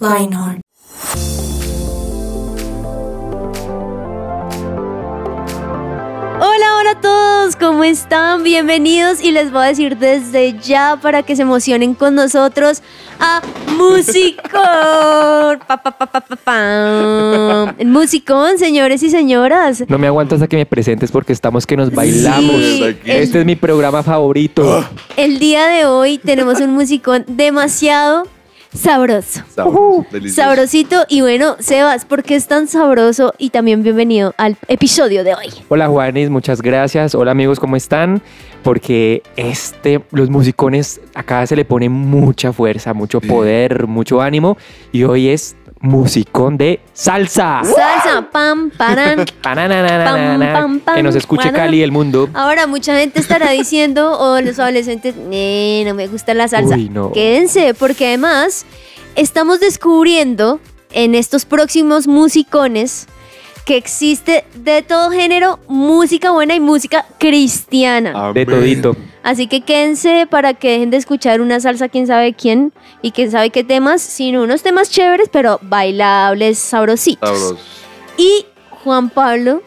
Lionheart. 0.00 0.63
A 6.94 7.00
todos, 7.00 7.56
¿cómo 7.56 7.82
están? 7.82 8.44
Bienvenidos 8.44 9.20
y 9.22 9.32
les 9.32 9.50
voy 9.50 9.62
a 9.62 9.66
decir 9.66 9.96
desde 9.96 10.56
ya 10.60 10.96
para 11.00 11.24
que 11.24 11.34
se 11.34 11.42
emocionen 11.42 11.94
con 11.94 12.14
nosotros 12.14 12.82
a 13.18 13.42
Musicón. 13.76 14.44
Pa, 15.66 15.82
pa, 15.82 15.90
pa, 15.90 16.06
pa, 16.06 16.20
pa, 16.20 16.36
pam. 16.36 17.74
El 17.78 17.88
Musicón, 17.88 18.58
señores 18.58 19.02
y 19.02 19.10
señoras. 19.10 19.84
No 19.88 19.98
me 19.98 20.06
aguanto 20.06 20.34
hasta 20.36 20.46
que 20.46 20.56
me 20.56 20.66
presentes 20.66 21.10
porque 21.10 21.32
estamos 21.32 21.66
que 21.66 21.76
nos 21.76 21.92
bailamos. 21.92 22.56
Sí, 22.62 22.96
Este 23.04 23.40
es 23.40 23.46
mi 23.46 23.56
programa 23.56 24.02
favorito. 24.02 24.84
El 25.16 25.38
día 25.38 25.66
de 25.66 25.86
hoy 25.86 26.18
tenemos 26.18 26.60
un 26.60 26.70
musicón 26.70 27.24
demasiado 27.26 28.28
sabroso. 28.74 29.40
Sabroso. 29.54 30.04
Sabrosito 30.28 31.04
y 31.08 31.20
bueno, 31.20 31.56
Sebas, 31.60 32.04
¿por 32.04 32.22
qué 32.22 32.34
es 32.34 32.46
tan 32.46 32.66
sabroso? 32.68 33.32
Y 33.38 33.50
también 33.50 33.82
bienvenido 33.82 34.34
al 34.36 34.56
episodio 34.68 35.24
de 35.24 35.34
hoy. 35.34 35.46
Hola 35.68 35.88
Juanes, 35.88 36.30
muchas 36.30 36.60
gracias. 36.60 37.14
Hola 37.14 37.30
amigos, 37.30 37.60
¿cómo 37.60 37.76
están? 37.76 38.20
Porque 38.62 39.22
este, 39.36 40.02
los 40.10 40.30
musicones 40.30 41.00
acá 41.14 41.46
se 41.46 41.54
le 41.56 41.64
pone 41.64 41.88
mucha 41.88 42.52
fuerza, 42.52 42.94
mucho 42.94 43.20
Sí. 43.20 43.28
poder, 43.28 43.86
mucho 43.86 44.20
ánimo. 44.20 44.56
Y 44.90 45.04
hoy 45.04 45.28
es 45.28 45.56
musicón 45.84 46.56
de 46.56 46.80
salsa. 46.92 47.60
Salsa, 47.62 48.28
pam, 48.32 48.70
paran. 48.70 49.24
Pananananana. 49.42 50.52
Pam, 50.52 50.62
pam, 50.62 50.80
pam, 50.80 50.94
que 50.96 51.02
nos 51.02 51.14
escuche. 51.14 51.52
Cali, 51.52 51.82
el 51.82 51.92
mundo. 51.92 52.28
Ahora 52.34 52.66
mucha 52.66 52.98
gente 52.98 53.20
estará 53.20 53.50
diciendo, 53.50 54.18
o 54.18 54.40
los 54.40 54.58
adolescentes, 54.58 55.14
"Nee, 55.16 55.84
no 55.86 55.94
me 55.94 56.06
gusta 56.08 56.34
la 56.34 56.48
salsa. 56.48 56.74
Uy, 56.74 56.88
no. 56.88 57.12
Quédense, 57.12 57.74
porque 57.74 58.08
además 58.08 58.64
estamos 59.14 59.60
descubriendo 59.60 60.58
en 60.92 61.14
estos 61.14 61.44
próximos 61.44 62.06
musicones 62.08 63.06
que 63.64 63.76
existe 63.76 64.44
de 64.54 64.82
todo 64.82 65.10
género 65.10 65.58
música 65.68 66.30
buena 66.30 66.54
y 66.54 66.60
música 66.60 67.06
cristiana. 67.18 68.12
Amén. 68.14 68.34
De 68.34 68.46
todito. 68.46 68.96
Así 69.22 69.46
que 69.46 69.62
quédense 69.62 70.26
para 70.28 70.54
que 70.54 70.72
dejen 70.72 70.90
de 70.90 70.98
escuchar 70.98 71.40
una 71.40 71.58
salsa 71.60 71.88
quién 71.88 72.06
sabe 72.06 72.34
quién 72.34 72.72
y 73.00 73.12
quién 73.12 73.30
sabe 73.30 73.50
qué 73.50 73.64
temas, 73.64 74.02
sino 74.02 74.42
unos 74.42 74.62
temas 74.62 74.90
chéveres, 74.90 75.30
pero 75.32 75.58
bailables, 75.62 76.58
sabrositos. 76.58 77.28
Sabroso. 77.28 77.58
Y 78.18 78.46
Juan 78.82 79.08
Pablo 79.08 79.62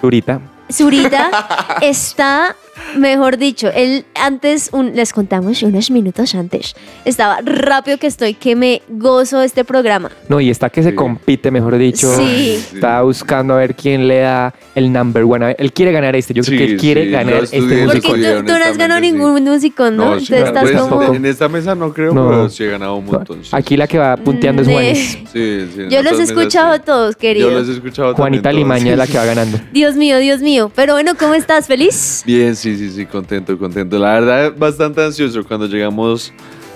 Zurita. 0.00 0.40
Zurita 0.70 1.78
está, 1.80 2.54
mejor 2.96 3.36
dicho, 3.38 3.68
él 3.74 4.04
antes, 4.14 4.70
un- 4.72 4.94
les 4.94 5.12
contamos 5.12 5.62
unos 5.62 5.90
minutos 5.90 6.34
antes, 6.34 6.74
estaba 7.04 7.38
rápido 7.44 7.98
que 7.98 8.06
estoy, 8.06 8.34
que 8.34 8.56
me 8.56 8.82
gozo 8.88 9.42
este 9.42 9.64
programa. 9.64 10.10
No, 10.28 10.40
y 10.40 10.50
está 10.50 10.70
que 10.70 10.82
se 10.82 10.90
Sí. 10.90 10.96
compite, 10.96 11.50
mejor 11.50 11.76
dicho. 11.78 12.12
Sí. 12.16 12.62
Está 12.74 13.02
buscando 13.02 13.54
a 13.54 13.58
ver 13.58 13.74
quién 13.74 14.08
le 14.08 14.20
da 14.20 14.54
el 14.74 14.92
number 14.92 15.24
one. 15.24 15.46
Ver, 15.46 15.56
Él 15.58 15.72
quiere 15.72 15.92
ganar 15.92 16.14
este. 16.16 16.34
Yo 16.34 16.42
creo 16.42 16.58
Sí, 16.58 16.64
que 16.66 16.72
él 16.72 16.80
quiere 16.80 17.04
sí, 17.04 17.10
ganar 17.10 17.34
yo 17.38 17.42
este 17.44 17.60
musicón. 17.60 17.86
Porque 18.02 18.34
tú, 18.34 18.44
tú 18.46 18.52
no 18.58 18.64
has 18.64 18.76
ganado 18.78 19.00
ningún 19.00 19.44
músico, 19.44 19.90
¿no? 19.90 20.18
sí, 20.20 20.32
Entonces 20.34 20.46
estás 20.48 20.62
pues, 20.62 20.82
como... 20.82 21.14
En 21.14 21.24
esta 21.26 21.48
mesa 21.48 21.74
no 21.74 21.92
creo, 21.92 22.12
No. 22.14 22.28
pero 22.28 22.48
sí 22.48 22.64
he 22.64 22.68
ganado 22.70 22.96
un 22.96 23.06
montón. 23.06 23.40
Aquí 23.52 23.76
la 23.76 23.86
que 23.86 23.98
va 23.98 24.16
punteando 24.16 24.62
es 24.62 24.68
Ne. 24.68 24.74
Juanes. 24.74 24.98
sí, 25.32 25.68
sí, 25.74 25.80
en 25.82 25.90
Yo 25.90 26.02
los 26.02 26.18
he 26.18 26.22
escuchado 26.22 26.74
sí. 26.76 26.82
todos, 26.84 27.14
Yo 27.14 27.18
querido. 27.18 27.50
los 27.50 27.68
he 27.68 27.72
escuchado 27.72 28.14
Juanita 28.14 28.42
también 28.50 28.66
todos, 28.68 28.78
Limaña 28.78 28.92
es 28.92 28.98
la 28.98 29.06
que 29.06 29.18
va 29.18 29.24
ganando. 29.24 29.58
Dios 29.72 29.94
mío, 29.96 30.18
Dios 30.18 30.40
mío. 30.40 30.70
Pero 30.74 30.92
bueno, 30.94 31.12
¿cómo 31.18 31.34
estás? 31.34 31.66
¿Feliz? 31.66 32.22
Bien, 32.26 32.54
sí, 32.56 32.67
sí, 32.76 32.90
sí, 32.90 33.06
contento, 33.06 33.56
contento. 33.58 33.98
La 33.98 34.14
verdad, 34.14 34.54
bastante 34.56 35.02
ansioso 35.04 35.44
cuando 35.44 35.66
llegamos 35.66 36.32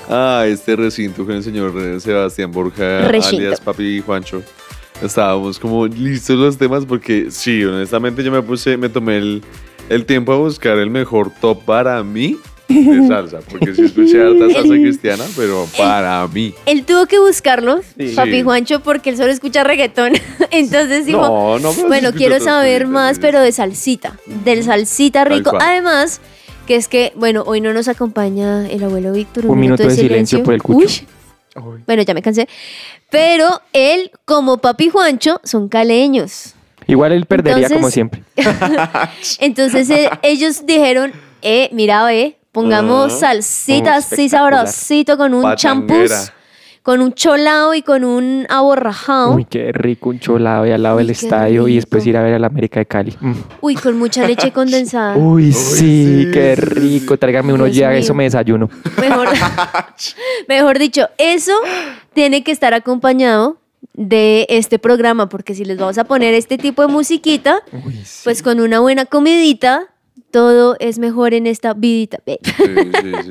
a 0.09 0.45
este 0.47 0.77
recinto 0.77 1.25
con 1.25 1.37
el 1.37 1.43
señor 1.43 1.73
eh, 1.77 2.01
Sebastián 2.01 2.51
Borja, 2.51 3.09
Recinto. 3.09 3.37
alias 3.37 3.61
Papi 3.61 4.01
Juancho. 4.01 4.43
Estábamos 5.03 5.59
como 5.59 5.87
listos 5.87 6.37
los 6.39 6.57
temas 6.57 6.85
porque 6.85 7.31
sí, 7.31 7.65
honestamente 7.65 8.23
yo 8.23 8.31
me 8.31 8.43
puse, 8.43 8.77
me 8.77 8.89
tomé 8.89 9.19
el, 9.19 9.43
el 9.89 10.07
tiempo 10.07 10.33
a 10.33 10.37
buscar 10.37 10.79
el 10.79 10.91
mejor 10.91 11.33
top 11.41 11.65
para 11.65 12.03
mí 12.05 12.39
de 12.73 13.07
salsa, 13.09 13.41
porque 13.49 13.75
sí 13.75 13.83
escuché 13.83 14.21
harta 14.23 14.51
salsa 14.53 14.75
cristiana, 14.75 15.25
pero 15.37 15.67
para 15.77 16.27
mí. 16.29 16.55
Él 16.67 16.85
tuvo 16.85 17.07
que 17.07 17.19
buscarlo, 17.19 17.81
Sí. 17.99 18.13
papi 18.15 18.33
Sí. 18.33 18.43
Juancho, 18.43 18.81
porque 18.81 19.11
él 19.11 19.17
solo 19.17 19.31
escucha 19.31 19.65
reggaetón. 19.65 20.13
Entonces 20.51 21.07
dijo, 21.07 21.21
No, 21.21 21.59
no, 21.59 21.71
pero 21.71 21.73
sí 21.73 21.83
Bueno, 21.87 22.09
escucho 22.09 22.19
quiero 22.19 22.35
otras 22.37 22.45
saber 22.45 22.83
cositas, 22.83 22.93
más, 22.93 23.15
sí. 23.17 23.21
pero 23.23 23.41
de 23.41 23.53
salsita, 23.53 24.19
del 24.45 24.65
salsita 24.65 25.25
Tal 25.25 25.33
rico. 25.39 25.51
cual. 25.51 25.63
Además, 25.63 26.21
que 26.67 26.77
es 26.77 26.89
que, 26.89 27.13
bueno, 27.17 27.43
hoy 27.47 27.61
no 27.61 27.73
nos 27.73 27.89
acompaña 27.89 28.69
el 28.69 28.85
abuelo 28.85 29.13
Víctor. 29.13 29.47
Un 29.47 29.59
minuto 29.61 29.83
de 29.83 29.91
silencio 29.91 30.43
por 30.43 30.55
el 30.55 30.63
cucho. 30.63 31.03
Uy, 31.57 31.83
bueno, 31.87 32.03
ya 32.03 32.15
me 32.15 32.23
cansé. 32.23 32.49
Pero 33.11 33.61
él, 33.75 34.11
como 34.25 34.59
papi 34.59 34.89
Juancho, 34.89 35.41
son 35.45 35.69
caleños. 35.69 36.55
Igual 36.87 37.13
él 37.13 37.27
perdería 37.27 37.67
Entonces- 37.67 37.77
como 37.79 37.91
siempre. 37.91 38.23
Entonces 39.39 39.89
eh, 39.91 40.09
ellos 40.23 40.67
dijeron, 40.67 41.13
eh, 41.43 41.69
mira, 41.73 42.13
eh, 42.15 42.37
pongamos 42.53 43.19
salsita 43.19 43.95
Oh, 43.95 43.99
así 43.99 44.29
sabrosito 44.29 45.17
con 45.17 45.35
un 45.35 45.57
champús, 45.57 46.31
con 46.83 47.01
un 47.01 47.13
cholao 47.13 47.75
y 47.75 47.83
con 47.83 48.05
un 48.05 48.47
aborrajado. 48.49 49.35
Uy, 49.35 49.45
qué 49.47 49.73
rico 49.73 50.11
un 50.11 50.21
cholado 50.21 50.65
ahí 50.65 50.73
al 50.73 50.83
lado 50.83 50.97
Uy, 50.97 51.03
del 51.03 51.11
estadio 51.11 51.67
y 51.67 51.77
después 51.77 52.07
ir 52.07 52.17
a 52.17 52.23
ver 52.23 52.35
a 52.35 52.39
la 52.39 52.49
América 52.49 52.81
de 52.81 52.87
Cali. 52.87 53.17
Mm. 53.21 53.33
Uy, 53.61 53.75
con 53.75 53.99
mucha 53.99 54.27
leche 54.27 54.53
condensada. 54.53 55.17
Uy, 55.17 55.53
sí, 55.53 56.25
sí, 56.25 56.31
qué 56.33 56.55
rico. 56.55 57.17
Tráigame 57.17 57.53
uno 57.53 57.67
ya, 57.67 57.95
eso 57.95 58.15
me 58.15 58.25
desayuno. 58.25 58.69
Mejor, 59.01 59.29
mejor 60.49 60.79
dicho, 60.79 61.09
eso 61.19 61.55
tiene 62.13 62.45
que 62.45 62.53
estar 62.53 62.75
acompañado 62.75 63.57
de 63.95 64.47
este 64.49 64.79
programa, 64.79 65.29
porque 65.29 65.55
si 65.55 65.65
les 65.65 65.79
vamos 65.79 65.99
a 65.99 66.05
poner 66.05 66.35
este 66.35 66.59
tipo 66.59 66.83
de 66.83 66.89
musiquita, 66.89 67.63
pues 68.25 68.43
con 68.43 68.61
una 68.61 68.81
buena 68.81 69.05
comidita, 69.07 69.92
todo 70.31 70.77
es 70.81 70.99
mejor 70.99 71.35
en 71.35 71.47
esta 71.47 71.75
vidita. 71.75 72.19
Sí, 72.27 72.43
sí, 72.57 73.13
sí. 73.25 73.31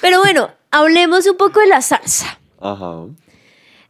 Pero 0.00 0.20
bueno, 0.20 0.50
hablemos 0.70 1.26
un 1.26 1.36
poco 1.36 1.60
de 1.60 1.66
la 1.66 1.82
salsa. 1.82 2.38
Ajá. 2.60 3.06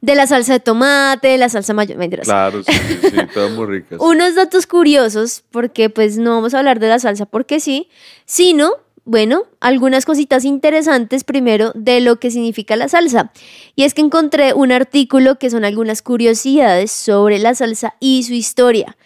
De 0.01 0.15
la 0.15 0.27
salsa 0.27 0.55
de 0.55 0.61
tomate, 0.61 1.29
de 1.29 1.39
la 1.39 1.49
salsa 1.49 1.75
mayo. 1.75 1.97
mentiras. 1.97 2.27
Claro, 2.27 2.63
sí, 2.63 2.73
sí, 2.73 2.99
sí, 3.11 3.17
todas 3.35 3.51
muy 3.53 3.67
ricas. 3.67 3.99
Unos 4.01 4.35
datos 4.35 4.67
curiosos, 4.67 5.45
porque 5.51 5.91
pues 5.91 6.17
no 6.17 6.35
vamos 6.35 6.55
a 6.55 6.59
hablar 6.59 6.81
de 6.81 6.89
la 6.89 6.99
salsa 6.99 7.27
porque 7.27 7.61
sí, 7.61 7.89
sino, 8.25 8.73
bueno, 9.05 9.43
algunas 9.61 10.07
cositas 10.07 10.47
interesantes 10.47 11.25
primero 11.25 11.73
de 11.75 12.01
lo 12.01 12.19
que 12.19 12.31
significa 12.31 12.77
la 12.77 12.89
salsa. 12.89 13.31
Y 13.77 13.85
es 13.85 13.93
que 13.93 14.01
encontré 14.01 14.55
un 14.55 14.73
artículo 14.73 15.39
que 15.39 15.51
son 15.51 15.67
algunas 15.67 16.01
curiosidades 16.01 16.91
sobre 16.91 17.39
la 17.39 17.55
salsa 17.55 17.95
y 18.01 18.23
su 18.23 18.33
historia. 18.33 18.97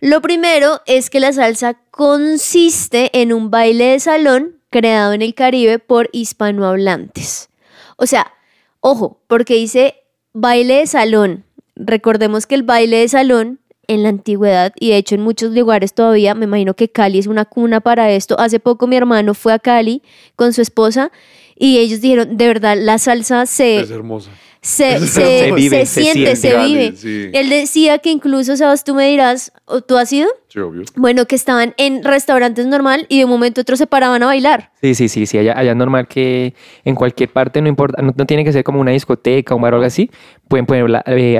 Lo 0.00 0.22
primero 0.22 0.80
es 0.86 1.10
que 1.10 1.20
la 1.20 1.32
salsa 1.32 1.74
consiste 1.90 3.10
en 3.20 3.34
un 3.34 3.50
baile 3.50 3.84
de 3.86 4.00
salón 4.00 4.56
creado 4.70 5.12
en 5.12 5.20
el 5.20 5.34
Caribe 5.34 5.78
por 5.78 6.08
hispanohablantes. 6.12 7.50
O 7.96 8.06
sea, 8.06 8.32
ojo, 8.80 9.20
porque 9.26 9.54
dice 9.54 9.96
baile 10.32 10.76
de 10.78 10.86
salón. 10.86 11.44
Recordemos 11.76 12.46
que 12.46 12.54
el 12.54 12.62
baile 12.62 12.98
de 12.98 13.08
salón 13.08 13.60
en 13.88 14.02
la 14.02 14.08
antigüedad 14.08 14.72
y 14.78 14.90
de 14.90 14.96
hecho 14.96 15.16
en 15.16 15.20
muchos 15.20 15.52
lugares 15.52 15.92
todavía, 15.92 16.34
me 16.34 16.44
imagino 16.44 16.74
que 16.74 16.88
Cali 16.88 17.18
es 17.18 17.26
una 17.26 17.44
cuna 17.44 17.80
para 17.80 18.10
esto. 18.10 18.38
Hace 18.38 18.58
poco 18.58 18.86
mi 18.86 18.96
hermano 18.96 19.34
fue 19.34 19.52
a 19.52 19.58
Cali 19.58 20.02
con 20.36 20.54
su 20.54 20.62
esposa 20.62 21.10
y 21.56 21.78
ellos 21.78 22.00
dijeron, 22.00 22.38
de 22.38 22.46
verdad, 22.46 22.78
la 22.80 22.98
salsa 22.98 23.44
se, 23.44 23.80
Es 23.80 23.90
hermosa. 23.90 24.30
Se, 24.62 24.98
se, 25.00 25.06
Se 25.06 25.52
vive, 25.52 25.86
se 25.86 25.86
se 25.86 26.02
siente, 26.12 26.36
siente. 26.36 26.36
se 26.36 26.66
vive. 26.66 26.92
sí. 26.96 27.30
Él 27.32 27.48
decía 27.48 27.98
que 27.98 28.10
incluso, 28.10 28.56
Sebas, 28.56 28.84
tú 28.84 28.94
me 28.94 29.06
dirás, 29.08 29.52
¿o 29.64 29.80
¿tú 29.80 29.96
has 29.96 30.12
ido? 30.12 30.28
Sí, 30.48 30.58
obvio. 30.58 30.82
Bueno, 30.96 31.24
que 31.26 31.34
estaban 31.34 31.72
en 31.78 32.04
restaurantes 32.04 32.66
normal 32.66 33.06
y 33.08 33.18
de 33.18 33.24
un 33.24 33.30
momento 33.30 33.60
a 33.60 33.62
otro 33.62 33.76
se 33.76 33.86
paraban 33.86 34.22
a 34.22 34.26
bailar. 34.26 34.70
Sí, 34.82 34.94
sí, 34.94 35.08
sí, 35.08 35.24
sí. 35.26 35.38
Allá, 35.38 35.56
allá 35.56 35.70
es 35.70 35.76
normal 35.76 36.08
que 36.08 36.54
en 36.84 36.94
cualquier 36.94 37.30
parte, 37.30 37.62
no 37.62 37.68
importa, 37.68 38.02
no, 38.02 38.12
no 38.16 38.26
tiene 38.26 38.44
que 38.44 38.52
ser 38.52 38.62
como 38.64 38.80
una 38.80 38.90
discoteca, 38.90 39.54
un 39.54 39.62
bar 39.62 39.72
o 39.72 39.76
algo 39.76 39.86
así, 39.86 40.10
pueden 40.48 40.66
poner 40.66 40.84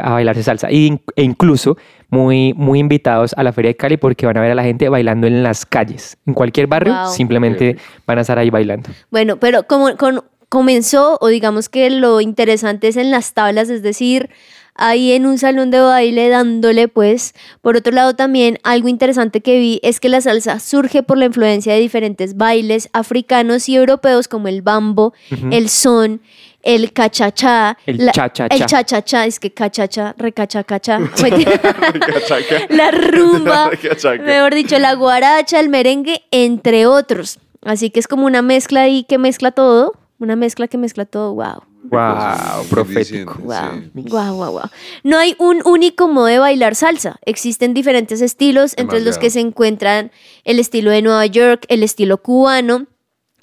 a 0.03 0.11
bailarse 0.13 0.43
salsa. 0.43 0.71
Y 0.71 1.01
e 1.17 1.23
incluso 1.23 1.77
muy, 2.09 2.55
muy 2.55 2.79
invitados 2.79 3.35
a 3.37 3.43
la 3.43 3.53
Feria 3.53 3.71
de 3.71 3.77
Cali 3.77 3.97
porque 3.97 4.27
van 4.27 4.37
a 4.39 4.41
ver 4.41 4.53
a 4.53 4.55
la 4.55 4.63
gente 4.63 4.89
bailando 4.89 5.27
en 5.27 5.43
las 5.43 5.67
calles. 5.67 6.17
En 6.27 6.33
cualquier 6.35 6.69
barrio, 6.69 6.95
Wow. 6.95 7.13
simplemente 7.13 7.77
van 8.07 8.19
a 8.19 8.21
estar 8.23 8.39
ahí 8.39 8.49
bailando. 8.51 8.89
Bueno, 9.11 9.37
pero 9.39 9.65
como 9.67 9.95
con- 9.97 10.23
comenzó, 10.51 11.17
o 11.23 11.29
digamos 11.29 11.71
que 11.71 11.89
lo 11.89 12.21
interesante 12.21 12.89
es 12.89 12.97
en 12.99 13.11
las 13.11 13.33
tablas, 13.33 13.71
es 13.71 13.83
decir, 13.83 14.29
ahí 14.75 15.13
en 15.13 15.25
un 15.27 15.39
salón 15.39 15.71
de 15.71 15.81
baile 15.81 16.29
dándole 16.29 16.89
pues. 16.89 17.35
Por 17.63 17.77
otro 17.77 17.93
lado 17.93 18.15
también 18.15 18.59
algo 18.63 18.89
interesante 18.89 19.41
que 19.41 19.59
vi 19.59 19.81
es 19.83 20.01
que 20.01 20.09
la 20.11 20.21
salsa 20.21 20.59
surge 20.61 21.03
por 21.03 21.17
la 21.19 21.27
influencia 21.27 21.73
de 21.73 21.81
diferentes 21.81 22.37
bailes 22.37 22.89
africanos 22.93 23.69
y 23.69 23.77
europeos 23.77 24.27
como 24.29 24.49
el 24.49 24.61
bambo, 24.63 25.15
el 25.51 25.69
son, 25.69 26.21
el 26.63 26.93
cachachá, 26.93 27.79
El 27.87 28.05
la- 28.07 28.13
cha-cha-cha. 28.13 28.55
el 28.55 28.67
cha-cha-cha, 28.67 29.27
es 29.27 29.39
que 29.41 29.53
cachacha, 29.53 30.15
recachacacha, 30.19 30.99
Cachaca. 31.17 32.67
la 32.71 32.91
rumba, 32.91 33.71
mejor 34.25 34.55
dicho, 34.55 34.79
la 34.79 34.95
guaracha, 34.95 35.61
el 35.61 35.69
merengue, 35.69 36.23
entre 36.33 36.87
otros. 36.87 37.39
Así 37.63 37.91
que 37.91 38.01
es 38.01 38.09
como 38.09 38.27
una 38.27 38.43
mezcla 38.43 38.83
ahí 38.83 39.05
que 39.05 39.19
mezcla 39.19 39.51
todo, 39.53 39.93
una 40.21 40.37
mezcla 40.37 40.69
que 40.69 40.79
mezcla 40.79 41.07
todo, 41.07 41.35
wow. 41.35 41.65
Wow, 41.83 42.67
profético. 42.69 43.35
Sí. 43.35 43.41
Wow, 43.43 44.11
wow, 44.11 44.35
wow, 44.35 44.53
wow. 44.53 44.71
No 45.03 45.19
hay 45.19 45.35
un 45.39 45.63
único 45.65 46.09
modo 46.09 46.27
de 46.27 46.39
bailar 46.39 46.75
salsa. 46.75 47.19
Existen 47.25 47.75
diferentes 47.75 48.21
estilos, 48.21 48.75
entre 48.77 49.01
los 49.01 49.19
que 49.19 49.31
se 49.31 49.41
encuentran 49.41 50.13
el 50.45 50.59
estilo 50.61 50.91
de 50.91 51.03
Nueva 51.03 51.25
York, 51.27 51.65
el 51.69 51.83
estilo 51.83 52.19
cubano, 52.23 52.87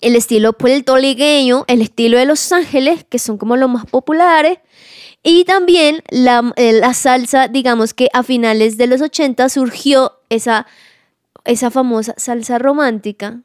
el 0.01 0.15
estilo 0.15 0.53
puertorriqueño, 0.53 1.65
el 1.67 1.81
estilo 1.81 2.17
de 2.17 2.25
Los 2.25 2.51
Ángeles, 2.51 3.03
que 3.09 3.19
son 3.19 3.37
como 3.37 3.57
los 3.57 3.69
más 3.69 3.85
populares. 3.87 4.59
Y 5.23 5.43
también 5.43 6.03
la, 6.09 6.53
eh, 6.57 6.73
la 6.73 6.93
salsa, 6.93 7.47
digamos 7.47 7.95
que 7.95 8.07
a 8.13 8.21
finales 8.21 8.77
de 8.77 8.87
los 8.87 9.01
80 9.01 9.49
surgió 9.49 10.13
esa, 10.29 10.67
esa 11.43 11.71
famosa 11.71 12.13
salsa 12.17 12.59
romántica, 12.59 13.41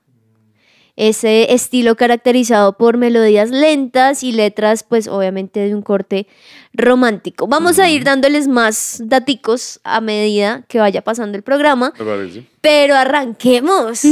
ese 1.09 1.53
estilo 1.53 1.97
caracterizado 1.97 2.77
por 2.77 2.97
melodías 2.97 3.51
lentas 3.51 4.23
y 4.23 4.33
letras, 4.33 4.85
pues 4.85 5.09
obviamente 5.09 5.61
de 5.61 5.75
un 5.75 5.83
corte 5.83 6.27
romántico. 6.75 7.47
Vamos 7.47 7.79
a 7.79 7.91
ir 7.91 8.05
dándoles 8.05 8.47
más 8.49 9.01
daticos 9.05 9.81
a 9.85 10.01
medida 10.01 10.65
que 10.69 10.79
vaya 10.79 11.03
pasando 11.03 11.37
el 11.37 11.43
programa, 11.43 11.93
Me 11.99 12.05
parece. 12.05 12.47
pero 12.61 12.95
arranquemos. 12.95 14.03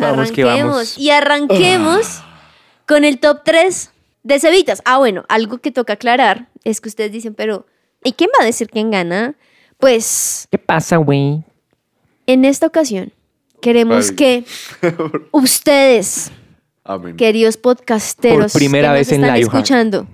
vamos 0.00 0.32
que 0.32 0.44
vamos. 0.44 0.98
Y 0.98 1.10
arranquemos 1.10 2.22
con 2.86 3.04
el 3.04 3.18
top 3.20 3.40
3 3.44 3.90
de 4.22 4.38
cevitas. 4.40 4.82
Ah, 4.84 4.98
bueno, 4.98 5.24
algo 5.28 5.58
que 5.58 5.70
toca 5.70 5.94
aclarar 5.94 6.48
es 6.64 6.80
que 6.80 6.88
ustedes 6.90 7.10
dicen, 7.12 7.34
pero 7.34 7.66
¿y 8.04 8.12
quién 8.12 8.30
va 8.38 8.42
a 8.42 8.46
decir 8.46 8.68
quién 8.68 8.90
gana? 8.90 9.34
Pues 9.78 10.46
¿Qué 10.50 10.58
pasa, 10.58 10.96
güey? 10.98 11.42
en 12.26 12.44
esta 12.44 12.66
ocasión 12.66 13.12
queremos 13.64 14.10
Ay. 14.10 14.16
que 14.16 14.44
ustedes 15.32 16.30
Amén. 16.84 17.16
queridos 17.16 17.56
podcasteros 17.56 18.52
Por 18.52 18.60
primera 18.60 18.88
que 18.90 18.94
vez 18.94 19.08
nos 19.08 19.12
en 19.18 19.24
están 19.24 19.36
Lifehack. 19.36 19.54
escuchando, 19.54 20.06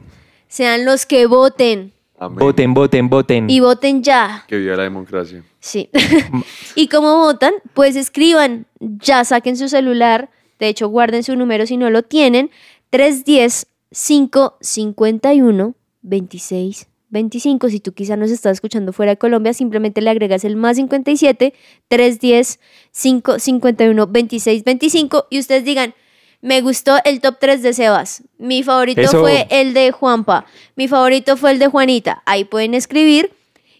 sean 0.48 0.84
los 0.84 1.04
que 1.06 1.26
voten 1.26 1.92
Amén. 2.18 2.38
Voten, 2.38 2.74
voten, 2.74 3.08
voten. 3.08 3.48
y 3.50 3.60
voten 3.60 4.02
ya. 4.02 4.44
Que 4.46 4.58
viva 4.58 4.76
la 4.76 4.82
democracia. 4.82 5.42
Sí. 5.58 5.88
y 6.74 6.88
como 6.88 7.16
votan, 7.16 7.54
pues 7.72 7.96
escriban, 7.96 8.66
ya 8.78 9.24
saquen 9.24 9.56
su 9.56 9.70
celular, 9.70 10.28
de 10.58 10.68
hecho 10.68 10.88
guarden 10.88 11.22
su 11.22 11.34
número 11.34 11.66
si 11.66 11.78
no 11.78 11.88
lo 11.88 12.02
tienen, 12.02 12.50
310 12.90 13.66
551 13.92 15.74
26 16.02 16.86
25. 17.10 17.68
Si 17.68 17.80
tú 17.80 17.92
quizá 17.92 18.16
nos 18.16 18.30
estás 18.30 18.52
escuchando 18.52 18.92
fuera 18.92 19.12
de 19.12 19.18
Colombia, 19.18 19.52
simplemente 19.52 20.00
le 20.00 20.10
agregas 20.10 20.44
el 20.44 20.56
más 20.56 20.76
57 20.76 21.54
310 21.88 22.58
551 22.92 24.06
26 24.06 24.64
25 24.64 25.26
y 25.30 25.38
ustedes 25.38 25.64
digan, 25.64 25.94
me 26.40 26.62
gustó 26.62 26.96
el 27.04 27.20
top 27.20 27.36
3 27.38 27.62
de 27.62 27.72
Sebas. 27.74 28.22
Mi 28.38 28.62
favorito 28.62 29.02
Eso. 29.02 29.20
fue 29.20 29.46
el 29.50 29.74
de 29.74 29.92
Juanpa. 29.92 30.46
Mi 30.76 30.88
favorito 30.88 31.36
fue 31.36 31.50
el 31.52 31.58
de 31.58 31.66
Juanita. 31.66 32.22
Ahí 32.24 32.44
pueden 32.44 32.74
escribir. 32.74 33.32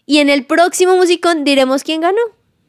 Y 0.05 0.19
en 0.19 0.29
el 0.29 0.45
próximo 0.45 0.95
musicón 0.95 1.43
diremos 1.43 1.83
quién 1.83 2.01
ganó. 2.01 2.21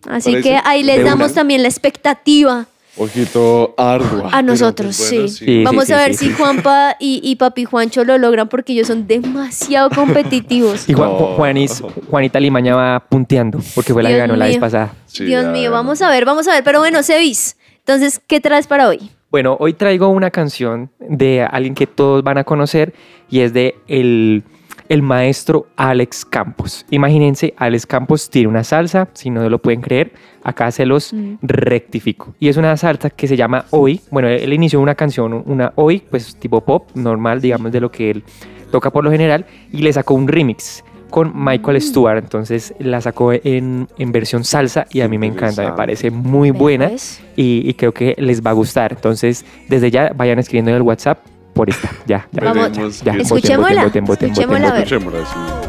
Así 0.09 0.31
Parece 0.31 0.49
que 0.49 0.61
ahí 0.65 0.83
les 0.83 1.05
damos 1.05 1.27
una. 1.27 1.35
también 1.35 1.63
la 1.63 1.69
expectativa 1.69 2.67
Poquito 2.97 3.75
ardua. 3.79 4.29
a 4.33 4.43
nosotros, 4.43 4.99
bueno, 5.11 5.29
sí. 5.29 5.45
Sí, 5.47 5.65
Vamos 5.65 5.87
sí, 5.87 5.93
a 5.95 5.97
ver 5.97 6.15
sí. 6.15 6.27
si 6.27 6.33
Juanpa 6.33 6.95
y, 7.01 7.21
y 7.25 7.37
Papi 7.37 7.65
Juancho 7.65 8.05
lo 8.05 8.19
logran 8.19 8.49
porque 8.49 8.75
ellos 8.75 8.87
son 8.89 9.07
demasiado 9.07 9.89
competitivos. 9.95 10.89
Y 10.89 10.93
Juan-. 10.93 11.11
Juanis- 11.11 11.83
Juanita 12.11 12.39
Limaña 12.39 12.75
va 12.77 13.01
punteando 13.09 13.61
porque 13.75 13.93
fue 13.95 14.03
la 14.03 14.11
que 14.11 14.19
ganó 14.19 14.37
la 14.37 14.47
vez 14.47 14.59
pasada. 14.59 14.93
Sí, 15.07 15.25
Dios 15.25 15.47
mío, 15.47 15.71
vamos 15.71 16.03
a 16.03 16.11
ver, 16.11 16.25
vamos 16.27 16.47
a 16.49 16.53
ver. 16.53 16.63
Pero 16.65 16.81
bueno, 16.81 17.03
Sevis, 17.03 17.57
entonces, 17.79 18.21
¿qué 18.27 18.41
traes 18.41 18.67
para 18.67 18.89
hoy? 18.89 19.11
Bueno, 19.31 19.57
hoy 19.59 19.73
traigo 19.73 20.09
una 20.09 20.31
canción 20.31 20.91
de 21.01 21.43
alguien 21.51 21.75
que 21.75 21.87
todos 21.87 22.23
van 22.23 22.37
a 22.37 22.45
conocer 22.45 22.93
y 23.31 23.41
es 23.41 23.55
de 23.55 23.75
el, 23.89 24.45
el 24.93 25.01
maestro 25.01 25.69
Alex 25.77 26.27
Campos. 26.27 26.85
Imagínense, 26.91 27.55
Alex 27.57 27.87
Campos 27.87 28.29
tiene 28.29 28.49
una 28.49 28.63
salsa, 28.63 29.09
si 29.15 29.31
no 29.31 29.49
lo 29.49 29.59
pueden 29.59 29.81
creer, 29.81 30.13
acá 30.45 30.71
se 30.71 30.85
los 30.85 31.15
Mm. 31.15 31.37
rectifico. 31.41 32.35
Y 32.39 32.49
es 32.49 32.59
una 32.59 32.77
salsa 32.77 33.09
que 33.09 33.27
se 33.27 33.35
llama 33.35 33.65
Hoy. 33.71 34.03
Bueno, 34.11 34.29
él 34.29 34.53
inició 34.53 34.81
una 34.83 34.95
canción, 34.95 35.43
una 35.47 35.73
Hoy, 35.77 36.03
pues 36.11 36.37
tipo 36.37 36.61
pop, 36.61 36.91
normal, 36.95 37.41
digamos, 37.41 37.73
de 37.73 37.81
lo 37.81 37.91
que 37.91 38.11
él 38.11 38.23
toca 38.71 38.91
por 38.91 39.03
lo 39.03 39.11
general, 39.11 39.47
y 39.73 39.79
le 39.79 39.91
sacó 39.95 40.13
un 40.13 40.29
remix 40.29 40.85
con 41.09 41.33
Michael 41.35 41.81
Stewart. 41.81 42.19
Entonces 42.19 42.75
la 42.79 43.01
sacó 43.01 43.33
en, 43.33 43.89
en 43.97 44.13
versión 44.13 44.45
salsa 44.45 44.87
y 44.91 45.01
a 45.01 45.09
mí 45.09 45.17
me 45.17 45.27
encanta, 45.27 45.63
me 45.71 45.73
parece 45.75 46.11
muy 46.11 46.51
buena 46.51 46.91
y, 47.35 47.63
y 47.67 47.75
creo 47.75 47.93
que 47.93 48.15
les 48.19 48.43
va 48.45 48.51
a 48.51 48.55
gustar. 48.55 48.93
Entonces, 48.93 49.47
desde 49.71 49.91
ya 49.91 50.13
vayan 50.15 50.39
escribiendo 50.39 50.71
en 50.71 50.77
el 50.77 50.83
WhatsApp 50.83 51.19
por 51.53 51.71
esta. 51.71 51.91
Ya, 52.07 52.29
ya. 52.33 52.45
Vamos, 52.45 53.01
ya, 53.03 53.13
voten, 53.13 53.21
Escuchémosla, 53.21 53.85
voten, 53.85 54.05
voten, 54.05 54.33
voten, 54.33 54.65
escuchémosla, 54.65 55.62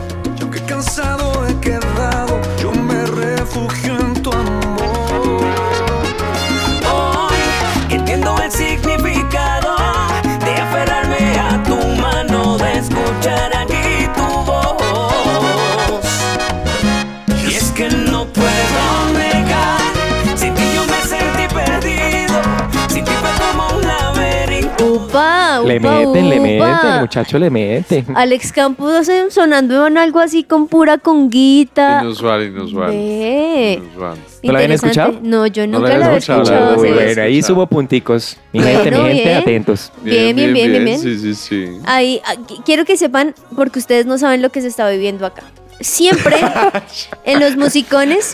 Upa, 25.64 25.68
Le 25.74 25.80
upa, 25.80 25.92
meten, 25.92 26.30
le 26.30 26.40
meten, 26.40 26.92
el 26.94 27.00
muchacho 27.02 27.40
le 27.40 27.50
mete. 27.50 28.06
Alex 28.16 28.52
Campos 28.52 29.10
sonando 29.30 29.88
en 29.88 29.98
algo 29.98 30.20
así 30.20 30.44
con 30.44 30.68
pura 30.68 30.98
conguita. 30.98 32.00
Inusual, 32.04 32.44
inusual. 32.48 32.92
Ve. 32.92 33.80
Inusual. 33.82 34.18
¿No 34.44 34.52
la 34.52 34.60
habían 34.60 34.72
escuchado? 34.74 35.20
No, 35.22 35.48
yo 35.48 35.66
No 35.68 35.80
nunca 35.80 35.94
la 35.94 35.98
la 36.00 36.06
había 36.08 36.18
escuchado, 36.18 36.42
escuchado. 36.44 36.78
Muy 36.78 36.92
bueno, 36.92 37.22
ahí 37.22 37.42
subo 37.42 37.66
punticos. 37.68 38.38
Mi 38.52 38.62
gente, 38.62 38.92
mi 38.92 38.98
gente, 38.98 39.24
bien. 39.24 39.38
atentos. 39.38 39.92
Bien, 40.04 40.36
bien, 40.36 40.54
bien, 40.54 40.72
bien, 40.72 40.86
bien. 40.86 41.00
Sí, 41.00 41.18
sí, 41.18 41.34
sí. 41.34 41.66
Ahí, 41.86 42.22
ah, 42.26 42.36
qui- 42.36 42.62
quiero 42.66 42.84
que 42.86 42.98
sepan, 42.98 43.34
porque 43.56 43.80
ustedes 43.80 44.06
no 44.06 44.18
saben 44.18 44.42
lo 44.42 44.50
que 44.50 44.62
se 44.62 44.68
está 44.68 44.90
viviendo 44.90 45.26
acá. 45.26 45.44
Siempre 45.80 46.36
en 47.26 47.40
los 47.40 47.58
musicones 47.58 48.34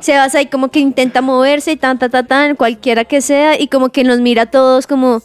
se 0.00 0.16
basa 0.16 0.38
ahí 0.38 0.46
como 0.46 0.68
que 0.70 0.80
intenta 0.80 1.20
moverse 1.22 1.72
y 1.72 1.76
tan, 1.76 1.98
tan, 1.98 2.10
tan, 2.10 2.26
tan, 2.26 2.56
cualquiera 2.56 3.04
que 3.04 3.20
sea, 3.20 3.58
y 3.60 3.68
como 3.68 3.90
que 3.90 4.04
nos 4.04 4.20
mira 4.20 4.42
a 4.42 4.46
todos 4.46 4.86
como, 4.86 5.22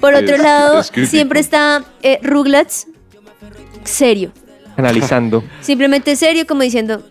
Por 0.00 0.14
otro 0.14 0.36
Es- 0.36 0.42
lado, 0.42 0.80
es 0.80 1.08
siempre 1.08 1.40
está 1.40 1.84
eh, 2.02 2.18
Rugrats 2.22 2.86
serio. 3.84 4.32
Analizando. 4.76 5.44
Simplemente 5.60 6.16
serio, 6.16 6.46
como 6.46 6.62
diciendo, 6.62 7.02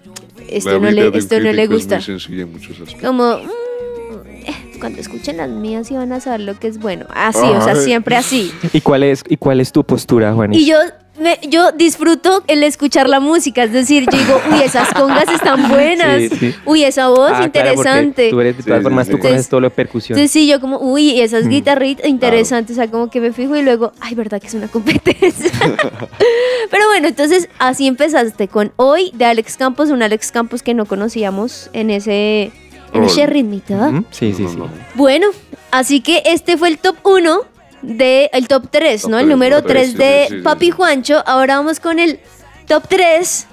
esto 0.50 0.72
La 0.72 0.80
no 0.80 0.92
le, 0.92 1.18
esto 1.18 1.40
no 1.40 1.52
le 1.52 1.64
es 1.64 1.70
gusta. 1.70 1.96
muy 1.96 2.04
sencilla 2.04 2.44
en 2.44 2.52
muchos 2.52 2.72
aspectos. 2.80 3.02
Como, 3.02 3.38
mm, 3.38 4.28
eh, 4.28 4.56
cuando 4.80 5.00
escuchen 5.00 5.38
las 5.38 5.50
mías 5.50 5.88
sí 5.88 5.94
van 5.96 6.12
a 6.12 6.20
saber 6.20 6.42
lo 6.42 6.58
que 6.60 6.68
es 6.68 6.80
bueno. 6.80 7.06
Así, 7.14 7.40
o 7.40 7.62
sea, 7.62 7.76
siempre 7.76 8.16
así. 8.16 8.52
¿Y 8.74 8.82
cuál 8.82 9.04
es, 9.04 9.24
y 9.28 9.38
cuál 9.38 9.62
es 9.62 9.72
tu 9.72 9.84
postura, 9.84 10.34
Juanis? 10.34 10.60
Y 10.60 10.66
yo, 10.66 10.78
me- 11.20 11.40
yo 11.48 11.72
disfruto 11.72 12.44
el 12.48 12.64
escuchar 12.64 13.08
la 13.10 13.20
música, 13.20 13.64
es 13.64 13.72
decir, 13.74 14.06
yo 14.12 14.18
digo, 14.18 14.42
uy, 14.52 14.62
esas 14.64 14.94
congas 14.94 15.28
están 15.30 15.70
buenas, 15.70 16.20
Sí, 16.22 16.30
sí. 16.30 16.56
uy, 16.66 16.84
esa 16.84 17.10
voz 17.10 17.32
Ah, 17.34 17.50
claro, 17.50 17.52
porque 17.52 17.60
interesante. 17.70 18.30
tú 18.30 18.42
eres, 18.42 18.58
de 18.58 18.64
todas 18.64 18.80
sí, 18.80 18.84
formas, 18.84 19.08
sí. 19.08 19.12
tú 19.12 19.18
conoces 19.18 19.32
Entonces- 19.32 19.50
todo 19.50 19.60
lo 19.62 19.70
de 19.70 19.76
percusión. 19.76 20.18
Entonces 20.18 20.32
sí, 20.32 20.48
yo 20.48 20.60
como, 20.60 20.78
uy, 20.80 21.20
esas 21.22 21.46
Mm, 21.46 21.50
guitarritas 21.50 22.08
interesantes, 22.08 22.78
o 22.78 22.82
sea, 22.82 22.90
como 22.90 23.10
que 23.10 23.20
me 23.22 23.32
fijo 23.34 23.56
y 23.56 23.62
luego, 23.62 23.92
ay, 24.00 24.16
verdad 24.16 24.40
que 24.42 24.48
es 24.48 24.54
una 24.54 24.68
competencia. 24.68 25.52
Pero 26.72 26.86
bueno, 26.88 27.08
entonces 27.08 27.50
así 27.60 27.88
empezaste 27.88 28.48
con 28.48 28.72
Hoy 28.76 29.12
de 29.14 29.26
Alex 29.26 29.58
Campos, 29.58 29.90
un 29.90 30.02
Alex 30.04 30.32
Campos 30.32 30.64
que 30.64 30.74
no 30.74 30.86
conocíamos 30.86 31.70
en 31.74 31.90
ese, 31.90 32.52
en 32.94 33.04
ese 33.04 33.26
ritmito, 33.26 33.76
¿ah? 33.76 33.90
Ujú, 33.90 34.06
Sí, 34.12 34.34
sí, 34.34 34.46
sí. 34.48 34.56
no. 34.56 34.68
Bueno, 34.96 35.28
así 35.72 36.02
que 36.02 36.22
este 36.26 36.58
fue 36.58 36.70
el 36.70 36.78
top 36.78 36.96
1 37.04 37.42
de 37.82 38.30
el 38.34 38.48
top 38.48 38.68
3, 38.70 39.02
Top 39.02 39.12
¿no? 39.12 39.20
El 39.20 39.28
número 39.28 39.58
top 39.58 39.68
tres, 39.68 39.82
3 39.84 39.92
sí, 39.92 39.98
de 39.98 40.26
sí, 40.30 40.36
sí, 40.36 40.42
Papi 40.42 40.66
sí. 40.66 40.72
Juancho. 40.72 41.24
Ahora 41.26 41.58
vamos 41.58 41.80
con 41.80 42.00
el 42.00 42.20
top 42.68 42.84
3 42.88 43.48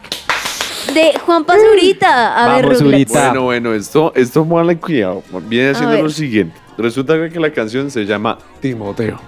de 0.94 1.18
Juan 1.24 1.44
Pazurita. 1.44 2.36
A 2.36 2.54
ver, 2.56 2.64
Vamos, 2.66 2.80
Rugrats. 2.80 3.08
Zurita. 3.08 3.28
Bueno, 3.28 3.42
bueno, 3.44 3.74
esto, 3.74 4.12
esto 4.14 4.44
muele 4.44 4.76
cuidado. 4.78 5.22
Viene 5.48 5.70
haciendo 5.70 5.94
ver. 5.94 6.04
lo 6.04 6.10
siguiente. 6.10 6.56
Resulta 6.78 7.14
que 7.30 7.40
la 7.40 7.52
canción 7.52 7.90
se 7.90 8.04
llama 8.04 8.38
Timoteo. 8.60 9.18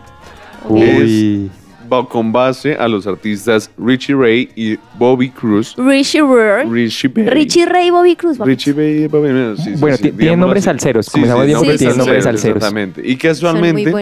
Uy. 0.69 1.51
Va 1.91 2.09
con 2.09 2.33
base 2.33 2.75
a 2.75 2.87
los 2.89 3.07
artistas 3.07 3.71
Richie 3.79 4.15
Ray 4.15 4.51
y 4.55 4.77
Bobby 4.99 5.31
Cruz. 5.31 5.75
Richie 5.77 6.23
Ray. 6.23 6.69
Richie 6.69 7.09
Ray. 7.15 7.27
Richie 7.29 7.67
Ray 7.67 7.87
y 7.87 7.91
Bobby 7.91 8.17
Cruz. 8.17 8.39
Richie 8.39 8.73
Ray 8.73 9.05
y 9.05 9.07
Bobby 9.07 9.29
sí, 9.57 9.63
sí, 9.65 9.75
Bueno, 9.79 9.97
sí, 9.97 10.13
tienen 10.13 10.41
nombres 10.41 10.65
salseros, 10.65 11.09
comenzamos 11.11 11.43
sí, 11.45 11.47
bien, 11.49 11.61
pero 11.63 11.79
tienen 11.79 11.99
nombres 11.99 12.25
salseros. 12.25 12.57
Exactamente. 12.57 13.03
Y 13.05 13.17
casualmente, 13.17 13.93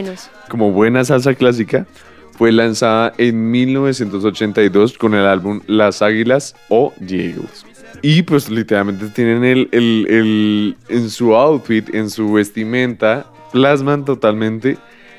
como 0.49 0.73
buena 0.73 1.05
salsa 1.05 1.35
clásica, 1.35 1.87
fue 2.33 2.53
lanzada 2.53 3.13
en 3.19 3.51
1982 3.51 4.99
con 4.99 5.15
el 5.15 5.25
álbum 5.27 5.61
Las 5.67 6.03
Águilas 6.03 6.55
o 6.69 6.93
Eagles. 7.01 7.65
Y 8.03 8.23
pues 8.23 8.51
literalmente 8.51 9.07
tienen 9.09 9.43
el, 9.45 9.69
el- 9.73 10.07
el- 10.11 10.77
en 10.89 11.09
su 11.09 11.35
outfit, 11.35 11.95
en 11.95 12.11
su 12.11 12.31
vestimenta, 12.33 13.27
plasman 13.53 14.05
totalmente 14.05 14.77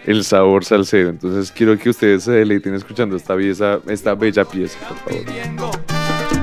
el 0.07 0.23
sabor 0.23 0.65
salsero. 0.65 1.09
Entonces 1.09 1.51
quiero 1.51 1.77
que 1.77 1.89
ustedes 1.89 2.23
se 2.23 2.31
deleiten 2.31 2.73
escuchando 2.73 3.15
esta, 3.15 3.35
pieza, 3.35 3.79
esta 3.87 4.15
bella 4.15 4.45
pieza, 4.45 4.79
por 4.87 4.97
favor. 4.97 5.77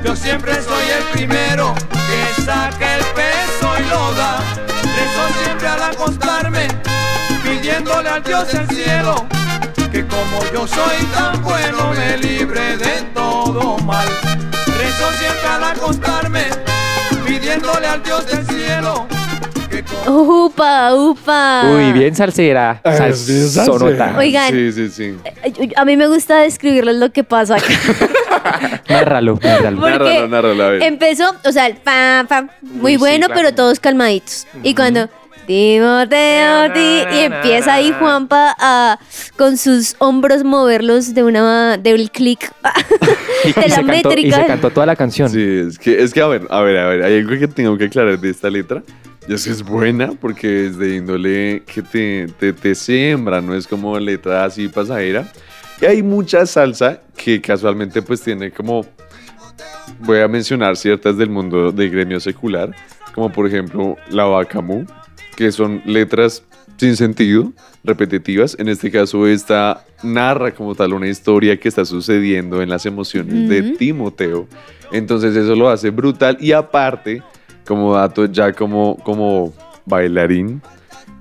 Yo 0.04 0.14
siempre 0.14 0.52
soy 0.62 0.84
el 0.98 1.04
primero 1.12 1.74
que 1.90 2.42
saca 2.42 2.96
el 2.96 3.04
peso 3.14 3.72
y 3.80 3.88
lo 3.88 4.14
da. 4.14 4.38
Rezo 4.66 5.42
siempre 5.42 5.66
al 5.66 5.82
acostarme, 5.82 6.68
pidiéndole 7.42 8.08
al 8.08 8.22
Dios 8.22 8.52
del 8.52 8.68
cielo 8.68 9.26
que 9.90 10.04
como 10.06 10.40
yo 10.52 10.66
soy 10.66 11.04
tan 11.14 11.40
bueno 11.42 11.92
me 11.96 12.18
libre 12.18 12.76
de 12.76 13.02
todo 13.14 13.78
mal. 13.78 14.08
Rezo 14.66 15.12
siempre 15.18 15.48
al 15.48 15.64
acostarme, 15.64 16.44
pidiéndole 17.26 17.86
al 17.86 18.02
Dios 18.02 18.26
del 18.26 18.46
cielo 18.46 19.06
Upa, 20.06 20.94
upa. 20.94 21.62
Uy, 21.74 21.92
bien 21.92 22.14
salsera. 22.14 22.80
Ah, 22.84 23.08
es 23.08 23.26
bien 23.26 23.48
Salsonota. 23.48 23.96
salsera. 23.96 24.18
Oigan. 24.18 24.50
Sí, 24.52 24.72
sí, 24.72 24.88
sí. 24.90 25.14
A 25.76 25.84
mí 25.84 25.96
me 25.96 26.06
gusta 26.08 26.38
describirles 26.40 26.96
lo 26.96 27.10
que 27.10 27.24
pasa 27.24 27.56
acá. 27.56 27.66
Nárralo, 28.88 29.38
nárralo. 29.42 29.80
Porque 29.80 29.92
Nárralo, 29.98 30.28
nárralo, 30.28 30.64
a 30.64 30.68
ver. 30.70 30.82
empezó, 30.82 31.34
o 31.44 31.52
sea, 31.52 31.66
el 31.66 31.76
pam, 31.76 32.26
pam, 32.26 32.48
muy 32.60 32.92
sí, 32.92 32.98
bueno, 32.98 33.26
claro. 33.26 33.40
pero 33.42 33.54
todos 33.54 33.80
calmaditos. 33.80 34.46
Y 34.62 34.74
cuando 34.74 35.08
Timoteo, 35.46 36.72
ti- 36.72 37.04
y 37.14 37.18
empieza 37.20 37.74
ahí 37.74 37.92
Juanpa 37.98 38.54
a 38.58 38.98
con 39.38 39.56
sus 39.56 39.94
hombros 39.98 40.44
moverlos 40.44 41.14
de 41.14 41.22
una 41.22 41.76
del 41.78 42.10
clic 42.10 42.50
Y, 43.44 43.52
de 43.52 43.68
la 43.68 43.74
se 43.76 43.84
cantó, 43.84 43.92
y 44.10 44.14
métrica. 44.16 44.36
se 44.36 44.46
cantó 44.46 44.70
toda 44.70 44.86
la 44.86 44.96
canción. 44.96 45.28
Sí, 45.30 45.42
es 45.68 45.78
que, 45.78 46.02
es 46.02 46.12
que 46.12 46.20
a 46.20 46.26
ver, 46.26 46.42
a 46.50 46.60
ver, 46.60 46.78
a 46.78 46.86
ver, 46.88 47.02
hay 47.04 47.18
algo 47.18 47.38
que 47.38 47.48
tengo 47.48 47.76
que 47.78 47.84
aclarar 47.86 48.18
de 48.18 48.30
esta 48.30 48.48
letra. 48.50 48.82
Y 49.26 49.34
es 49.34 49.44
que 49.44 49.50
es 49.50 49.62
buena 49.62 50.12
porque 50.12 50.66
es 50.66 50.76
de 50.76 50.96
índole 50.96 51.62
que 51.66 51.82
te, 51.82 52.26
te, 52.38 52.52
te 52.52 52.74
siembra, 52.74 53.40
no 53.40 53.54
es 53.54 53.66
como 53.66 53.98
letra 53.98 54.44
así 54.44 54.68
pasajera. 54.68 55.32
Y 55.80 55.86
hay 55.86 56.02
mucha 56.02 56.44
salsa 56.46 57.00
que 57.16 57.40
casualmente 57.40 58.02
pues 58.02 58.20
tiene 58.20 58.50
como, 58.50 58.84
voy 60.00 60.20
a 60.20 60.28
mencionar 60.28 60.76
ciertas 60.76 61.16
del 61.16 61.30
mundo 61.30 61.72
del 61.72 61.90
gremio 61.90 62.20
secular, 62.20 62.74
como 63.14 63.30
por 63.32 63.46
ejemplo 63.46 63.96
la 64.10 64.24
Bacamú, 64.24 64.84
que 65.36 65.50
son 65.50 65.82
letras 65.86 66.42
sin 66.76 66.96
sentido, 66.96 67.52
repetitivas. 67.82 68.56
En 68.58 68.68
este 68.68 68.90
caso, 68.90 69.26
esta 69.26 69.84
narra 70.02 70.52
como 70.52 70.74
tal 70.74 70.92
una 70.92 71.08
historia 71.08 71.58
que 71.58 71.68
está 71.68 71.84
sucediendo 71.84 72.62
en 72.62 72.68
las 72.68 72.84
emociones 72.86 73.48
de 73.48 73.60
Ujú. 73.60 73.76
Timoteo. 73.76 74.48
Entonces 74.92 75.34
eso 75.34 75.54
lo 75.54 75.68
hace 75.70 75.90
brutal 75.90 76.36
y 76.40 76.52
aparte, 76.52 77.22
como 77.66 77.94
dato 77.94 78.26
ya 78.26 78.52
como, 78.52 78.96
como 79.04 79.52
bailarín. 79.86 80.60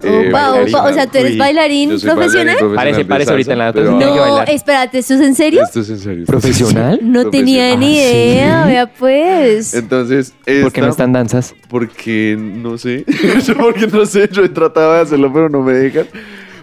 eh, 0.02 0.28
Opa, 0.30 0.50
bailarín, 0.50 0.76
opa, 0.76 0.90
o 0.90 0.94
sea, 0.94 1.08
¿tú 1.08 1.18
eres 1.18 1.38
bailarín 1.38 1.90
yo 1.92 2.00
soy 2.00 2.10
profesional? 2.12 2.56
bailarín 2.56 2.76
Parece, 2.76 3.06
parece 3.06 3.32
ahorita 3.32 3.54
en 3.54 3.60
la 3.60 3.74
pero- 3.74 3.92
No, 4.00 4.42
espérate, 4.44 4.98
¿esto 5.00 5.14
es 5.14 5.22
en 5.22 5.36
serio? 5.36 5.64
Esto 5.64 5.80
es 5.82 5.90
en 5.90 6.00
serio. 6.00 6.26
¿Profesional? 6.26 7.00
No 7.02 7.30
tenía 7.30 7.76
ni 7.78 7.98
Ah, 8.00 8.02
¿sí? 8.02 8.08
idea, 8.16 8.66
vea 8.66 8.86
pues. 8.94 9.74
Entonces, 9.74 10.32
¿Por 10.32 10.46
qué 10.46 10.82
no 10.82 10.88
esta- 10.88 10.90
están 10.90 11.14
danzas? 11.14 11.56
Porque 11.70 12.36
no 12.38 12.78
sé. 12.78 13.06
Yo 13.48 13.56
porque 13.58 13.88
no 13.88 14.06
sé. 14.06 14.28
Yo 14.32 14.44
he 14.44 14.50
tratado 14.50 14.94
de 14.94 15.00
hacerlo, 15.02 15.32
pero 15.32 15.48
no 15.50 15.62
me 15.62 15.74
dejan. 15.74 16.06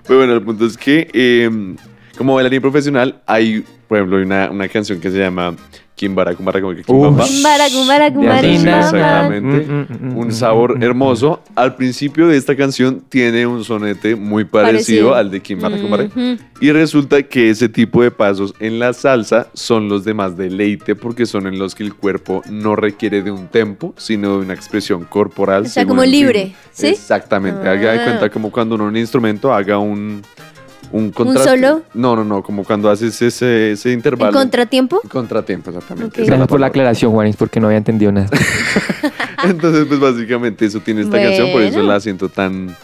Pero 0.07 0.19
bueno, 0.19 0.35
el 0.35 0.43
punto 0.43 0.67
es 0.67 0.77
que 0.77 1.09
eh, 1.13 1.49
como 2.19 2.35
bailarín 2.35 2.61
profesional 2.61 3.23
hay, 3.27 3.65
por 3.89 3.97
ejemplo, 3.99 4.19
hay 4.19 4.25
una, 4.25 4.51
una 4.51 4.69
canción 4.69 5.01
que 5.01 5.11
se 5.11 5.19
llama 5.19 5.55
Kimbara, 6.01 6.35
Kumbara, 6.35 6.63
como 6.63 6.75
que 6.75 6.83
Kimbamba. 6.83 7.25
Ush. 7.25 7.31
Kumbara, 7.35 8.11
kumbara, 8.11 8.41
Sí, 8.41 8.47
exactamente. 8.57 9.67
Mm, 9.67 9.81
mm, 9.81 9.87
mm, 10.15 10.17
Un 10.17 10.29
mm, 10.29 10.33
sabor 10.33 10.79
mm, 10.79 10.83
hermoso. 10.83 11.41
Al 11.55 11.77
principio 11.77 12.27
de 12.27 12.39
esta 12.39 12.57
canción 12.57 13.03
tiene 13.07 13.47
un 13.47 13.63
sonete 13.65 14.17
muy 14.17 14.45
parecido, 14.45 15.11
Parecido. 15.11 15.15
al 15.15 15.31
de 15.31 15.41
Kimbara, 15.43 15.77
Kumbara. 15.77 16.05
Ujú. 16.05 16.39
Y 16.63 16.73
resulta 16.73 17.23
que 17.23 17.51
ese 17.51 17.69
tipo 17.69 18.03
de 18.03 18.11
pasos 18.11 18.55
en 18.61 18.79
la 18.79 18.95
salsa 18.95 19.49
son 19.53 19.91
los 19.91 20.03
de 20.05 20.15
más 20.15 20.39
deleite 20.39 20.95
porque 20.97 21.27
son 21.27 21.47
en 21.47 21.59
los 21.59 21.75
que 21.75 21.83
el 21.83 21.95
cuerpo 21.95 22.43
no 22.49 22.77
requiere 22.77 23.21
de 23.21 23.31
un 23.31 23.49
tempo, 23.49 23.93
sino 23.99 24.39
de 24.39 24.45
una 24.47 24.55
expresión 24.55 25.05
corporal. 25.05 25.65
O 25.65 25.69
sea, 25.69 25.85
como 25.85 26.03
libre. 26.03 26.55
¿sí? 26.73 26.87
Exactamente. 26.87 27.69
Haga 27.69 27.93
de 27.93 27.99
Ah. 28.01 28.05
cuenta 28.05 28.31
como 28.31 28.51
cuando 28.51 28.75
uno 28.77 28.85
en 28.85 28.91
un 28.91 28.97
instrumento 28.97 29.53
haga 29.53 29.77
un, 29.79 30.23
un 30.93 31.11
contraste. 31.11 31.51
solo? 31.51 31.83
No, 31.95 32.17
no, 32.17 32.25
no, 32.25 32.43
como 32.43 32.65
cuando 32.65 32.91
haces 32.91 33.21
ese, 33.23 33.73
ese 33.73 33.93
¿En 33.93 33.99
intervalo. 33.99 34.33
contratiempo? 34.33 35.01
Contratiempo, 35.09 35.71
exactamente. 35.71 36.25
Gracias 36.25 36.49
por 36.49 36.61
la 36.61 36.67
aclaración, 36.67 37.13
Juanis, 37.13 37.37
porque 37.37 37.61
no 37.61 37.67
había 37.67 37.79
entendido 37.79 38.13
nada. 38.13 38.29
Entonces, 39.45 39.87
pues 39.87 40.01
básicamente 40.01 40.67
eso 40.67 40.81
tiene 40.81 41.03
esta 41.03 41.21
canción, 41.21 41.51
por 41.53 41.63
eso 41.63 41.83
la 41.83 42.01
siento 42.01 42.29
tan, 42.29 42.77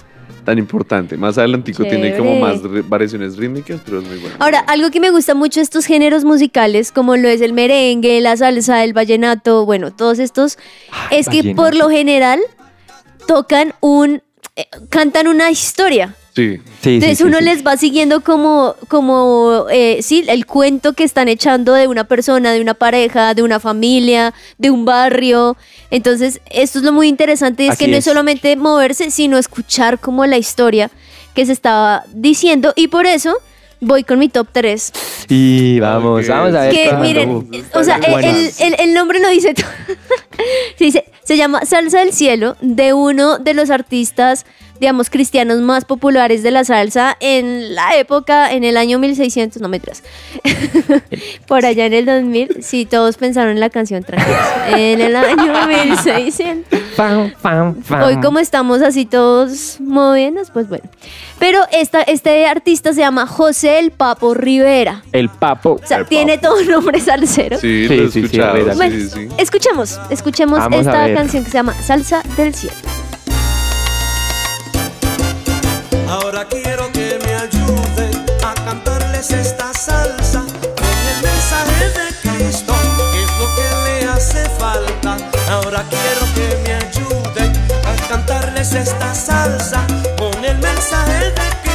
tan 0.44 0.58
importante. 0.58 1.16
Más 1.16 1.36
adelantico 1.36 1.84
tiene 1.84 2.16
como 2.16 2.38
más 2.38 2.60
variaciones 2.88 3.36
rítmicas, 3.36 3.80
pero 3.84 4.00
es 4.00 4.08
muy 4.08 4.18
bueno. 4.18 4.36
Ahora, 4.38 4.60
algo 4.60 4.90
que 4.90 5.00
me 5.00 5.10
gusta 5.10 5.34
mucho 5.34 5.60
de 5.60 5.64
estos 5.64 5.84
géneros 5.84 6.24
musicales, 6.24 6.92
como 6.92 7.16
lo 7.16 7.28
es 7.28 7.40
el 7.40 7.52
merengue, 7.52 8.20
la 8.20 8.36
salsa, 8.36 8.84
el 8.84 8.92
vallenato, 8.92 9.66
bueno, 9.66 9.92
todos 9.92 10.18
estos, 10.18 10.58
Ay, 11.10 11.18
es 11.18 11.28
que 11.28 11.54
por 11.54 11.74
lo 11.74 11.90
general 11.90 12.40
tocan 13.26 13.74
un, 13.80 14.22
eh, 14.54 14.66
cantan 14.88 15.26
una 15.26 15.50
historia. 15.50 16.14
Sí. 16.36 16.60
Sí, 16.82 16.94
Entonces 16.96 17.18
sí, 17.18 17.24
uno 17.24 17.38
sí. 17.38 17.44
les 17.44 17.66
va 17.66 17.76
siguiendo 17.78 18.20
como, 18.20 18.76
como 18.88 19.66
eh, 19.70 20.00
sí, 20.02 20.22
el 20.28 20.44
cuento 20.46 20.92
que 20.92 21.02
están 21.02 21.28
echando 21.28 21.72
de 21.72 21.88
una 21.88 22.04
persona, 22.04 22.52
de 22.52 22.60
una 22.60 22.74
pareja, 22.74 23.32
de 23.34 23.42
una 23.42 23.58
familia, 23.58 24.34
de 24.58 24.70
un 24.70 24.84
barrio. 24.84 25.56
Entonces, 25.90 26.40
esto 26.50 26.78
es 26.80 26.84
lo 26.84 26.92
muy 26.92 27.08
interesante, 27.08 27.62
y 27.64 27.66
es 27.68 27.72
Así 27.72 27.84
que 27.86 27.90
no 27.90 27.96
es 27.96 28.06
es. 28.06 28.12
solamente 28.12 28.54
moverse, 28.56 29.10
sino 29.10 29.38
escuchar 29.38 29.98
como 29.98 30.26
la 30.26 30.36
historia 30.36 30.90
que 31.34 31.46
se 31.46 31.52
estaba 31.52 32.04
diciendo. 32.12 32.72
Y 32.76 32.88
por 32.88 33.06
eso 33.06 33.34
voy 33.80 34.04
con 34.04 34.18
mi 34.18 34.28
top 34.28 34.48
3. 34.52 34.92
Y 35.28 35.80
vamos, 35.80 36.28
vamos 36.28 36.54
a 36.54 36.60
ver. 36.62 36.72
Que 36.72 36.92
miren, 37.00 37.48
o 37.72 37.82
sea, 37.84 37.96
el, 37.96 38.12
Buenas. 38.12 38.60
el- 38.60 38.76
el 38.78 38.92
nombre 38.94 39.20
lo 39.20 39.30
dice 39.30 39.54
todo. 39.54 39.66
Se 40.76 40.84
dice, 40.84 41.04
se 41.24 41.36
llama 41.38 41.64
Salsa 41.64 42.00
del 42.00 42.12
Cielo, 42.12 42.56
de 42.60 42.92
uno 42.92 43.38
de 43.38 43.54
los 43.54 43.70
artistas, 43.70 44.44
digamos, 44.78 45.10
cristianos 45.10 45.60
más 45.60 45.84
populares 45.84 46.42
de 46.42 46.50
la 46.50 46.64
salsa 46.64 47.16
en 47.20 47.74
la 47.74 47.96
época, 47.96 48.52
en 48.52 48.64
el 48.64 48.76
año 48.76 48.98
1600, 48.98 49.62
no 49.62 49.68
me 49.68 49.80
creas. 49.80 50.02
Por 51.46 51.64
allá 51.64 51.86
en 51.86 51.92
el 51.92 52.06
2000, 52.06 52.62
sí, 52.62 52.86
todos 52.86 53.16
pensaron 53.16 53.52
en 53.52 53.60
la 53.60 53.70
canción 53.70 54.02
tranquilos. 54.02 54.40
En 54.68 55.00
el 55.00 55.14
año 55.14 55.66
1600. 55.66 56.80
Pam, 56.96 57.32
pam, 57.40 57.74
pam. 57.82 58.02
Hoy 58.02 58.20
como 58.20 58.38
estamos 58.38 58.82
así 58.82 59.06
todos 59.06 59.78
moviéndonos, 59.80 60.50
pues 60.50 60.68
bueno. 60.68 60.84
Pero 61.38 61.60
esta, 61.70 62.02
este 62.02 62.46
artista 62.46 62.92
se 62.92 63.00
llama 63.00 63.26
José 63.26 63.78
el 63.78 63.90
Papo 63.90 64.34
Rivera. 64.34 65.02
El 65.12 65.28
papo. 65.28 65.78
O 65.82 65.86
sea, 65.86 65.98
El 65.98 66.06
tiene 66.06 66.38
Papo. 66.38 66.54
todo 66.54 66.64
nombre 66.64 67.00
salsero. 67.00 67.58
Sí, 67.58 67.76
Sí, 67.88 67.88
lo 67.88 68.04
he 68.06 68.10
sí, 68.10 68.26
sí, 68.28 68.38
Bueno, 68.76 69.30
escuchemos, 69.38 70.00
escuchemos 70.10 70.58
Vamos 70.58 70.80
esta 70.80 71.12
canción 71.14 71.44
que 71.44 71.50
se 71.50 71.56
llama 71.58 71.74
Salsa 71.74 72.22
del 72.36 72.54
Cielo. 72.54 73.05
Ahora 76.16 76.46
quiero 76.48 76.90
que 76.92 77.18
me 77.22 77.34
ayuden 77.34 78.24
a 78.42 78.54
cantarles 78.54 79.30
esta 79.32 79.70
salsa 79.74 80.40
con 80.40 80.96
el 81.12 81.22
mensaje 81.22 81.90
de 81.90 82.06
Cristo, 82.22 82.72
que 83.12 83.22
es 83.22 83.30
lo 83.38 83.54
que 83.54 83.68
le 83.84 84.08
hace 84.08 84.48
falta. 84.58 85.18
Ahora 85.50 85.84
quiero 85.90 86.24
que 86.34 86.56
me 86.64 86.72
ayuden 86.72 87.52
a 87.84 88.08
cantarles 88.08 88.72
esta 88.72 89.14
salsa 89.14 89.86
con 90.16 90.42
el 90.42 90.56
mensaje 90.56 91.32
de 91.32 91.32
Cristo, 91.34 91.65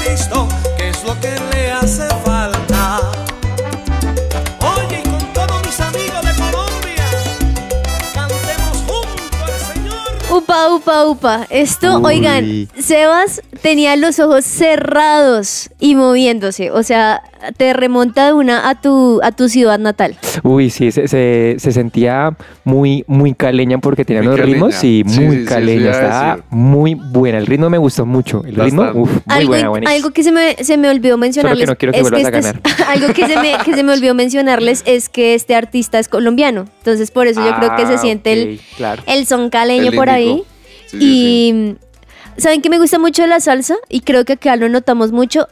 Upa, 10.31 10.73
upa, 10.73 11.05
upa. 11.07 11.47
Esto, 11.49 11.97
Uy. 11.99 12.05
oigan, 12.15 12.67
Sebas 12.79 13.41
tenía 13.61 13.95
los 13.97 14.19
ojos 14.19 14.45
cerrados 14.45 15.69
y 15.79 15.95
moviéndose. 15.95 16.71
O 16.71 16.83
sea, 16.83 17.21
te 17.57 17.73
remonta 17.73 18.27
de 18.27 18.33
una 18.33 18.69
a 18.69 18.79
tu, 18.79 19.19
a 19.23 19.31
tu 19.31 19.49
ciudad 19.49 19.77
natal. 19.79 20.17
Uy, 20.43 20.69
sí, 20.69 20.91
se, 20.91 21.07
se- 21.07 21.55
se 21.57 21.71
sentía 21.71 22.37
muy, 22.63 23.03
muy 23.07 23.33
caleña 23.33 23.79
porque 23.79 24.05
tenía 24.05 24.21
Muy 24.21 24.27
unos 24.29 24.39
caleña. 24.39 24.53
ritmos, 24.55 24.75
sí, 24.75 25.03
Sí, 25.07 25.19
muy 25.19 25.37
sí, 25.39 25.45
caleña. 25.45 25.91
Estaba 25.91 26.39
muy 26.49 26.93
buena. 26.95 27.37
El 27.39 27.45
ritmo 27.47 27.69
me 27.69 27.77
gustó 27.77 28.05
mucho. 28.05 28.43
El 28.45 28.55
ritmo, 28.55 28.83
uf, 28.93 29.09
muy 29.11 29.21
algo, 29.27 29.69
buena, 29.69 29.89
algo 29.91 30.11
que 30.11 30.23
se 30.23 30.31
me, 30.31 30.55
se 30.61 30.77
me 30.77 30.89
olvidó 30.89 31.17
mencionarles. 31.17 31.67
no 31.67 31.75
quiero 31.75 31.91
que 31.91 31.99
es 31.99 32.09
vuelvas 32.09 32.33
a 32.33 32.37
este 32.37 32.59
es- 32.69 32.87
algo 32.87 33.13
que 33.13 33.27
se, 33.27 33.37
me, 33.37 33.57
que 33.65 33.73
se 33.73 33.83
me 33.83 33.91
olvidó 33.91 34.13
mencionarles 34.13 34.83
es 34.85 35.09
que 35.09 35.33
este 35.35 35.55
artista 35.55 35.99
es 35.99 36.07
colombiano. 36.07 36.65
Entonces, 36.77 37.11
por 37.11 37.27
eso 37.27 37.43
yo 37.45 37.53
creo 37.57 37.75
que 37.75 37.85
se 37.85 37.95
Ah, 37.95 37.97
siente 37.97 38.31
el, 38.33 38.61
claro. 38.77 39.03
el 39.07 39.25
son 39.27 39.49
caleño 39.49 39.89
El 39.89 39.95
por 39.95 40.09
ahí. 40.09 40.20
Sí, 40.25 40.43
sí, 40.87 40.97
y 40.99 41.75
saben 42.41 42.61
que 42.61 42.69
me 42.69 42.79
gusta 42.79 42.99
mucho 42.99 43.25
la 43.27 43.39
salsa 43.39 43.75
y 43.89 44.01
creo 44.01 44.25
que 44.25 44.33
acá 44.33 44.55
lo 44.55 44.69
notamos 44.69 45.11
mucho 45.11 45.47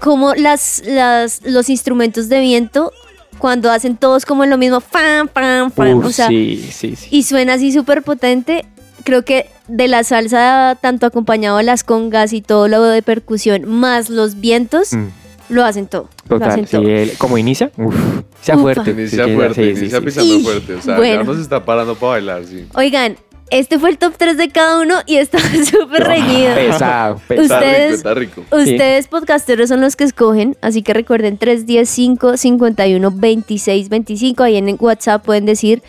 como 0.00 0.34
las, 0.34 0.82
las 0.86 1.42
los 1.44 1.68
instrumentos 1.68 2.28
de 2.28 2.40
viento 2.40 2.92
cuando 3.38 3.70
hacen 3.70 3.96
todos 3.96 4.24
como 4.26 4.44
lo 4.46 4.58
mismo 4.58 4.80
fan 4.80 5.28
fan 5.28 5.70
fan, 5.72 5.94
Uf, 5.98 6.06
o 6.06 6.10
sea, 6.12 6.28
sí, 6.28 6.68
sí, 6.72 6.96
sí. 6.96 7.08
y 7.10 7.22
suena 7.22 7.54
así 7.54 7.72
súper 7.72 8.02
potente. 8.02 8.66
Creo 9.04 9.24
que 9.24 9.46
de 9.66 9.88
la 9.88 10.04
salsa, 10.04 10.78
tanto 10.80 11.06
acompañado 11.06 11.56
de 11.56 11.64
las 11.64 11.82
congas 11.82 12.32
y 12.32 12.40
todo 12.40 12.68
lo 12.68 12.84
de 12.84 13.02
percusión, 13.02 13.64
más 13.68 14.10
los 14.10 14.38
vientos, 14.40 14.92
Mm, 14.92 15.06
lo 15.48 15.64
hacen 15.64 15.86
todo. 15.88 16.08
lo 16.28 16.36
total, 16.38 16.50
hacen 16.50 16.66
sí, 16.68 16.76
todo. 16.76 16.88
él- 16.88 17.12
como 17.18 17.36
inicia, 17.36 17.72
uf, 17.78 17.96
sea 18.42 18.54
Ufa. 18.54 18.62
fuerte. 18.62 18.90
Inicia 18.92 19.26
fuerte, 19.26 19.74
sí, 19.74 19.80
inicia 19.80 19.98
sí. 19.98 20.04
pisando 20.04 20.34
Y, 20.36 20.42
fuerte. 20.44 20.74
O 20.74 20.82
sea, 20.82 20.96
bueno. 20.98 21.14
ya 21.14 21.24
nos 21.24 21.38
está 21.38 21.64
parando 21.64 21.96
para 21.96 22.12
bailar, 22.12 22.44
sí. 22.44 22.64
Oigan, 22.74 23.16
este 23.52 23.78
fue 23.78 23.90
el 23.90 23.98
top 23.98 24.14
3 24.16 24.36
de 24.36 24.48
cada 24.48 24.80
uno 24.80 24.94
y 25.06 25.16
está 25.16 25.38
súper 25.70 26.02
reñido. 26.04 26.54
Pesado, 26.54 27.20
pesado. 27.28 27.42
Está 27.42 27.54
Ustedes- 27.56 27.86
rico, 27.90 27.94
está 27.96 28.14
rico. 28.14 28.42
Ustedes 28.56 29.06
podcasteros 29.08 29.68
son 29.68 29.80
los 29.80 29.94
que 29.94 30.04
escogen, 30.04 30.56
así 30.60 30.82
que 30.82 30.92
recuerden 30.94 31.38
315 31.38 32.36
51 32.38 33.10
26 33.14 33.88
25. 33.88 34.42
Ahí 34.42 34.56
en 34.56 34.76
WhatsApp 34.80 35.24
pueden 35.24 35.46
decir 35.46 35.82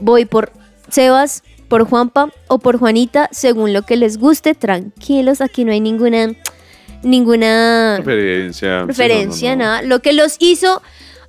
voy 0.00 0.24
por 0.26 0.52
Sebas, 0.90 1.42
por 1.68 1.84
Juanpa 1.88 2.30
o 2.46 2.58
por 2.60 2.78
Juanita, 2.78 3.28
según 3.32 3.72
lo 3.72 3.82
que 3.82 3.96
les 3.96 4.16
guste. 4.18 4.54
Tranquilos, 4.54 5.40
aquí 5.40 5.64
no 5.64 5.72
hay 5.72 5.80
ninguna 5.80 6.28
ninguna 7.02 8.00
Preferencia. 8.04 8.80
sí, 8.80 8.86
preferencia, 8.86 9.50
no, 9.50 9.56
no, 9.56 9.64
no. 9.64 9.70
nada. 9.70 9.82
Lo 9.82 10.00
que 10.00 10.12
los 10.12 10.36
hizo, 10.40 10.82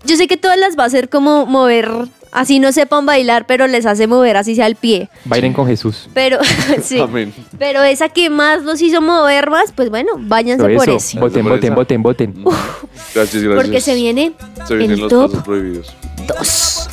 yo 0.06 0.16
sé 0.16 0.28
que 0.28 0.38
todas 0.38 0.58
las 0.58 0.78
va 0.78 0.84
a 0.84 0.88
hacer 0.88 1.10
como 1.10 1.46
mover, 1.46 1.90
así 2.32 2.60
no 2.60 2.72
sepan 2.72 3.06
bailar, 3.06 3.46
pero 3.48 3.68
les 3.68 3.86
hace 3.86 4.08
mover 4.08 4.38
así 4.38 4.56
sea 4.56 4.68
el 4.68 4.76
pie. 4.76 5.10
Bailen 5.26 5.54
con 5.54 5.68
Jesús. 5.68 6.10
Pero 6.14 6.38
sí. 6.84 7.00
Amén. 7.00 7.34
Pero 7.58 7.84
esa 7.84 8.10
que 8.10 8.30
más 8.30 8.64
los 8.64 8.82
hizo 8.82 9.02
mover 9.02 9.50
más, 9.50 9.72
pues 9.72 9.90
bueno, 9.90 10.12
váyanse 10.18 10.64
por 10.64 10.72
eso. 10.72 10.96
ese. 10.98 11.20
Voten, 11.20 11.44
Por 11.44 11.52
voten, 11.54 11.66
esa. 11.68 11.76
voten, 11.76 12.04
voten. 12.04 12.34
Gracias, 13.14 13.44
gracias. 13.44 13.56
Porque 13.64 13.82
se 13.82 13.96
viene 13.96 14.34
Se 14.68 14.76
vienen 14.76 14.96
el 14.96 15.00
los 15.02 15.10
top 15.10 15.32
pasos 15.32 15.44
prohibidos. 15.46 15.94
2. 16.28 16.90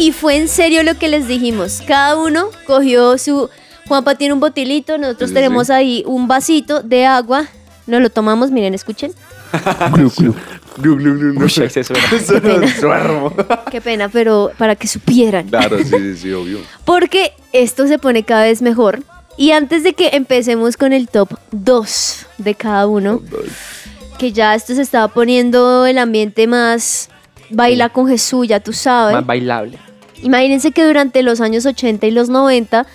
Y 0.00 0.12
fue 0.12 0.36
en 0.36 0.48
serio 0.48 0.82
lo 0.82 0.94
que 0.94 1.08
les 1.08 1.28
dijimos. 1.28 1.82
Cada 1.86 2.16
uno 2.16 2.46
cogió 2.66 3.18
su. 3.18 3.50
Juanpa 3.86 4.14
tiene 4.14 4.32
un 4.32 4.40
botilito, 4.40 4.96
nosotros 4.96 5.28
Sí, 5.28 5.34
tenemos 5.34 5.66
sí. 5.66 5.72
ahí 5.74 6.04
un 6.06 6.26
vasito 6.26 6.82
de 6.82 7.04
agua. 7.04 7.46
Nos 7.86 8.00
lo 8.00 8.08
tomamos, 8.08 8.50
miren, 8.50 8.72
escuchen. 8.72 9.12
Glu, 9.92 10.10
glu. 10.16 10.34
Glu, 10.78 10.96
glu, 10.96 11.14
glu, 11.18 11.32
glu. 11.34 11.44
Uy, 11.44 11.52
ahí 11.62 11.68
se 11.68 11.84
suena. 11.84 12.02
Eso 12.12 12.40
no 12.40 12.62
es 12.62 12.80
suermo. 12.80 13.34
Qué 13.70 13.82
pena, 13.82 14.08
pero 14.08 14.52
para 14.56 14.74
que 14.74 14.86
supieran. 14.88 15.48
Claro, 15.48 15.76
sí, 15.78 15.84
sí, 15.90 16.16
sí, 16.16 16.32
obvio. 16.32 16.60
Porque 16.86 17.32
esto 17.52 17.86
se 17.86 17.98
pone 17.98 18.22
cada 18.22 18.44
vez 18.44 18.62
mejor. 18.62 19.02
Y 19.36 19.50
antes 19.50 19.82
de 19.82 19.92
que 19.92 20.10
empecemos 20.14 20.78
con 20.78 20.94
el 20.94 21.08
top 21.08 21.30
2 21.50 22.26
de 22.38 22.54
cada 22.54 22.86
uno, 22.86 23.20
que 24.18 24.32
ya 24.32 24.54
esto 24.54 24.74
se 24.74 24.80
estaba 24.82 25.08
poniendo 25.08 25.84
el 25.84 25.98
ambiente 25.98 26.46
más 26.46 27.10
baila 27.50 27.88
con 27.90 28.06
Jesús, 28.08 28.48
ya 28.48 28.60
tú 28.60 28.72
sabes. 28.72 29.14
Más 29.14 29.26
bailable. 29.26 29.78
Imagínense 30.22 30.72
que 30.72 30.84
durante 30.84 31.22
los 31.22 31.40
años 31.40 31.66
80 31.66 32.06
y 32.06 32.10
los 32.10 32.28
90 32.28 32.86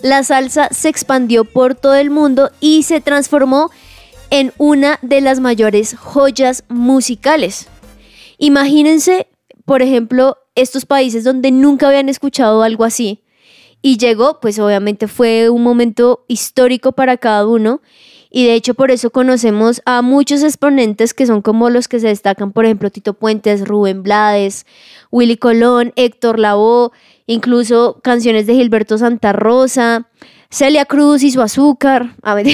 la 0.00 0.22
salsa 0.22 0.68
se 0.70 0.88
expandió 0.88 1.44
por 1.44 1.74
todo 1.74 1.94
el 1.94 2.10
mundo 2.10 2.50
y 2.60 2.84
se 2.84 3.00
transformó 3.00 3.70
en 4.30 4.52
una 4.58 4.98
de 5.02 5.20
las 5.20 5.40
mayores 5.40 5.96
joyas 5.96 6.64
musicales. 6.68 7.68
Imagínense, 8.38 9.26
por 9.64 9.82
ejemplo, 9.82 10.38
estos 10.54 10.86
países 10.86 11.24
donde 11.24 11.50
nunca 11.50 11.88
habían 11.88 12.08
escuchado 12.08 12.62
algo 12.62 12.84
así. 12.84 13.22
Y 13.80 13.96
llegó, 13.96 14.40
pues 14.40 14.58
obviamente 14.58 15.06
fue 15.08 15.50
un 15.50 15.62
momento 15.62 16.24
histórico 16.28 16.92
para 16.92 17.16
cada 17.16 17.46
uno. 17.46 17.80
Y 18.30 18.46
de 18.46 18.54
hecho 18.54 18.74
por 18.74 18.90
eso 18.90 19.10
conocemos 19.10 19.80
a 19.84 20.02
muchos 20.02 20.42
exponentes 20.42 21.14
que 21.14 21.26
son 21.26 21.42
como 21.42 21.70
los 21.70 21.88
que 21.88 22.00
se 22.00 22.08
destacan, 22.08 22.52
por 22.52 22.64
ejemplo, 22.64 22.90
Tito 22.90 23.14
Puentes, 23.14 23.66
Rubén 23.66 24.02
Blades, 24.02 24.66
Willy 25.10 25.36
Colón, 25.36 25.92
Héctor 25.96 26.38
Lavoe, 26.38 26.90
incluso 27.26 28.00
canciones 28.02 28.46
de 28.46 28.54
Gilberto 28.54 28.98
Santa 28.98 29.32
Rosa, 29.32 30.08
Celia 30.50 30.84
Cruz 30.84 31.22
y 31.22 31.30
su 31.30 31.42
azúcar, 31.42 32.14
a 32.22 32.34
ver, 32.34 32.46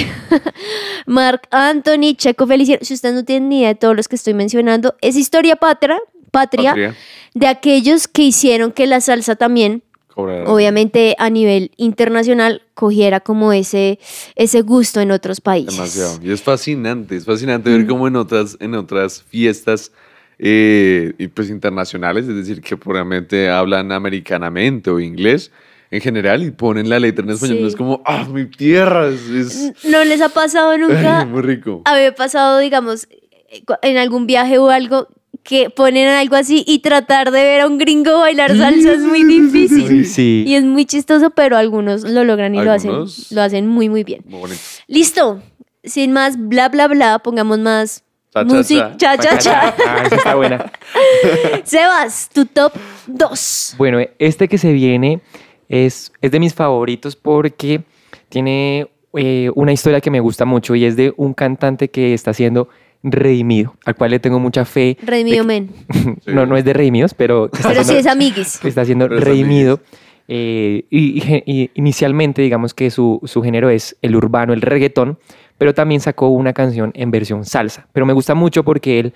Mark 1.05 1.43
Anthony, 1.51 2.15
Checo 2.15 2.45
Feliciano, 2.45 2.83
si 2.83 2.93
ustedes 2.93 3.15
no 3.15 3.23
tienen 3.23 3.49
ni 3.49 3.59
idea 3.59 3.69
de 3.69 3.75
todos 3.75 3.95
los 3.95 4.07
que 4.07 4.17
estoy 4.17 4.33
mencionando, 4.33 4.95
es 5.01 5.15
historia 5.15 5.55
patria, 5.55 5.99
patria, 6.31 6.71
Patria. 6.71 6.95
de 7.33 7.47
aquellos 7.47 8.07
que 8.07 8.23
hicieron 8.23 8.73
que 8.73 8.85
la 8.85 8.99
salsa 8.99 9.35
también 9.35 9.83
Cobrar. 10.15 10.47
obviamente 10.47 11.15
a 11.19 11.29
nivel 11.29 11.71
internacional 11.77 12.61
cogiera 12.73 13.19
como 13.19 13.51
ese, 13.53 13.99
ese 14.35 14.61
gusto 14.61 15.01
en 15.01 15.11
otros 15.11 15.41
países. 15.41 15.75
Demasiado. 15.75 16.19
Y 16.23 16.31
es 16.31 16.41
fascinante, 16.41 17.15
es 17.17 17.25
fascinante 17.25 17.69
ver 17.69 17.85
cómo 17.85 18.07
en 18.07 18.15
otras, 18.15 18.55
en 18.59 18.73
otras 18.75 19.21
fiestas 19.23 19.91
eh, 20.39 21.13
pues 21.33 21.49
internacionales, 21.49 22.27
es 22.27 22.35
decir, 22.35 22.61
que 22.61 22.75
puramente 22.77 23.49
hablan 23.49 23.91
americanamente 23.91 24.89
o 24.89 24.99
inglés 24.99 25.51
en 25.91 26.01
general 26.01 26.43
y 26.43 26.51
ponen 26.51 26.89
la 26.89 26.99
letra 26.99 27.23
en 27.23 27.31
español. 27.31 27.57
Sí. 27.59 27.65
Es 27.67 27.75
como, 27.75 28.01
ah, 28.05 28.27
mi 28.29 28.45
tierra, 28.45 29.07
es, 29.07 29.29
es- 29.29 29.85
¿No 29.85 30.03
les 30.03 30.19
ha 30.21 30.29
pasado 30.29 30.77
nunca? 30.77 31.21
ay, 31.21 31.25
muy 31.25 31.41
rico. 31.41 31.81
A 31.85 31.93
mí 31.93 31.99
me 31.99 32.07
ha 32.07 32.15
pasado, 32.15 32.59
digamos, 32.59 33.07
eh, 33.49 33.63
en 33.81 33.97
algún 33.97 34.27
viaje 34.27 34.57
o 34.57 34.69
algo 34.69 35.07
que 35.45 35.69
ponen 35.69 36.07
algo 36.07 36.35
así 36.35 36.63
y 36.67 36.79
tratar 36.79 37.29
de 37.29 37.43
ver 37.43 37.61
a 37.61 37.67
un 37.67 37.77
gringo 37.77 38.17
bailar 38.19 38.57
salsa 38.57 38.93
es 38.93 38.99
muy 39.01 39.23
difícil. 39.23 39.87
Sí, 39.87 40.03
sí. 40.05 40.43
Y 40.47 40.55
es 40.55 40.63
muy 40.63 40.85
chistoso, 40.85 41.29
pero 41.29 41.55
algunos 41.55 42.01
lo 42.03 42.23
logran 42.23 42.55
y 42.55 42.63
lo 42.63 42.71
hacen, 42.71 42.89
Algunos- 42.89 43.31
lo 43.31 43.41
hacen 43.43 43.67
muy, 43.67 43.87
muy 43.87 44.03
bien. 44.03 44.21
Muy 44.25 44.39
bonito. 44.39 44.59
Listo. 44.87 45.41
Sin 45.83 46.11
más 46.13 46.35
bla, 46.49 46.67
bla, 46.69 46.87
bla, 46.87 47.19
pongamos 47.19 47.59
más 47.59 48.03
Cha, 48.33 48.39
cha, 48.45 48.53
música. 48.55 48.93
Cha, 48.97 49.17
cha, 49.17 49.37
cha. 49.37 49.75
Ah, 49.87 50.03
esa 50.07 50.15
está 50.15 50.33
buena. 50.35 50.71
Sebas, 51.63 52.29
tu 52.33 52.45
top 52.47 52.73
2. 53.05 53.75
Bueno, 53.77 53.99
este 54.17 54.47
que 54.47 54.57
se 54.57 54.73
viene 54.73 55.21
es, 55.69 56.11
es 56.21 56.31
de 56.31 56.39
mis 56.39 56.55
favoritos 56.55 57.15
porque 57.15 57.83
tiene 58.29 58.87
eh, 59.13 59.51
una 59.53 59.73
historia 59.73 60.01
que 60.01 60.09
me 60.09 60.19
gusta 60.19 60.43
mucho 60.45 60.73
y 60.73 60.85
es 60.85 60.95
de 60.95 61.13
un 61.17 61.35
cantante 61.35 61.89
que 61.89 62.15
está 62.15 62.33
siendo 62.33 62.67
redimido, 63.11 63.75
al 63.85 63.95
cual 63.95 64.11
le 64.11 64.19
tengo 64.19 64.39
mucha 64.39 64.65
fe. 64.65 64.97
Redimido 65.03 65.43
que- 65.43 65.47
Men. 65.47 65.69
no, 66.25 66.45
no 66.45 66.57
es 66.57 66.65
de 66.65 66.73
redimidos, 66.73 67.13
pero 67.13 67.45
está 67.53 67.69
Pero 67.69 67.81
sí 67.83 67.91
siendo- 67.91 67.99
es 68.01 68.07
amiguis. 68.07 68.65
está 68.65 68.83
siendo 68.85 69.07
Pero 69.07 69.21
redimido. 69.21 69.79
eh, 70.27 70.85
y, 70.89 71.17
y 71.17 71.21
ge- 71.21 71.43
y 71.45 71.69
inicialmente, 71.75 72.41
digamos 72.41 72.73
que 72.73 72.89
su, 72.89 73.21
su 73.25 73.41
género 73.43 73.69
es 73.69 73.95
el 74.01 74.15
urbano, 74.15 74.53
el 74.53 74.61
reggaetón, 74.61 75.19
pero 75.57 75.73
también 75.73 76.01
sacó 76.01 76.29
una 76.29 76.51
canción 76.53 76.91
en 76.95 77.11
versión 77.11 77.45
salsa. 77.45 77.87
Pero 77.93 78.05
me 78.05 78.13
gusta 78.13 78.33
mucho 78.35 78.63
porque 78.63 78.99
él, 78.99 79.13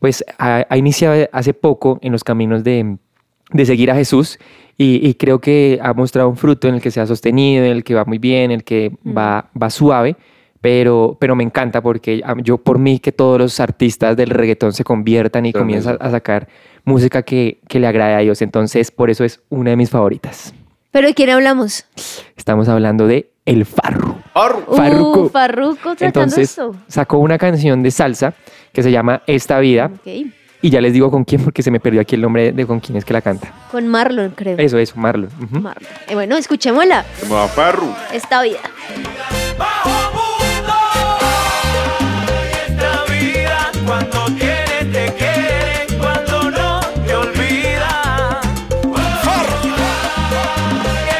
pues, 0.00 0.24
ha, 0.38 0.66
ha 0.68 0.76
iniciado 0.76 1.28
hace 1.32 1.54
poco 1.54 1.98
en 2.02 2.12
los 2.12 2.24
caminos 2.24 2.64
de, 2.64 2.96
de 3.52 3.66
seguir 3.66 3.90
a 3.90 3.94
Jesús 3.94 4.38
y, 4.76 5.00
y 5.08 5.14
creo 5.14 5.40
que 5.40 5.78
ha 5.82 5.94
mostrado 5.94 6.28
un 6.28 6.36
fruto 6.36 6.68
en 6.68 6.74
el 6.74 6.80
que 6.82 6.90
se 6.90 7.00
ha 7.00 7.06
sostenido, 7.06 7.64
en 7.64 7.70
el 7.72 7.84
que 7.84 7.94
va 7.94 8.04
muy 8.04 8.18
bien, 8.18 8.50
en 8.50 8.50
el 8.52 8.64
que 8.64 8.92
va, 9.06 9.48
va 9.60 9.70
suave. 9.70 10.16
Pero, 10.60 11.16
pero 11.20 11.36
me 11.36 11.44
encanta 11.44 11.80
porque 11.80 12.20
a- 12.24 12.34
yo 12.42 12.58
por 12.58 12.78
mí 12.78 12.98
que 12.98 13.12
todos 13.12 13.38
los 13.38 13.60
artistas 13.60 14.16
del 14.16 14.30
reggaetón 14.30 14.72
se 14.72 14.82
conviertan 14.84 15.46
y 15.46 15.50
eso. 15.50 15.96
a 16.00 16.10
sacar 16.10 16.48
música 16.84 17.22
que, 17.22 17.60
que 17.68 17.78
le 17.78 17.86
agrade 17.86 18.14
a 18.14 18.20
ellos. 18.20 18.42
Entonces, 18.42 18.90
por 18.90 19.08
eso 19.10 19.24
es 19.24 19.40
una 19.50 19.70
de 19.70 19.76
mis 19.76 19.90
favoritas. 19.90 20.52
¿Pero 20.90 21.06
de 21.06 21.14
quién 21.14 21.30
hablamos? 21.30 21.84
Estamos 22.36 22.68
hablando 22.68 23.06
de 23.06 23.30
El 23.44 23.66
Farro. 23.66 24.16
Uh. 24.34 25.28
Farruko 25.28 25.90
sacando 25.90 26.04
Entonces, 26.06 26.50
esto. 26.50 26.74
sacó 26.88 27.18
una 27.18 27.38
canción 27.38 27.82
de 27.82 27.90
salsa 27.90 28.34
que 28.72 28.82
se 28.82 28.90
llama 28.90 29.22
Esta 29.26 29.58
Vida. 29.60 29.90
Y 30.60 30.70
ya 30.70 30.80
les 30.80 30.92
digo 30.92 31.10
con 31.10 31.24
quién, 31.24 31.44
porque 31.44 31.62
se 31.62 31.70
me 31.70 31.78
perdió 31.78 32.00
aquí 32.00 32.16
el 32.16 32.20
nombre 32.22 32.50
de 32.52 32.66
con 32.66 32.80
quién 32.80 32.96
es 32.98 33.04
que 33.04 33.12
la 33.12 33.20
canta. 33.22 33.52
Con 33.70 33.86
Marlon, 33.86 34.32
creo. 34.34 34.56
Eso, 34.58 34.76
eso, 34.78 34.94
Marlon. 34.96 35.28
Marlon. 35.50 35.88
Eh, 36.08 36.14
bueno, 36.14 36.36
escuchémosla. 36.36 37.04
Farru. 37.54 37.86
Esta 38.12 38.42
vida. 38.42 38.58
Cuando 43.88 44.26
quiere 44.38 44.84
te 44.92 45.14
quiere, 45.14 45.86
cuando 45.98 46.50
no 46.50 46.80
te 47.06 47.14
olvida. 47.14 48.40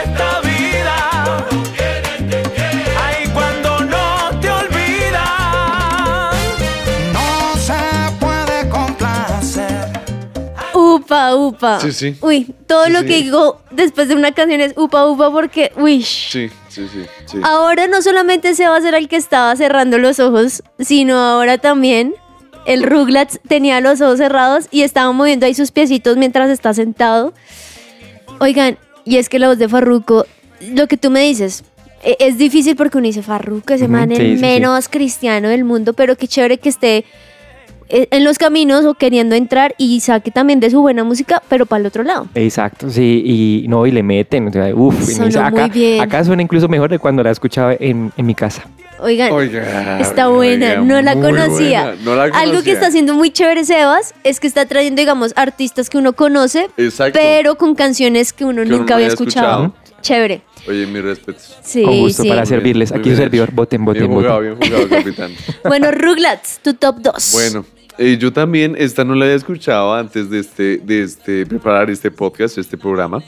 Esta 0.05 0.41
vida. 0.43 0.97
Ay, 3.07 3.29
cuando 3.33 3.81
no 3.85 4.41
te 4.41 4.51
olvida. 4.51 5.25
No 7.15 7.57
se 7.59 7.79
puede 8.21 8.69
complacer. 8.69 9.89
Upa, 10.75 11.35
upa. 11.37 11.81
Sí, 11.81 11.93
sí. 11.93 12.17
Uy, 12.21 12.55
todo 12.67 12.85
Sí, 12.85 12.93
lo 12.93 13.01
sí. 13.01 13.07
que 13.07 13.15
digo 13.23 13.61
después 13.71 14.09
de 14.09 14.15
una 14.15 14.33
canción 14.33 14.61
es 14.61 14.75
upa, 14.77 15.07
upa, 15.07 15.31
porque, 15.33 15.73
uy. 15.77 16.03
Sí, 16.03 16.51
sí, 16.69 16.87
sí. 16.93 17.07
sí. 17.27 17.39
Ahora 17.43 17.87
no 17.87 18.03
solamente 18.03 18.55
se 18.55 18.69
va 18.69 18.77
a 18.77 18.81
ser 18.83 18.95
el 18.95 19.09
que 19.09 19.17
estaba 19.17 19.57
cerrando 19.57 19.97
los 19.99 20.21
ojos, 20.21 20.63
sino 20.79 21.17
ahora 21.19 21.57
también 21.59 22.15
el 22.69 22.83
Rugrats 22.83 23.41
tenía 23.49 23.81
los 23.81 24.01
ojos 24.03 24.19
cerrados 24.19 24.69
y 24.71 24.83
estaba 24.83 25.11
moviendo 25.13 25.47
ahí 25.47 25.55
sus 25.55 25.71
piecitos 25.73 26.19
mientras 26.19 26.51
está 26.51 26.75
sentado. 26.75 27.33
Oigan, 28.41 28.77
y 29.05 29.17
es 29.17 29.29
que 29.31 29.39
la 29.39 29.49
voz 29.49 29.59
de 29.59 29.69
Farruko, 29.69 30.27
lo 30.75 30.87
que 30.87 30.99
tú 30.99 31.11
me 31.11 31.21
dices, 31.23 31.65
e- 32.05 32.17
es 32.21 32.37
difícil 32.37 32.77
porque 32.77 32.99
uno 32.99 33.07
dice 33.07 33.23
Farruko, 33.23 33.73
ese 33.73 33.89
man 33.89 34.11
sí, 34.11 34.17
el 34.17 34.21
sí, 34.33 34.37
sí. 34.37 34.41
menos 34.43 34.89
cristiano 34.89 35.49
del 35.49 35.65
mundo, 35.65 35.95
pero 35.95 36.15
qué 36.17 36.29
chévere 36.29 36.59
que 36.59 36.69
esté 36.69 37.07
eh, 37.89 38.07
en 38.11 38.23
los 38.23 38.37
caminos 38.37 38.85
o 38.85 38.93
queriendo 38.93 39.35
entrar 39.35 39.75
y 39.79 40.01
saque 40.01 40.31
también 40.31 40.61
de 40.61 40.69
su 40.69 40.83
buena 40.83 41.05
música, 41.05 41.43
pero 41.49 41.65
para 41.65 41.81
el 41.81 41.87
otro 41.87 42.03
lado. 42.03 42.29
Exacto, 42.35 42.91
sí, 42.91 43.23
y 43.25 43.67
no, 43.69 43.87
y 43.87 43.93
le 43.93 44.03
meten, 44.03 44.49
o 44.49 44.53
sea, 44.53 44.75
uf, 44.75 44.95
y 44.95 44.99
me 44.99 45.07
dice, 45.07 45.33
Sonó 45.33 45.51
muy 45.51 45.61
acá, 45.63 46.03
acá 46.03 46.25
suena 46.25 46.43
incluso 46.43 46.69
mejor 46.69 46.91
de 46.91 46.99
cuando 46.99 47.23
la 47.23 47.31
escuchaba 47.31 47.73
en, 47.81 48.13
en 48.15 48.27
mi 48.27 48.35
casa. 48.35 48.65
Oigan, 49.01 49.33
Oiga, 49.33 50.01
Está 50.01 50.29
oiga, 50.29 50.37
buena, 50.59 50.77
no 50.83 51.01
la 51.03 51.15
conocía. 51.15 51.83
buena, 51.95 52.03
no 52.05 52.15
la 52.17 52.23
Algo 52.25 52.35
que 52.35 52.51
conocía. 52.51 52.73
está 52.75 52.87
haciendo 52.89 53.15
muy 53.15 53.31
chévere 53.31 53.65
Sebas 53.65 54.15
es 54.25 54.41
que 54.41 54.47
está 54.47 54.67
trayendo, 54.67 55.01
digamos, 55.01 55.33
artistas 55.37 55.89
que 55.89 55.99
uno 55.99 56.13
conoce, 56.15 56.69
Exacto. 56.77 57.19
pero 57.21 57.57
con 57.57 57.75
canciones 57.75 58.33
que 58.33 58.45
uno 58.45 58.63
Que 58.63 58.69
uno 58.69 58.79
nunca 58.79 58.91
no 58.91 58.95
había 58.97 59.07
escuchado. 59.09 59.65
escuchado. 59.67 59.89
Chévere. 60.01 60.43
Oye, 60.69 60.87
mis 60.87 61.03
respetos. 61.03 61.57
Sí, 61.63 61.83
Con 61.83 61.99
gusto 61.99 62.23
sí. 62.23 62.29
para 62.29 62.45
servirles. 62.47 62.91
Muy 62.91 63.01
Aquí 63.01 63.09
bien 63.09 63.17
su 63.17 63.23
servidor, 63.23 63.51
voten, 63.53 63.85
voten, 63.85 64.03
Bien 64.09 64.13
jugado, 64.15 64.35
voten. 64.43 64.59
bien 64.59 64.71
jugado, 64.73 64.89
capitán. 64.89 65.33
Bueno, 65.65 65.91
Rugrats, 65.91 66.61
tu 66.63 66.75
top 66.75 66.97
2. 67.01 67.31
Bueno, 67.33 67.65
eh, 67.99 68.17
yo 68.19 68.33
también, 68.33 68.77
esta 68.79 69.05
no 69.05 69.15
la 69.15 69.25
había 69.25 69.37
escuchado 69.37 69.95
antes 69.95 70.31
de 70.31 70.39
este, 70.41 70.77
de 70.79 71.03
este, 71.03 71.47
preparar 71.47 71.91
este 71.91 72.11
podcast, 72.11 72.59
este 72.59 72.77
programa. 72.77 73.23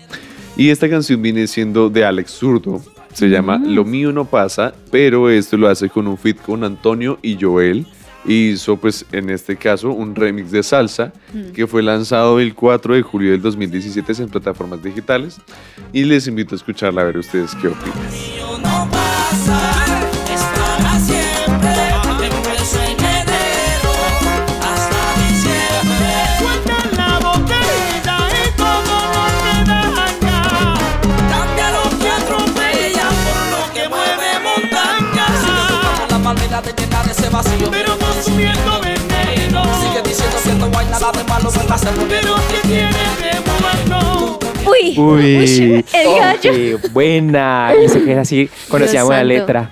Y 0.57 0.71
esta 0.71 0.89
canción 0.91 1.21
viene 1.23 1.47
siendo 1.47 1.89
de 1.91 2.05
Alex 2.05 2.31
Zurdo. 2.33 2.83
Se 3.13 3.29
llama 3.29 3.61
Lo 3.65 3.85
mío 3.85 4.13
no 4.13 4.25
pasa, 4.25 4.73
pero 4.91 5.31
esto 5.31 5.57
lo 5.57 5.69
hace 5.69 5.89
con 5.89 6.07
un 6.07 6.17
feat 6.17 6.41
con 6.41 6.65
Antonio 6.65 7.19
y 7.23 7.37
Joel. 7.41 7.87
Y 8.25 8.51
hizo, 8.51 8.77
pues, 8.77 9.07
en 9.13 9.31
este 9.31 9.57
caso, 9.57 9.91
un 9.93 10.15
remix 10.15 10.51
de 10.51 10.63
salsa 10.63 11.11
que 11.55 11.67
fue 11.67 11.83
lanzado 11.83 12.39
el 12.39 12.55
4 12.55 12.95
de 12.95 13.03
julio 13.03 13.31
del 13.31 13.41
2017 13.41 14.23
en 14.23 14.29
plataformas 14.29 14.83
digitales. 14.83 15.39
Y 15.93 16.05
les 16.05 16.27
invito 16.27 16.55
a 16.55 16.57
escucharla 16.57 17.01
a 17.01 17.05
ver 17.05 17.17
ustedes 17.17 17.55
qué 17.55 17.69
opinan. 17.69 18.60
Montañas. 36.61 36.61
la 36.61 36.61
manera 36.61 36.63
de 36.63 36.73
llenar 36.83 37.11
ese 37.11 37.29
vacío. 37.31 37.69
Pero 37.71 37.99
consumiendo 37.99 38.81
veneno. 38.81 39.63
Sigue 39.81 40.03
diciendo 40.09 40.37
que 40.45 40.71
no 40.71 40.79
hay 40.79 40.87
nada 40.87 41.13
de 41.13 41.25
malo 41.25 41.51
en 41.65 41.73
hacerlo. 41.73 42.05
Pero 42.09 42.35
que 42.35 42.69
tiene 42.69 42.89
de 42.89 43.41
bueno. 43.61 44.39
Uy, 44.67 44.95
Uy, 44.97 45.39
uy, 45.39 45.85
el 45.95 46.19
gallo. 46.21 46.41
qué 46.43 46.79
buena. 46.93 47.73
Y 47.83 47.89
se 47.89 48.05
queda 48.05 48.21
así, 48.21 48.49
conocíamos 48.69 49.11
la 49.11 49.25
letra. 49.25 49.71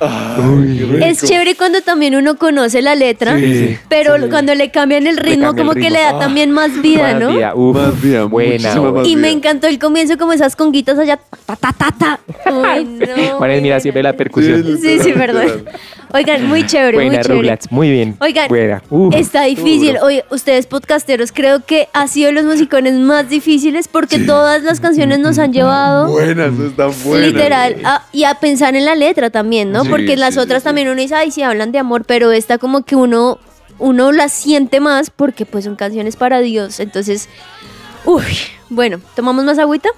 Es 1.02 1.22
chévere 1.22 1.54
cuando 1.56 1.82
también 1.82 2.14
uno 2.16 2.36
conoce 2.36 2.80
la 2.82 2.94
letra, 2.94 3.38
Sí, 3.38 3.76
pero 3.88 4.14
cuando 4.30 4.54
le 4.54 4.70
cambian 4.70 5.06
el 5.06 5.18
ritmo, 5.18 5.48
cambia 5.48 5.62
el 5.62 5.68
como 5.68 5.80
que 5.80 5.90
le 5.90 6.00
da 6.00 6.18
también 6.18 6.50
más 6.50 6.80
vida, 6.80 7.12
Más 7.12 7.20
¿no? 7.20 7.32
vida, 7.32 7.54
uf, 7.54 7.76
Más 7.76 8.02
vida, 8.02 8.24
buena. 8.24 8.74
más 8.80 9.06
Y 9.06 9.16
me 9.16 9.30
encantó 9.30 9.66
el 9.66 9.78
comienzo, 9.78 10.16
como 10.18 10.32
esas 10.32 10.56
conguitas 10.56 10.98
allá. 10.98 11.18
Ta, 11.46 11.54
ta, 11.54 11.72
ta, 11.76 11.94
ta. 11.96 12.20
Uy, 12.50 12.84
no. 12.84 13.36
Juanes, 13.36 13.62
mira, 13.62 13.78
siempre 13.80 14.02
la 14.02 14.14
percusión. 14.14 14.78
Sí, 14.80 14.98
sí, 15.00 15.12
perdón. 15.12 15.64
Oigan, 16.12 16.46
muy 16.46 16.64
chévere, 16.66 16.96
muy 16.96 17.06
Buena, 17.06 17.22
chévere. 17.22 17.40
Rugrats, 17.42 17.70
muy 17.70 17.90
bien. 17.90 18.16
Oigan, 18.20 18.48
buena. 18.48 18.82
Uf, 18.90 19.14
está 19.14 19.42
difícil. 19.44 19.94
duro. 19.94 20.06
Oye, 20.06 20.24
ustedes 20.30 20.66
podcasteros, 20.66 21.32
creo 21.32 21.64
que 21.64 21.88
ha 21.92 22.08
sido 22.08 22.32
los 22.32 22.44
musicones 22.44 22.94
más 22.94 23.28
difíciles 23.28 23.88
porque 23.88 24.18
todas 24.20 24.62
las 24.62 24.80
canciones 24.80 25.18
nos 25.18 25.38
han 25.38 25.52
llevado 25.52 26.08
Buenas, 26.10 26.52
están 26.58 26.90
buenas. 27.04 27.26
literal 27.32 27.76
a- 27.84 28.06
y 28.12 28.24
a 28.24 28.34
pensar 28.36 28.74
en 28.74 28.84
la 28.84 28.94
letra 28.94 29.30
también, 29.30 29.70
¿no? 29.72 29.84
Sí, 29.84 29.90
porque 29.90 30.16
las 30.16 30.34
sí, 30.34 30.40
otras 30.40 30.62
sí, 30.62 30.64
también 30.66 30.88
uno 30.88 31.00
dice, 31.00 31.14
ay, 31.14 31.30
sí, 31.30 31.42
hablan 31.42 31.72
de 31.72 31.78
amor, 31.78 32.04
pero 32.04 32.32
esta 32.32 32.58
como 32.58 32.82
que 32.84 32.96
uno, 32.96 33.38
uno 33.78 34.10
la 34.12 34.28
siente 34.28 34.80
más 34.80 35.10
porque 35.10 35.44
pues 35.46 35.64
son 35.64 35.76
canciones 35.76 36.16
para 36.16 36.40
Dios. 36.40 36.80
Entonces, 36.80 37.28
uy, 38.04 38.24
bueno, 38.70 39.00
¿tomamos 39.14 39.44
más 39.44 39.58
agüita? 39.58 39.88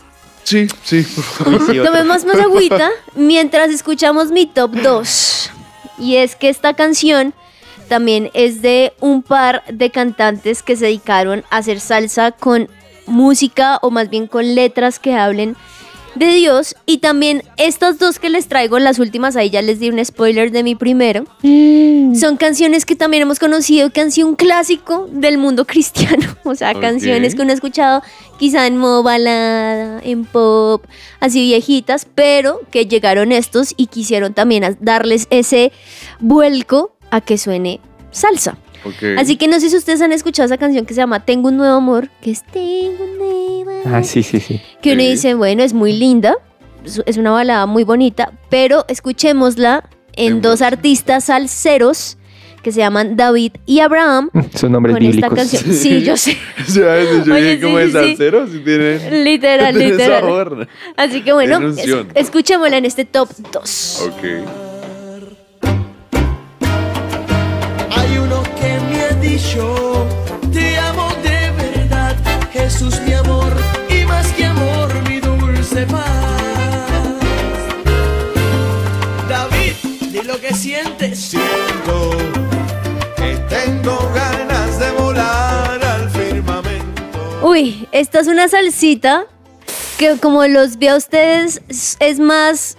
Sí, 0.42 0.66
sí. 0.82 1.04
Sí, 1.04 1.22
otro. 1.40 1.84
Tomemos 1.84 2.24
más 2.24 2.36
agüita 2.40 2.90
mientras 3.14 3.70
escuchamos 3.70 4.32
mi 4.32 4.46
top 4.46 4.72
2. 4.72 5.50
Y 6.00 6.16
es 6.16 6.34
que 6.34 6.48
esta 6.48 6.74
canción 6.74 7.34
también 7.88 8.30
es 8.34 8.62
de 8.62 8.92
un 9.00 9.22
par 9.22 9.62
de 9.70 9.90
cantantes 9.90 10.62
que 10.62 10.76
se 10.76 10.86
dedicaron 10.86 11.44
a 11.50 11.58
hacer 11.58 11.80
salsa 11.80 12.32
con 12.32 12.68
música 13.06 13.78
o 13.82 13.90
más 13.90 14.08
bien 14.08 14.26
con 14.26 14.54
letras 14.54 14.98
que 14.98 15.14
hablen 15.14 15.56
de 16.14 16.26
Dios. 16.34 16.76
Y 16.86 16.98
también 16.98 17.42
estas 17.56 17.98
dos 17.98 18.18
que 18.18 18.30
les 18.30 18.48
traigo, 18.48 18.78
las 18.78 18.98
últimas, 18.98 19.36
ahí 19.36 19.50
ya 19.50 19.62
les 19.62 19.80
di 19.80 19.90
un 19.90 20.04
spoiler 20.04 20.50
de 20.50 20.62
mi 20.62 20.74
primero. 20.74 21.24
Son 21.42 22.36
canciones 22.36 22.84
que 22.84 22.96
también 22.96 23.22
hemos 23.22 23.38
conocido, 23.38 23.90
que 23.90 24.00
han 24.00 24.10
sido 24.10 24.28
un 24.28 24.36
clásico 24.36 25.08
del 25.10 25.38
mundo 25.38 25.64
cristiano. 25.66 26.26
O 26.44 26.54
sea, 26.54 26.74
canciones 26.74 27.34
que 27.34 27.42
uno 27.42 27.50
ha 27.50 27.54
escuchado 27.54 28.02
quizá 28.38 28.66
en 28.66 28.76
modo 28.76 29.02
balada, 29.02 30.00
en 30.02 30.24
pop, 30.24 30.84
así 31.20 31.42
viejitas, 31.42 32.06
pero 32.14 32.60
que 32.70 32.86
llegaron 32.86 33.32
estos 33.32 33.74
y 33.76 33.86
quisieron 33.86 34.34
también 34.34 34.76
darles 34.80 35.26
ese 35.30 35.72
vuelco 36.20 36.96
a 37.10 37.20
que 37.20 37.38
suene 37.38 37.80
salsa. 38.10 38.56
Ok. 38.84 39.18
Así 39.18 39.36
que 39.36 39.46
no 39.48 39.60
sé 39.60 39.68
si 39.70 39.76
ustedes 39.76 40.00
han 40.00 40.12
escuchado 40.12 40.46
esa 40.46 40.56
canción 40.58 40.86
que 40.86 40.94
se 40.94 41.00
llama 41.00 41.24
Tengo 41.24 41.48
un 41.48 41.56
nuevo 41.56 41.74
amor, 41.76 42.08
que 42.22 42.30
es 42.30 42.42
Tengo 42.44 43.04
un 43.04 43.18
nuevo 43.18 43.70
amor. 43.70 43.82
Ah, 43.94 44.02
sí, 44.02 44.22
sí, 44.22 44.40
sí. 44.40 44.60
Que 44.82 44.92
uno 44.94 45.02
Sí. 45.02 45.08
dice, 45.10 45.34
bueno, 45.34 45.62
es 45.62 45.72
muy 45.74 45.92
linda, 45.92 46.36
es- 47.06 47.16
una 47.16 47.30
balada 47.32 47.66
muy 47.66 47.84
bonita, 47.84 48.32
pero 48.48 48.84
escuchémosla 48.88 49.88
en 50.14 50.32
En 50.34 50.40
dos 50.42 50.60
artistas 50.60 51.24
salseros 51.24 52.16
que 52.62 52.72
se 52.72 52.78
llaman 52.80 53.16
David 53.16 53.52
y 53.64 53.80
Abraham 53.80 54.28
Son 54.54 54.72
nombres 54.72 54.94
con 54.96 55.02
esta 55.04 55.28
bíblicos. 55.28 55.38
canción. 55.52 55.74
Sí, 55.74 56.02
yo 56.02 56.16
sé. 56.16 56.36
Yo 56.74 56.84
Oye, 56.90 57.54
dije 57.56 57.60
como 57.60 57.78
sí, 57.78 57.84
de 57.86 58.02
sí, 58.02 58.16
sí. 58.16 58.52
si 58.52 58.58
tienen... 58.64 59.24
Literal, 59.24 59.74
tienen 59.76 59.90
literal. 59.96 60.20
sabor. 60.20 60.68
Así 60.96 61.22
que 61.22 61.32
bueno, 61.32 61.58
es- 61.68 61.88
escuchémosla 62.14 62.76
en 62.76 62.84
este 62.84 63.04
top 63.06 63.30
2. 63.52 64.08
Ok. 64.10 64.69
Dicho, 69.20 70.06
te 70.52 70.76
amo 70.78 71.08
de 71.22 71.50
verdad, 71.52 72.16
Jesús 72.52 73.00
mi 73.06 73.12
amor, 73.14 73.52
y 73.88 74.04
más 74.04 74.26
que 74.32 74.44
amor, 74.46 74.92
mi 75.08 75.20
dulce 75.20 75.86
paz. 75.86 76.06
David, 79.28 79.72
di 80.12 80.22
lo 80.22 80.40
que 80.40 80.54
sientes. 80.54 81.18
Siento 81.18 82.10
que 83.16 83.36
tengo 83.48 83.98
ganas 84.14 84.78
de 84.78 84.90
volar 84.92 85.84
al 85.84 86.10
firmamento. 86.10 87.40
Uy, 87.42 87.88
esta 87.92 88.20
es 88.20 88.26
una 88.26 88.48
salsita 88.48 89.26
que 89.98 90.16
como 90.18 90.46
los 90.46 90.78
vi 90.78 90.88
a 90.88 90.96
ustedes 90.96 91.60
es- 91.68 91.96
es 92.00 92.18
más 92.18 92.76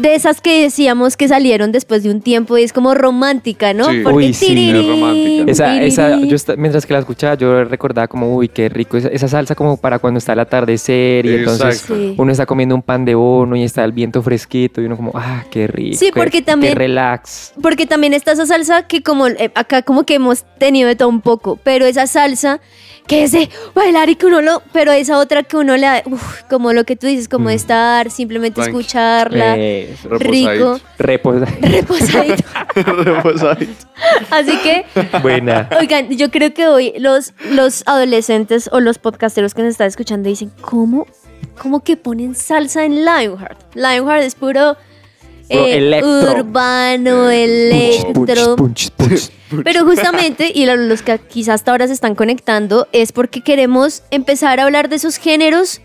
de 0.00 0.14
esas 0.14 0.40
que 0.40 0.62
decíamos 0.62 1.16
que 1.16 1.28
salieron 1.28 1.72
después 1.72 2.02
de 2.02 2.10
un 2.10 2.20
tiempo 2.20 2.56
y 2.58 2.62
es 2.62 2.72
como 2.72 2.94
romántica, 2.94 3.72
¿no? 3.74 3.90
Sí. 3.90 4.00
Porque 4.02 4.16
Uy, 4.16 4.34
sí, 4.34 4.70
es 4.70 4.86
romántica. 4.86 5.50
Esa, 5.50 5.82
esa, 5.82 6.18
yo 6.20 6.36
mientras 6.56 6.86
que 6.86 6.92
la 6.92 7.00
escuchaba, 7.00 7.34
yo 7.34 7.64
recordaba 7.64 8.08
como, 8.08 8.34
uy, 8.36 8.48
qué 8.48 8.68
rico, 8.68 8.96
esa, 8.96 9.08
esa 9.08 9.28
salsa 9.28 9.54
como 9.54 9.76
para 9.76 9.98
cuando 9.98 10.18
está 10.18 10.32
el 10.34 10.40
atardecer 10.40 11.26
y 11.26 11.34
entonces. 11.34 11.84
Sí. 11.86 12.14
uno 12.16 12.30
está 12.32 12.46
comiendo 12.46 12.74
un 12.74 12.82
pan 12.82 13.04
de 13.04 13.14
bono 13.14 13.56
y 13.56 13.62
está 13.62 13.84
el 13.84 13.92
viento 13.92 14.22
fresquito 14.22 14.80
y 14.80 14.86
uno 14.86 14.96
como, 14.96 15.12
ah, 15.14 15.44
qué 15.50 15.66
rico. 15.66 15.96
Sí, 15.98 16.10
qué- 16.12 16.20
porque 16.20 16.42
también- 16.42 16.72
Qué 16.72 16.78
relax. 16.78 17.52
Porque 17.62 17.86
también 17.86 18.14
está 18.14 18.32
esa 18.32 18.46
salsa 18.46 18.86
que 18.86 19.02
como 19.02 19.26
eh, 19.26 19.50
acá 19.54 19.82
como 19.82 20.04
que 20.04 20.14
hemos 20.14 20.44
tenido 20.58 20.88
de 20.88 20.96
todo 20.96 21.08
un 21.08 21.20
poco, 21.20 21.58
pero 21.62 21.86
esa 21.86 22.06
salsa 22.06 22.60
que 23.08 23.24
es 23.24 23.32
de 23.32 23.48
bailar 23.74 24.08
y 24.10 24.14
que 24.16 24.26
uno 24.26 24.40
lo, 24.42 24.62
pero 24.72 24.92
esa 24.92 25.18
otra 25.18 25.42
que 25.42 25.56
uno 25.56 25.74
le 25.76 25.82
da, 25.86 26.02
uf, 26.04 26.42
como 26.48 26.72
lo 26.72 26.84
que 26.84 26.94
tú 26.94 27.06
dices, 27.08 27.28
como 27.28 27.46
Mm. 27.48 27.52
estar, 27.52 28.10
simplemente 28.10 28.60
Tranqui. 28.60 28.78
escucharla, 28.78 29.56
Eso. 29.56 30.10
rico, 30.10 30.78
Reposa. 30.98 31.46
reposadito. 31.60 32.44
Reposadito. 32.74 33.86
Así 34.30 34.56
que 34.58 34.84
Buena. 35.22 35.68
Oigan, 35.80 36.10
yo 36.10 36.30
creo 36.30 36.52
que 36.54 36.66
hoy 36.68 36.92
los, 36.98 37.32
los 37.50 37.82
adolescentes 37.86 38.68
o 38.72 38.80
los 38.80 38.98
podcasteros 38.98 39.54
que 39.54 39.62
nos 39.62 39.70
están 39.72 39.88
escuchando 39.88 40.28
dicen, 40.28 40.52
¿cómo, 40.60 41.06
cómo 41.60 41.80
que 41.82 41.96
ponen 41.96 42.34
salsa 42.34 42.84
en 42.84 43.04
Lionheart? 43.04 43.58
Lionheart 43.74 44.22
es 44.22 44.34
Puro 44.34 44.76
eh, 45.48 45.76
electro. 45.76 46.32
urbano, 46.40 47.30
electro. 47.30 48.56
Punch, 48.56 48.90
punch, 48.90 49.30
punch. 49.30 49.30
Pero 49.64 49.84
justamente, 49.84 50.50
y 50.54 50.66
lo- 50.66 50.76
los 50.76 51.02
que 51.02 51.18
quizás 51.18 51.56
hasta 51.56 51.70
ahora 51.70 51.86
se 51.86 51.92
están 51.94 52.14
conectando, 52.14 52.86
es 52.92 53.12
porque 53.12 53.40
queremos 53.42 54.02
empezar 54.10 54.60
a 54.60 54.64
hablar 54.64 54.88
de 54.88 54.96
esos 54.96 55.16
géneros 55.16 55.80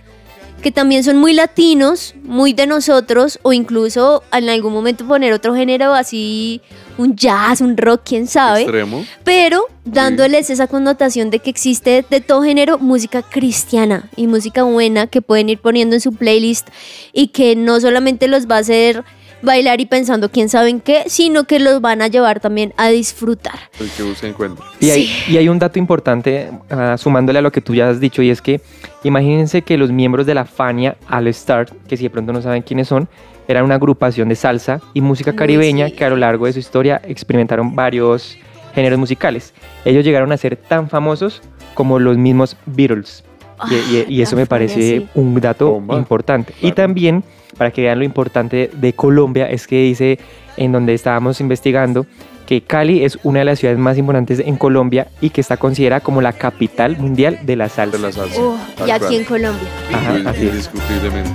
que 0.61 0.71
también 0.71 1.03
son 1.03 1.17
muy 1.17 1.33
latinos, 1.33 2.15
muy 2.23 2.53
de 2.53 2.67
nosotros, 2.67 3.37
o 3.41 3.51
incluso 3.51 4.23
en 4.31 4.47
algún 4.47 4.71
momento 4.71 5.05
poner 5.05 5.33
otro 5.33 5.53
género 5.53 5.93
así, 5.93 6.61
un 6.97 7.17
jazz, 7.17 7.59
un 7.59 7.75
rock, 7.75 8.03
quién 8.05 8.27
sabe 8.27 8.61
Extremo. 8.61 9.05
pero 9.25 9.65
dándoles 9.83 10.49
esa 10.49 10.67
connotación 10.67 11.31
de 11.31 11.39
que 11.39 11.49
existe 11.49 12.05
de 12.09 12.21
todo 12.21 12.43
género 12.43 12.79
música 12.79 13.23
cristiana 13.23 14.09
y 14.15 14.27
música 14.27 14.63
buena 14.63 15.07
que 15.07 15.21
pueden 15.21 15.49
ir 15.49 15.59
poniendo 15.59 15.95
en 15.95 16.01
su 16.01 16.13
playlist 16.13 16.69
y 17.11 17.27
que 17.27 17.57
no 17.57 17.81
solamente 17.81 18.29
los 18.29 18.47
va 18.47 18.55
a 18.55 18.59
hacer 18.59 19.03
bailar 19.43 19.81
y 19.81 19.85
pensando 19.85 20.29
quién 20.29 20.49
sabe 20.49 20.69
en 20.69 20.79
qué, 20.79 21.03
sino 21.07 21.43
que 21.43 21.59
los 21.59 21.81
van 21.81 22.01
a 22.01 22.07
llevar 22.07 22.39
también 22.39 22.73
a 22.77 22.89
disfrutar. 22.89 23.59
El 23.79 23.89
que 23.89 24.03
busca 24.03 24.27
encuentra. 24.27 24.65
Y 24.79 24.89
hay, 24.89 25.09
y 25.27 25.37
hay 25.37 25.49
un 25.49 25.59
dato 25.59 25.77
importante, 25.77 26.49
ah, 26.69 26.97
sumándole 26.97 27.39
a 27.39 27.41
lo 27.41 27.51
que 27.51 27.61
tú 27.61 27.75
ya 27.75 27.89
has 27.89 27.99
dicho, 27.99 28.21
y 28.21 28.29
es 28.29 28.41
que 28.41 28.61
imagínense 29.03 29.61
que 29.61 29.77
los 29.77 29.91
miembros 29.91 30.25
de 30.25 30.33
la 30.33 30.45
Fania 30.45 30.97
All 31.09 31.27
Star, 31.27 31.69
que 31.87 31.97
si 31.97 32.03
de 32.03 32.09
pronto 32.09 32.33
no 32.33 32.41
saben 32.41 32.63
quiénes 32.63 32.87
son, 32.87 33.07
eran 33.47 33.65
una 33.65 33.75
agrupación 33.75 34.29
de 34.29 34.35
salsa 34.35 34.79
y 34.93 35.01
música 35.01 35.35
caribeña 35.35 35.87
sí. 35.87 35.93
que 35.93 36.05
a 36.05 36.09
lo 36.09 36.15
largo 36.15 36.45
de 36.45 36.53
su 36.53 36.59
historia 36.59 37.01
experimentaron 37.05 37.75
varios 37.75 38.37
géneros 38.73 38.97
musicales. 38.97 39.53
Ellos 39.85 40.05
llegaron 40.05 40.31
a 40.31 40.37
ser 40.37 40.55
tan 40.55 40.89
famosos 40.89 41.41
como 41.73 41.99
los 41.99 42.17
mismos 42.17 42.55
Beatles. 42.65 43.23
Y, 43.69 43.73
y- 43.75 44.05
y 44.09 44.19
Ah, 44.19 44.23
eso 44.23 44.35
me 44.35 44.45
parece 44.45 44.99
sí. 44.99 45.07
un 45.15 45.39
dato 45.39 45.71
Bomba. 45.71 45.97
importante. 45.97 46.53
Y 46.61 46.71
también, 46.73 47.23
para 47.57 47.71
que 47.71 47.81
vean 47.83 47.99
lo 47.99 48.05
importante 48.05 48.69
de 48.73 48.93
Colombia, 48.93 49.49
es 49.49 49.67
que 49.67 49.81
dice 49.83 50.19
en 50.57 50.71
donde 50.71 50.93
estábamos 50.93 51.39
investigando 51.41 52.05
que 52.45 52.61
Cali 52.61 53.05
es 53.05 53.17
una 53.23 53.39
de 53.39 53.45
las 53.45 53.59
ciudades 53.59 53.79
más 53.79 53.97
importantes 53.97 54.39
en 54.39 54.57
Colombia 54.57 55.07
y 55.21 55.29
que 55.29 55.39
está 55.41 55.55
considerada 55.57 56.01
como 56.01 56.21
la 56.21 56.33
capital 56.33 56.97
mundial 56.97 57.39
de 57.43 57.55
la 57.55 57.69
salsa. 57.69 57.97
De 57.97 58.03
la 58.03 58.11
salsa. 58.11 58.41
Oh, 58.41 58.57
y 58.85 58.91
aquí 58.91 59.15
en 59.15 59.23
Colombia. 59.23 59.67
Ajá, 59.93 60.17
Indis- 60.17 60.27
así 60.27 60.41
es. 60.47 60.49
Indiscutiblemente. 60.51 61.31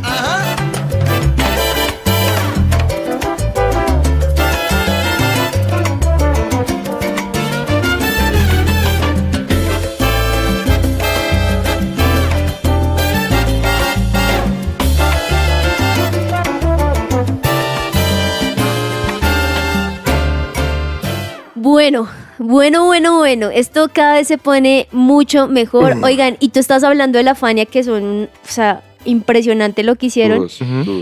Bueno, 21.72 22.09
bueno, 22.38 22.87
bueno, 22.87 23.18
bueno. 23.18 23.50
Esto 23.50 23.90
cada 23.92 24.14
vez 24.14 24.26
se 24.26 24.38
pone 24.38 24.88
mucho 24.90 25.48
mejor. 25.48 25.96
Oigan, 26.02 26.38
y 26.40 26.48
tú 26.48 26.61
estás 26.61 26.83
hablando 26.83 27.18
de 27.18 27.24
la 27.24 27.35
Fania, 27.35 27.66
que 27.66 27.85
son, 27.85 28.24
o 28.42 28.48
sea, 28.50 28.83
impresionante 29.04 29.83
lo 29.83 29.96
que 29.96 30.07
hicieron. 30.07 30.48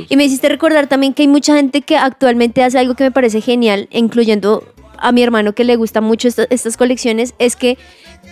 Y 0.09 0.17
me 0.17 0.25
hiciste 0.25 0.49
recordar 0.49 0.89
también 0.89 1.15
que 1.15 1.23
hay 1.23 1.29
mucha 1.29 1.55
gente 1.55 1.83
que 1.83 1.97
actualmente 1.97 2.65
hace 2.65 2.81
algo 2.81 2.97
que 2.97 3.05
me 3.05 3.13
parece 3.13 3.41
genial, 3.41 3.87
incluyendo 3.93 4.65
a 4.99 5.13
mi 5.13 5.23
hermano 5.23 5.53
que 5.55 5.63
le 5.63 5.77
gusta 5.77 6.01
mucho 6.01 6.27
esta- 6.27 6.47
estas 6.51 6.77
colecciones, 6.77 7.35
es 7.39 7.55
que 7.55 7.79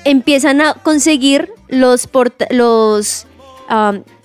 empiezan 0.05 0.61
a 0.61 0.75
conseguir 0.75 1.53
los 1.68 2.09
porta- 2.09 2.49
los 2.51 3.27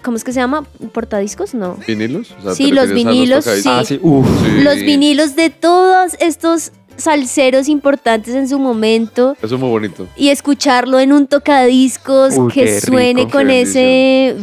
¿cómo 0.04 0.18
es 0.18 0.24
que 0.24 0.34
se 0.34 0.40
llama? 0.40 0.66
¿Portadiscos? 0.94 1.54
No. 1.54 1.78
¿Vinilos? 1.88 2.32
O 2.40 2.42
sea, 2.42 2.56
Sí, 2.56 2.70
¿te 2.70 2.72
los 2.74 2.92
vinilos? 2.92 3.46
Ah, 3.68 3.84
sí, 3.86 4.00
uf. 4.02 4.26
Sí. 4.44 4.64
Los 4.64 4.76
vinilos 4.78 5.36
de 5.36 5.50
todos 5.50 6.16
estos 6.20 6.72
salseros 7.00 7.68
importantes 7.68 8.36
en 8.36 8.48
su 8.48 8.60
momento 8.60 9.36
Eso 9.42 9.56
es 9.56 9.62
muy 9.62 9.70
bonito. 9.70 10.08
y 10.16 10.30
escucharlo 10.30 11.00
en 11.00 11.14
un 11.14 11.28
tocadiscos 11.28 12.36
Uy, 12.38 12.52
que 12.52 12.80
suene 12.82 13.22
rico, 13.22 13.32
con 13.32 13.50
ese 13.50 14.36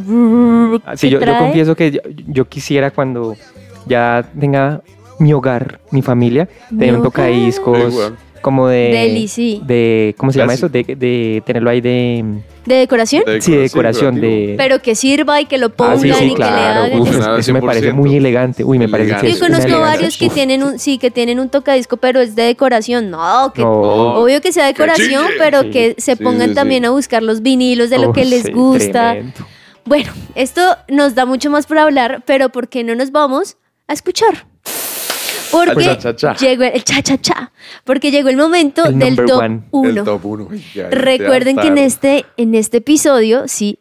Ah, 0.84 0.96
Sí, 0.96 1.10
yo, 1.10 1.20
confieso 1.20 1.76
que 1.76 1.90
yo, 1.92 2.00
yo 2.26 2.48
quisiera 2.48 2.90
cuando 2.90 3.36
ya 3.86 4.28
tenga 4.38 4.82
mi 5.18 5.32
hogar, 5.32 5.80
mi 5.90 6.02
familia, 6.02 6.48
Mi 6.70 6.78
tener 6.78 6.96
un 6.96 7.02
tocadiscos 7.02 7.92
Igual. 7.92 8.16
Como 8.46 8.68
de... 8.68 8.90
Deli, 8.92 9.26
sí. 9.26 9.60
de 9.64 10.14
¿Cómo 10.16 10.30
se 10.30 10.38
llama 10.38 10.54
eso? 10.54 10.70
Clásico. 10.70 10.94
De, 11.00 11.06
de 11.06 11.42
tenerlo 11.44 11.68
ahí 11.68 11.80
de... 11.80 12.24
de 12.64 12.74
decoración, 12.76 13.24
De 13.26 13.40
sí, 13.42 13.50
de 13.50 13.62
decoración, 13.62 14.20
de... 14.20 14.54
pero 14.56 14.80
que 14.80 14.94
sirva 14.94 15.40
y 15.40 15.46
que 15.46 15.58
lo 15.58 15.66
Ah, 15.66 15.72
pongan 15.76 15.98
sí, 16.00 16.12
sí, 16.12 16.14
y 16.14 16.20
que 16.20 16.26
le 16.28 16.34
claro. 16.36 16.82
hagan. 16.84 17.00
uf, 17.00 17.10
eso. 17.10 17.36
Eso 17.38 17.52
me 17.52 17.60
parece 17.60 17.90
100%. 17.90 17.94
muy 17.94 18.14
elegante. 18.14 18.62
Uy, 18.62 18.78
me 18.78 18.88
parece 18.88 19.16
que 19.16 19.32
Yo 19.32 19.40
conozco 19.40 19.80
varios 19.80 20.16
que 20.16 20.30
tienen 20.30 20.62
un, 20.62 20.78
sí, 20.78 20.96
que 20.98 21.10
tienen 21.10 21.40
un 21.40 21.48
tocadisco, 21.48 21.96
pero 21.96 22.20
es 22.20 22.36
de 22.36 22.44
decoración. 22.44 23.10
No, 23.10 23.52
que 23.52 23.62
No. 23.62 23.72
obvio 24.22 24.40
que 24.40 24.52
sea 24.52 24.66
decoración, 24.66 25.26
pero 25.36 25.62
Sí. 25.62 25.70
que 25.70 25.94
se 25.98 26.16
pongan 26.16 26.50
sí, 26.50 26.54
también 26.54 26.84
sí. 26.84 26.86
a 26.86 26.90
buscar 26.90 27.24
los 27.24 27.42
vinilos 27.42 27.90
de 27.90 27.98
lo 27.98 28.10
Uf, 28.10 28.14
que 28.14 28.24
les 28.24 28.42
sí, 28.44 28.52
gusta. 28.52 29.12
tremendo. 29.14 29.40
Bueno, 29.84 30.12
esto 30.36 30.60
nos 30.88 31.16
da 31.16 31.26
mucho 31.26 31.50
más 31.50 31.66
por 31.66 31.78
hablar, 31.78 32.22
pero 32.24 32.50
¿por 32.50 32.68
qué 32.68 32.84
no 32.84 32.94
nos 32.94 33.10
vamos 33.10 33.56
a 33.88 33.92
escuchar? 33.92 34.46
Porque 35.50 35.98
llegó 36.40 36.64
el 36.64 36.84
cha 36.84 37.02
cha 37.02 37.18
cha, 37.20 37.52
porque 37.84 38.10
llegó 38.10 38.28
el 38.28 38.36
momento 38.36 38.84
El 38.84 38.98
del 38.98 39.16
top 39.16 39.60
1. 39.70 40.04
Recuerden 40.90 41.56
que 41.56 41.68
en 41.68 41.78
este 41.78 42.24
en 42.36 42.54
este 42.54 42.78
episodio, 42.78 43.44
sí, 43.46 43.78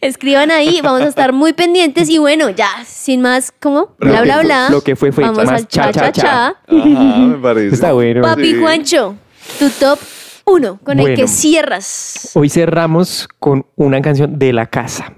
Escriban 0.00 0.50
ahí, 0.52 0.80
vamos 0.82 1.00
a 1.02 1.06
estar 1.06 1.32
muy 1.32 1.52
pendientes 1.52 2.08
y 2.08 2.18
bueno, 2.18 2.50
ya, 2.50 2.68
sin 2.86 3.20
más, 3.20 3.52
¿cómo? 3.58 3.96
Bla, 3.98 4.10
Lo 4.12 4.16
que 4.18 4.22
bla, 4.24 4.34
fue- 4.34 4.44
bla. 4.44 4.70
lo 4.70 4.80
que 4.82 4.96
fue, 4.96 5.10
fue. 5.12 5.24
Vamos 5.24 5.44
Más 5.44 5.62
al 5.62 5.66
cha, 5.68 5.90
cha, 5.90 6.12
cha, 6.12 6.12
cha. 6.12 6.46
Ajá, 6.48 7.18
me 7.18 7.36
parece. 7.38 7.74
Está 7.74 7.92
bueno. 7.92 8.22
Papi 8.22 8.52
Sí. 8.52 8.60
Juancho, 8.60 9.16
tu 9.58 9.68
top 9.70 9.98
uno 10.44 10.78
con 10.84 11.00
el 11.00 11.16
que 11.16 11.26
cierras. 11.26 12.30
Hoy 12.34 12.48
cerramos 12.48 13.28
con 13.40 13.66
una 13.74 14.00
canción 14.00 14.38
de 14.38 14.52
la 14.52 14.66
casa. 14.66 15.12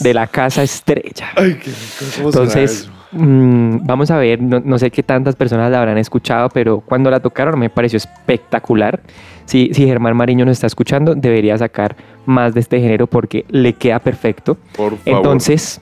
De 0.00 0.12
la 0.14 0.26
casa 0.26 0.62
estrella. 0.62 1.28
Ay, 1.36 1.54
qué 1.62 1.70
rico. 1.70 1.76
¿Cómo 2.16 2.32
suena 2.32 2.52
Entonces, 2.52 2.70
eso? 2.82 2.90
Mm, 3.16 3.86
vamos 3.86 4.10
a 4.10 4.18
ver, 4.18 4.42
no, 4.42 4.60
no 4.60 4.78
sé 4.78 4.90
qué 4.90 5.02
tantas 5.02 5.36
personas 5.36 5.70
la 5.70 5.80
habrán 5.80 5.98
escuchado, 5.98 6.48
pero 6.50 6.80
cuando 6.80 7.10
la 7.10 7.20
tocaron 7.20 7.58
me 7.58 7.70
pareció 7.70 7.96
espectacular. 7.96 9.00
Si, 9.44 9.70
si 9.72 9.86
Germán 9.86 10.16
Mariño 10.16 10.44
nos 10.44 10.52
está 10.52 10.66
escuchando, 10.66 11.14
debería 11.14 11.56
sacar 11.56 11.96
más 12.26 12.54
de 12.54 12.60
este 12.60 12.80
género 12.80 13.06
porque 13.06 13.44
le 13.48 13.74
queda 13.74 14.00
perfecto. 14.00 14.56
Por 14.76 14.96
favor. 14.96 15.00
Entonces, 15.04 15.80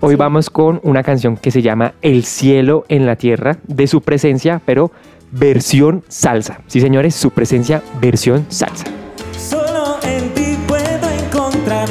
hoy 0.00 0.16
vamos 0.16 0.50
con 0.50 0.80
una 0.82 1.02
canción 1.02 1.36
que 1.36 1.50
se 1.50 1.62
llama 1.62 1.94
El 2.02 2.24
cielo 2.24 2.84
en 2.88 3.06
la 3.06 3.16
tierra, 3.16 3.58
de 3.66 3.86
su 3.86 4.00
presencia, 4.00 4.60
pero 4.64 4.90
versión 5.30 6.04
salsa. 6.08 6.60
Sí, 6.66 6.80
señores, 6.80 7.14
su 7.14 7.30
presencia, 7.30 7.82
versión 8.00 8.46
salsa. 8.48 8.84
Solo 9.36 9.98
en 10.02 10.30
ti 10.34 10.56
puedo 10.66 11.10
encontrar 11.10 11.88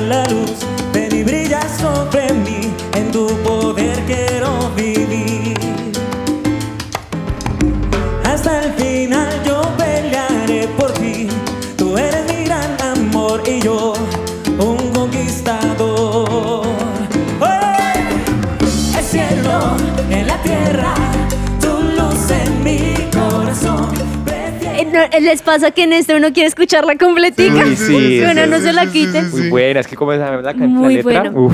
¿Les 25.21 25.41
pasa 25.41 25.71
que 25.71 25.83
en 25.83 25.93
este 25.93 26.15
uno 26.15 26.33
quiere 26.33 26.47
escucharla 26.47 26.95
completica? 26.97 27.65
Sí, 27.65 27.75
sí, 27.75 28.19
bueno, 28.23 28.43
sí, 28.43 28.49
no 28.49 28.57
sí, 28.57 28.63
se 28.63 28.73
la 28.73 28.89
sí, 28.89 29.07
Muy 29.31 29.49
buena, 29.49 29.79
es 29.79 29.87
que 29.87 29.95
como 29.95 30.13
esa 30.13 30.31
la, 30.41 30.53
can- 30.53 30.69
Muy 30.69 30.95
la 30.95 31.03
letra. 31.03 31.21
bueno. 31.31 31.41
Uf, 31.45 31.53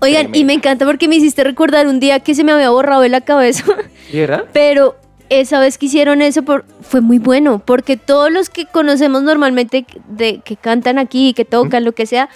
Oigan, 0.00 0.22
y 0.26 0.28
tremendo. 0.30 0.46
me 0.46 0.52
encanta 0.54 0.84
porque 0.86 1.08
me 1.08 1.16
hiciste 1.16 1.44
recordar 1.44 1.86
un 1.86 2.00
día 2.00 2.20
que 2.20 2.34
se 2.34 2.42
me 2.44 2.52
había 2.52 2.70
borrado 2.70 3.02
de 3.02 3.08
la 3.08 3.20
cabeza, 3.20 3.64
¿Sí, 4.10 4.18
verdad? 4.18 4.44
pero 4.52 4.96
esa 5.30 5.60
vez 5.60 5.78
que 5.78 5.86
hicieron 5.86 6.22
eso 6.22 6.42
por- 6.42 6.64
fue 6.80 7.00
muy 7.00 7.18
bueno, 7.18 7.60
porque 7.64 7.96
todos 7.96 8.30
los 8.30 8.50
que 8.50 8.66
conocemos 8.66 9.22
normalmente 9.22 9.86
de, 10.08 10.40
que 10.44 10.56
cantan 10.56 10.98
aquí, 10.98 11.32
que 11.34 11.44
tocan, 11.44 11.84
lo 11.84 11.92
que 11.92 12.06
sea, 12.06 12.28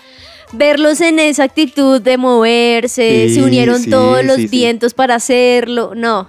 verlos 0.53 1.01
en 1.01 1.19
esa 1.19 1.43
actitud 1.45 2.01
de 2.01 2.17
moverse, 2.19 3.27
Sí, 3.29 3.35
se 3.35 3.43
unieron 3.43 3.81
sí, 3.81 3.91
todos 3.91 4.25
los 4.25 4.37
sí, 4.37 4.43
sí. 4.43 4.49
vientos 4.49 4.95
para 4.95 5.17
hacerlo, 5.17 5.93
no. 5.95 6.29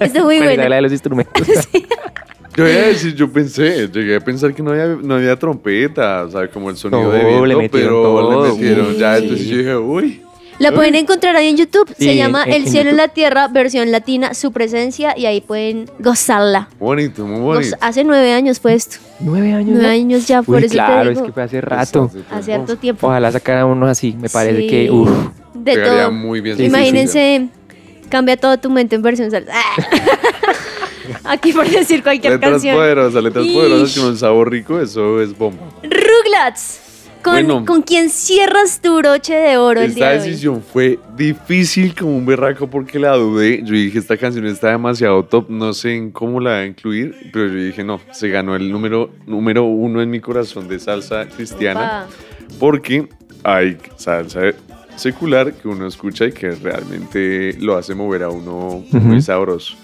Esto 0.00 0.18
es 0.18 0.24
muy 0.24 0.36
Bueno, 0.38 0.52
bueno. 0.54 0.68
la 0.68 0.76
de 0.76 0.82
los 0.82 0.92
instrumentos. 0.98 1.46
Yo 2.56 2.68
iba 2.68 2.80
a 2.82 2.86
decir, 2.86 3.14
yo 3.14 3.30
pensé, 3.32 3.88
llegué 3.88 4.16
a 4.16 4.20
pensar 4.20 4.54
que 4.54 4.62
no 4.62 4.70
había, 4.70 4.86
no 4.86 5.14
había 5.14 5.36
trompeta, 5.36 6.22
o 6.24 6.30
sea, 6.30 6.48
como 6.48 6.70
el 6.70 6.76
sonido 6.76 7.02
No, 7.02 7.10
de 7.10 7.24
viento, 7.24 7.46
le 7.46 7.56
metieron 7.56 7.88
pero 7.88 8.02
todo. 8.02 8.44
le 8.46 8.52
metieron 8.52 8.94
ya, 8.96 9.16
entonces 9.18 9.46
yo 9.48 9.56
dije, 9.58 9.76
uy. 9.76 10.20
La 10.60 10.68
Uy. 10.68 10.76
pueden 10.76 10.94
encontrar 10.94 11.34
ahí 11.34 11.48
en 11.48 11.56
YouTube. 11.56 11.92
Se 11.98 12.14
llama 12.14 12.44
en- 12.44 12.52
El 12.52 12.62
en 12.62 12.68
cielo 12.68 12.90
en 12.90 12.96
la 12.96 13.08
tierra, 13.08 13.48
versión 13.48 13.90
latina, 13.90 14.34
su 14.34 14.52
presencia, 14.52 15.18
y 15.18 15.26
ahí 15.26 15.40
pueden 15.40 15.90
gozarla. 15.98 16.68
Bonito, 16.78 17.26
muy 17.26 17.40
Goz- 17.40 17.54
bonito. 17.56 17.76
hace 17.80 18.04
nueve 18.04 18.32
años 18.32 18.60
fue 18.60 18.74
esto. 18.74 18.98
Nueve 19.18 19.52
años. 19.52 19.70
Nueve 19.72 19.88
años 19.88 20.28
ya, 20.28 20.42
por 20.42 20.58
Uy, 20.58 20.66
eso 20.66 20.74
claro, 20.74 21.10
te 21.12 21.16
es 21.18 21.22
que 21.22 21.32
fue 21.32 21.42
hace 21.42 21.60
rato. 21.60 22.08
Hace 22.30 22.54
harto 22.54 22.76
tiempo. 22.76 23.08
Ojalá 23.08 23.32
sacaran 23.32 23.66
unos 23.66 23.88
así, 23.88 24.16
me 24.16 24.28
parece 24.28 24.60
Sí. 24.60 24.66
que. 24.68 24.90
Uf. 24.92 25.10
De 25.54 25.76
todo. 25.76 26.12
muy 26.12 26.40
bien. 26.40 26.60
Imagínense, 26.62 27.48
cambia 28.08 28.36
toda 28.36 28.56
tu 28.56 28.70
mente 28.70 28.94
en 28.94 29.02
versión 29.02 29.32
salsa. 29.32 29.52
Aquí 31.24 31.52
por 31.52 31.68
decir 31.68 32.02
cualquier 32.02 32.34
Letras 32.34 32.52
canción. 32.52 32.76
poderosas, 32.76 33.22
letras 33.22 33.44
Ish. 33.46 33.54
poderosas 33.54 33.98
con 33.98 34.08
un 34.10 34.16
sabor 34.18 34.50
rico, 34.50 34.80
eso 34.80 35.20
es 35.20 35.36
bomba. 35.36 35.62
Rugrats. 35.82 36.80
Con, 37.22 37.32
Bueno. 37.32 37.64
con 37.64 37.80
quien 37.80 38.10
cierras 38.10 38.82
tu 38.82 38.98
broche 38.98 39.32
de 39.34 39.56
oro 39.56 39.80
el 39.80 39.86
Esta 39.92 39.96
día 39.96 40.10
de 40.10 40.18
hoy. 40.18 40.26
decisión 40.28 40.62
fue 40.62 40.98
difícil 41.16 41.94
como 41.94 42.14
un 42.18 42.26
berraco 42.26 42.68
porque 42.68 42.98
la 42.98 43.16
dudé. 43.16 43.62
Yo 43.64 43.72
dije, 43.74 43.98
esta 43.98 44.18
canción 44.18 44.44
está 44.46 44.68
demasiado 44.72 45.24
top, 45.24 45.48
no 45.48 45.72
sé 45.72 45.94
en 45.94 46.10
cómo 46.10 46.38
la 46.38 46.50
voy 46.50 46.58
a 46.60 46.66
incluir, 46.66 47.14
pero 47.32 47.46
yo 47.48 47.54
dije, 47.54 47.82
no, 47.82 47.98
se 48.12 48.28
ganó 48.28 48.54
el 48.56 48.70
número, 48.70 49.08
número 49.26 49.64
uno 49.64 50.02
en 50.02 50.10
mi 50.10 50.20
corazón 50.20 50.68
de 50.68 50.78
salsa 50.78 51.26
cristiana. 51.26 52.06
Opa. 52.08 52.58
Porque 52.58 53.08
hay 53.42 53.78
salsa 53.96 54.40
secular 54.96 55.54
que 55.54 55.66
uno 55.66 55.86
escucha 55.86 56.26
y 56.26 56.32
que 56.32 56.50
realmente 56.50 57.56
lo 57.58 57.76
hace 57.78 57.94
mover 57.94 58.22
a 58.24 58.28
uno 58.28 58.84
muy 58.92 59.12
Ujú. 59.14 59.20
sabroso. 59.22 59.76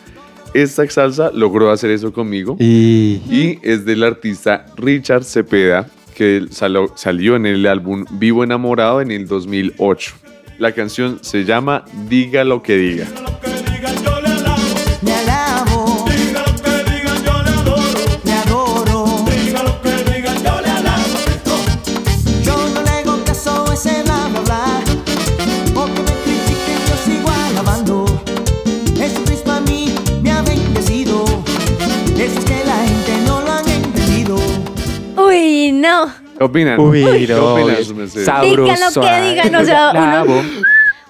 Esta 0.54 0.88
salsa 0.90 1.30
logró 1.32 1.70
hacer 1.70 1.90
eso 1.90 2.12
conmigo 2.12 2.56
Y. 2.58 3.20
y 3.30 3.58
es 3.62 3.84
del 3.84 4.02
artista 4.02 4.66
Richard 4.76 5.24
Cepeda, 5.24 5.86
que 6.16 6.46
salo- 6.50 6.92
salió 6.96 7.36
en 7.36 7.46
el 7.46 7.66
álbum 7.66 8.04
Vivo 8.12 8.42
Enamorado 8.42 9.00
en 9.00 9.10
el 9.12 9.26
2008. 9.28 10.12
La 10.58 10.72
canción 10.72 11.18
se 11.22 11.44
llama 11.44 11.84
Diga 12.08 12.44
lo 12.44 12.62
que 12.62 12.76
diga. 12.76 13.06
¿Qué 36.40 36.44
opinan? 36.44 36.80
Uy, 36.80 37.02
¿Qué 37.26 37.34
no. 37.34 37.52
opinan, 37.54 37.76
es? 37.76 37.88
Sabroso. 38.24 38.62
Digan 38.64 38.78
lo 38.80 39.00
que 39.02 39.28
digan, 39.30 39.54
o 39.56 39.64
sea, 39.66 39.92
La 39.92 40.22
uno- 40.24 40.34
amo. 40.36 40.42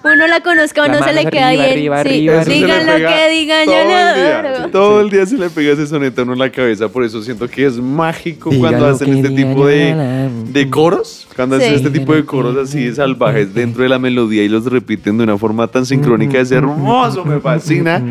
Uno 0.03 0.27
la 0.27 0.41
conozca 0.41 0.81
o 0.81 0.87
La 0.87 0.93
no 0.93 0.99
se 0.99 1.05
mano 1.13 1.21
le 1.21 1.29
queda 1.29 1.47
arriba, 1.49 1.63
bien. 1.63 1.71
arriba, 1.73 2.03
Sí, 2.03 2.09
arriba, 2.09 2.33
Eso 2.33 2.43
se 2.43 2.49
le 2.49 2.55
Digan 2.55 2.85
lo 2.87 2.93
pega 2.95 3.15
que 3.15 3.29
digan, 3.29 3.65
yo 3.65 3.71
todo 3.71 3.83
lo 3.83 3.89
el 4.09 4.15
día. 4.15 4.39
adoro. 4.39 4.69
Todo 4.71 5.01
el 5.01 5.09
día 5.09 5.25
se 5.27 5.37
le 5.37 5.49
pega 5.51 5.71
ese 5.73 5.87
soneto 5.87 6.19
a 6.19 6.23
uno 6.25 6.33
en 6.33 6.39
la 6.39 6.49
cabeza, 6.51 6.89
por 6.89 7.03
eso 7.05 7.21
siento 7.21 7.47
que 7.47 7.65
es 7.65 7.77
mágico 7.77 8.49
Diga 8.49 8.59
cuando 8.61 8.79
lo 8.87 8.93
hacen 8.93 9.07
que 9.07 9.15
este 9.21 9.29
diga, 9.29 9.49
tipo 9.49 9.65
de, 9.67 9.95
la, 9.95 10.27
de 10.51 10.69
coros, 10.69 11.27
cuando 11.33 11.55
Sí. 11.57 11.63
hacen 11.63 11.75
este 11.75 11.89
tipo 11.91 12.13
de 12.13 12.25
coros 12.25 12.57
así 12.57 12.83
de 12.83 12.93
salvajes 12.95 13.53
dentro 13.53 13.83
de 13.83 13.89
la 13.89 13.99
melodía 13.99 14.43
y 14.43 14.49
los 14.49 14.65
repiten 14.65 15.17
de 15.17 15.23
una 15.23 15.37
forma 15.37 15.67
tan 15.67 15.85
sincrónica, 15.85 16.39
es 16.41 16.51
hermoso, 16.51 17.23
me 17.23 17.39
fascina. 17.39 18.03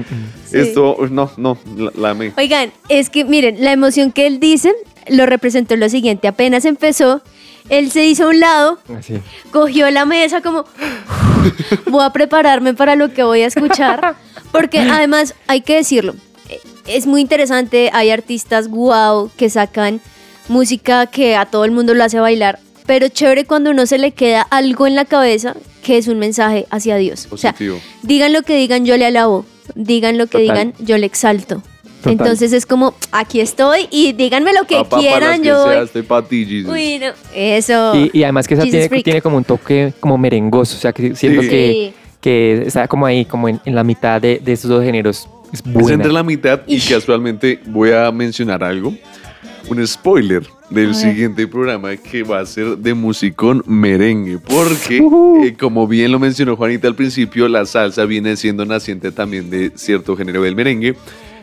Esto, 0.53 0.97
no, 1.11 1.31
no, 1.37 1.59
la, 1.77 1.91
la 1.99 2.11
amé. 2.11 2.33
Oigan, 2.39 2.71
es 2.89 3.11
que 3.11 3.25
miren, 3.27 3.57
la 3.63 3.73
emoción 3.73 4.11
que 4.13 4.27
él 4.27 4.41
dice 4.41 4.73
lo 5.11 5.27
representó 5.27 5.77
lo 5.77 5.89
siguiente. 5.89 6.29
Apenas 6.29 6.65
empezó, 6.65 7.21
él 7.69 7.91
se 7.91 8.07
hizo 8.07 8.25
a 8.25 8.29
un 8.29 8.41
lado, 8.41 8.79
Así. 8.99 9.21
cogió 9.51 9.91
la 9.91 10.07
mesa 10.07 10.41
como 10.41 10.65
voy 11.87 12.05
a 12.05 12.11
prepararme 12.11 12.75
para 12.75 12.97
lo 12.97 13.13
que 13.13 13.23
voy 13.23 13.43
a 13.43 13.47
escuchar 13.47 14.15
porque 14.53 14.81
además 14.81 15.35
hay 15.47 15.61
que 15.63 15.77
decirlo 15.77 16.15
eh, 16.49 16.61
es 16.87 17.07
muy 17.07 17.21
interesante 17.21 17.91
hay 17.93 18.11
artistas 18.11 18.69
guau 18.69 19.31
que 19.37 19.49
sacan 19.49 20.01
música 20.49 21.07
que 21.07 21.37
a 21.37 21.47
todo 21.47 21.65
el 21.65 21.71
mundo 21.71 21.95
lo 21.95 22.05
hace 22.05 22.19
bailar 22.21 22.59
pero 22.87 23.09
chévere 23.09 23.45
cuando 23.47 23.71
uno 23.71 23.87
se 23.87 23.99
le 23.99 24.11
queda 24.13 24.43
algo 24.51 24.87
en 24.87 24.97
la 24.97 25.05
cabeza 25.05 25.55
que 25.83 25.97
es 25.97 26.09
un 26.09 26.19
mensaje 26.19 26.67
hacia 26.71 26.97
Dios 26.97 27.29
o 27.31 27.37
sea 27.39 27.55
digan 28.03 28.33
lo 28.33 28.43
que 28.43 28.57
digan 28.57 28.85
yo 28.85 28.97
le 28.97 29.07
alabo 29.07 29.47
digan 29.75 30.19
lo 30.19 30.27
que 30.27 30.39
Total. 30.47 30.69
digan 30.69 30.75
yo 30.87 30.99
le 30.99 31.07
exalto 31.07 31.63
Total. 32.03 32.13
entonces 32.13 32.53
es 32.53 32.67
como 32.67 32.95
aquí 33.13 33.41
estoy 33.41 33.87
y 33.91 34.13
díganme 34.13 34.53
lo 34.53 34.67
que 34.67 34.77
Papá, 34.77 34.91
para 34.91 35.01
quieran 35.03 35.31
las 35.31 35.41
que 35.41 35.47
yo 35.47 35.65
sea, 35.69 35.83
estoy 35.83 36.03
pa' 36.03 36.23
ti, 36.23 36.45
Jesus. 36.47 36.73
Uy, 36.73 36.99
no. 36.99 37.07
Eso. 37.35 37.95
Y, 37.97 38.11
y 38.19 38.23
además 38.25 38.47
que 38.49 38.55
esa 38.55 38.63
tiene, 38.65 38.89
tiene 39.03 39.21
como 39.23 39.37
un 39.37 39.45
toque 39.45 39.93
como 40.01 40.17
merengoso, 40.19 40.77
o 40.77 40.81
sea, 40.81 40.93
que 40.93 41.15
siento 41.15 41.43
Sí. 41.43 41.49
que, 41.49 41.95
que 42.21 42.63
está 42.67 42.87
como 42.89 43.07
ahí, 43.07 43.25
como 43.25 43.49
en, 43.49 43.61
en 43.65 43.75
la 43.75 43.85
mitad 43.85 44.21
de, 44.21 44.41
de 44.43 44.53
esos 44.53 44.71
dos 44.71 44.83
géneros. 44.85 45.29
Es 45.53 45.61
Es 45.61 45.73
buena. 45.73 45.95
entre 45.95 46.13
la 46.13 46.23
mitad 46.23 46.61
y 46.67 46.81
casualmente 46.81 47.59
voy 47.67 47.93
a 47.93 48.11
mencionar 48.13 48.63
algo. 48.63 48.95
Un 49.69 49.87
spoiler 49.87 50.43
del 50.71 50.95
siguiente 50.95 51.47
programa 51.47 51.97
que 51.97 52.23
va 52.23 52.41
a 52.41 52.47
ser 52.47 52.79
de 52.79 52.95
musicón 52.95 53.63
merengue. 53.67 54.39
Porque, 54.39 55.01
Ujú. 55.01 55.45
eh, 55.45 55.55
como 55.59 55.87
bien 55.87 56.11
lo 56.13 56.19
mencionó 56.19 56.57
Juanita 56.57 56.89
al 56.89 56.95
principio, 56.95 57.47
la 57.49 57.67
salsa 57.67 58.05
viene 58.05 58.37
siendo 58.37 58.65
naciente 58.65 59.11
también 59.13 59.51
de 59.51 59.71
cierto 59.75 60.17
género 60.17 60.43
del 60.43 60.55
merengue. 60.57 60.95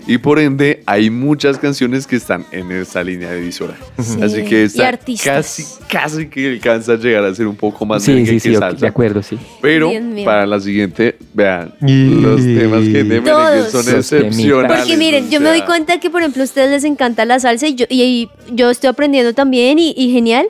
Y 0.08 0.20
por 0.20 0.39
ende, 0.39 0.82
hay 0.86 1.10
muchas 1.10 1.58
canciones 1.58 2.08
que 2.08 2.15
están 2.15 2.46
en 2.54 2.72
esa 2.72 3.04
línea 3.04 3.30
de 3.30 3.41
visora. 3.41 3.76
Sí. 4.02 4.22
Así 4.22 4.43
que 4.43 4.63
esta 4.63 4.88
artistas. 4.88 5.36
casi, 5.36 5.63
casi 5.89 6.28
que 6.30 6.48
alcanza 6.52 6.93
a 6.93 6.96
llegar 6.96 7.26
a 7.26 7.36
ser 7.36 7.46
un 7.46 7.58
poco 7.58 7.86
más 7.86 8.04
Sí, 8.04 8.26
sí, 8.26 8.39
sí, 8.39 8.50
que 8.52 8.56
ok, 8.58 8.62
salsa. 8.63 8.82
de 8.82 8.88
acuerdo, 8.88 9.22
sí. 9.22 9.38
Pero 9.62 9.91
para 10.24 10.46
la 10.46 10.60
siguiente, 10.62 11.17
vean, 11.34 11.74
Y- 11.86 12.22
los 12.22 12.38
temas 12.41 12.84
que 12.84 13.04
de 13.04 13.22
merengue 13.22 13.70
son 13.70 13.96
excepcionales. 13.96 14.78
Porque 14.78 14.96
miren, 14.98 15.26
o 15.26 15.30
yo 15.30 15.41
me 15.41 15.50
doy 15.50 15.62
cuenta 15.63 16.00
que, 16.00 16.10
por 16.10 16.22
ejemplo, 16.22 16.41
a 16.41 16.46
ustedes 16.46 16.70
les 16.72 16.84
encanta 16.86 17.26
la 17.26 17.39
salsa 17.39 17.67
y 17.67 17.76
yo, 17.76 17.86
y, 17.89 18.02
y 18.02 18.30
yo 18.56 18.70
estoy 18.70 18.89
aprendiendo 18.89 19.34
también 19.34 19.78
y, 19.78 19.93
y 19.98 20.12
genial. 20.13 20.48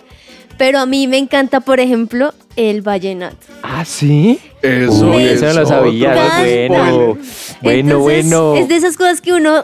Pero 0.60 0.80
a 0.80 0.86
mí 0.86 1.08
me 1.08 1.18
encanta, 1.18 1.62
por 1.62 1.80
ejemplo, 1.80 2.34
el 2.58 2.82
vallenato. 2.82 3.38
¿Ah, 3.64 3.86
sí? 3.86 4.40
Eso, 4.62 5.12
Uy, 5.12 5.24
es 5.24 5.42
eso 5.42 5.54
no 5.54 5.62
lo 5.62 5.66
sabía. 5.68 6.14
Bueno, 6.40 7.18
bueno, 7.62 7.80
Entonces, 7.80 8.30
bueno. 8.30 8.56
Es 8.56 8.68
de 8.68 8.76
esas 8.76 8.98
cosas 8.98 9.22
que 9.22 9.32
uno 9.32 9.64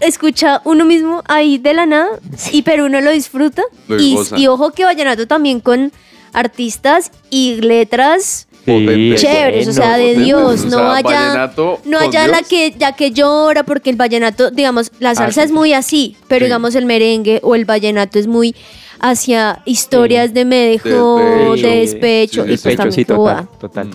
escucha 0.00 0.62
uno 0.64 0.84
mismo 0.84 1.22
ahí 1.28 1.58
de 1.58 1.74
la 1.74 1.86
nada, 1.86 2.08
y 2.50 2.62
pero 2.62 2.86
uno 2.86 3.00
lo 3.00 3.10
disfruta. 3.12 3.62
Lo 3.86 4.00
y, 4.00 4.46
ojo 4.48 4.72
que 4.72 4.84
vallenato 4.84 5.26
también 5.28 5.60
con 5.60 5.92
artistas 6.32 7.12
y 7.30 7.60
letras. 7.60 8.46
Sí, 8.64 9.14
chéveres, 9.16 9.68
o 9.68 9.72
sea, 9.72 9.96
de 9.96 10.04
potentes, 10.04 10.24
Dios, 10.24 10.60
o 10.60 10.64
no 10.66 10.70
sea, 10.78 10.94
haya, 10.94 11.52
no 11.86 11.98
haya 11.98 12.26
la 12.28 12.42
que, 12.42 12.74
ya 12.78 12.92
que 12.92 13.10
llora, 13.10 13.64
porque 13.64 13.88
el 13.90 13.96
vallenato, 13.96 14.50
digamos, 14.50 14.92
la 15.00 15.14
salsa 15.14 15.42
es 15.42 15.50
muy 15.50 15.72
así, 15.72 16.16
pero 16.28 16.40
Sí. 16.40 16.44
digamos 16.44 16.74
el 16.74 16.84
merengue 16.84 17.40
o 17.42 17.54
el 17.54 17.64
vallenato 17.64 18.18
es 18.18 18.26
muy 18.26 18.54
hacia 19.00 19.62
historias 19.64 20.32
de 20.34 20.44
me 20.44 20.56
dejó, 20.56 21.18
Despecho. 21.18 21.66
de 21.68 21.76
despecho, 21.76 22.32
Sí, 22.32 22.38
y 22.40 22.42
pues 22.42 22.50
Despecho, 22.62 22.76
también 22.76 22.92
sí, 22.94 23.04
total. 23.60 23.90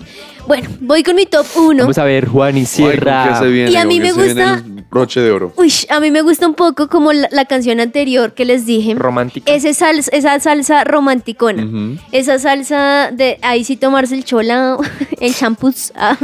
Bueno, 0.46 0.68
voy 0.80 1.02
con 1.02 1.16
mi 1.16 1.26
top 1.26 1.44
1. 1.56 1.82
Vamos 1.82 1.98
a 1.98 2.04
ver, 2.04 2.28
Juan 2.28 2.56
y 2.56 2.60
Ay, 2.60 2.66
¿con 2.66 2.70
Sierra. 2.72 3.38
se 3.40 3.46
viene? 3.48 3.70
Y 3.72 3.76
a 3.76 3.80
¿Con 3.80 3.88
mí 3.88 3.98
me 3.98 4.12
gusta- 4.12 4.54
el 4.64 4.84
broche 4.88 5.20
de 5.20 5.30
oro. 5.32 5.52
Uy, 5.56 5.72
a 5.90 5.98
mí 5.98 6.12
me 6.12 6.22
gusta 6.22 6.46
un 6.46 6.54
poco 6.54 6.88
como 6.88 7.12
la, 7.12 7.28
la 7.32 7.44
canción 7.46 7.80
anterior 7.80 8.32
que 8.32 8.44
les 8.44 8.64
dije. 8.64 8.94
Romántica. 8.94 9.52
Ese 9.52 9.74
salsa, 9.74 10.08
esa 10.12 10.38
salsa 10.38 10.84
romanticona. 10.84 11.98
Esa 12.12 12.38
salsa 12.38 13.10
de 13.12 13.38
ahí 13.42 13.64
sí 13.64 13.76
tomarse 13.76 14.14
el 14.14 14.24
cholao, 14.24 14.80
el 15.20 15.34
champús 15.34 15.92
ah, 15.96 16.16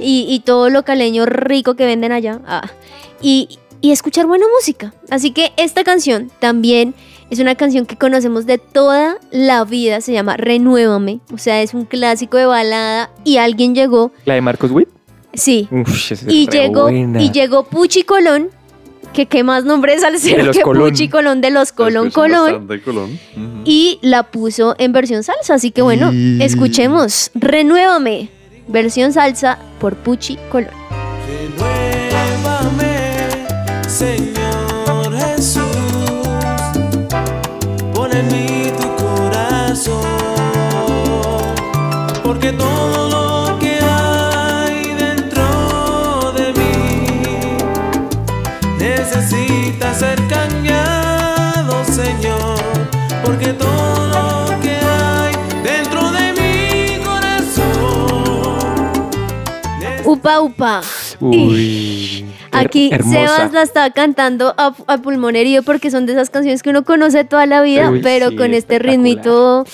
y, 0.00 0.26
y 0.28 0.40
todo 0.40 0.68
lo 0.68 0.84
caleño 0.84 1.24
rico 1.24 1.74
que 1.76 1.86
venden 1.86 2.10
allá. 2.10 2.40
ah. 2.46 2.68
Y, 3.22 3.58
y 3.80 3.92
escuchar 3.92 4.26
buena 4.26 4.46
música. 4.58 4.92
Así 5.10 5.30
que 5.30 5.52
esta 5.56 5.84
canción 5.84 6.30
también 6.40 6.94
es 7.34 7.40
una 7.40 7.54
canción 7.54 7.86
que 7.86 7.96
conocemos 7.96 8.46
de 8.46 8.58
toda 8.58 9.16
la 9.30 9.64
vida, 9.64 10.00
se 10.00 10.12
llama 10.12 10.36
Renuévame, 10.36 11.20
o 11.32 11.38
sea, 11.38 11.62
es 11.62 11.74
un 11.74 11.84
clásico 11.84 12.36
de 12.36 12.46
balada 12.46 13.10
y 13.24 13.36
alguien 13.36 13.74
llegó, 13.74 14.12
La 14.24 14.34
de 14.34 14.40
Marcos 14.40 14.70
Witt. 14.70 14.88
sí, 15.34 15.68
Uf, 15.70 16.12
esa 16.12 16.14
es 16.14 16.24
y 16.32 16.48
llegó 16.48 16.82
buena. 16.84 17.22
y 17.22 17.30
llegó 17.30 17.64
Puchi 17.64 18.02
Colón, 18.04 18.48
que 19.12 19.26
qué 19.26 19.44
más 19.44 19.64
nombre 19.64 19.94
es 19.94 20.02
al 20.02 20.14
los 20.14 20.22
que 20.56 20.62
Colón. 20.62 20.90
Puchi 20.90 21.08
Colón 21.08 21.40
de 21.40 21.50
los 21.50 21.72
Colón 21.72 22.08
Escuchan 22.08 22.30
Colón 22.42 22.80
Colón. 22.84 23.18
Y 23.64 23.98
la 24.02 24.24
puso 24.24 24.74
en 24.78 24.92
versión 24.92 25.22
salsa, 25.22 25.54
así 25.54 25.70
que 25.70 25.82
bueno, 25.82 26.12
Y- 26.12 26.42
escuchemos 26.42 27.30
Renuévame, 27.34 28.30
versión 28.68 29.12
salsa 29.12 29.58
por 29.80 29.94
Puchi 29.96 30.36
Colón. 30.50 30.70
Renuévame, 31.28 32.94
Señor 33.88 34.43
Porque 42.34 42.52
todo 42.52 43.08
lo 43.08 43.58
que 43.60 43.78
hay 43.80 44.92
dentro 44.98 46.32
de 46.36 46.52
mí 46.52 47.06
necesita 48.78 49.94
ser 49.94 50.18
cambiado, 50.28 51.84
Señor. 51.84 52.58
Porque 53.24 53.52
todo 53.52 54.08
lo 54.08 54.60
que 54.60 54.70
hay 54.76 55.32
dentro 55.62 56.10
de 56.10 56.32
mi 56.32 57.04
corazón. 57.04 59.00
Upa, 60.04 60.40
upa. 60.40 60.80
Uy. 61.20 62.26
Aquí 62.50 62.90
her- 62.90 62.96
hermosa. 63.00 63.36
Sebas 63.36 63.52
la 63.52 63.62
estaba 63.62 63.90
cantando 63.90 64.54
a, 64.58 64.74
a 64.88 64.98
pulmón 64.98 65.36
herido 65.36 65.62
porque 65.62 65.90
son 65.92 66.04
de 66.06 66.12
esas 66.14 66.30
canciones 66.30 66.62
que 66.64 66.70
uno 66.70 66.84
conoce 66.84 67.24
toda 67.24 67.46
la 67.46 67.62
vida, 67.62 67.90
Uy, 67.90 68.00
pero 68.02 68.30
sí, 68.30 68.36
con 68.36 68.54
este 68.54 68.78
ritmito 68.80 69.64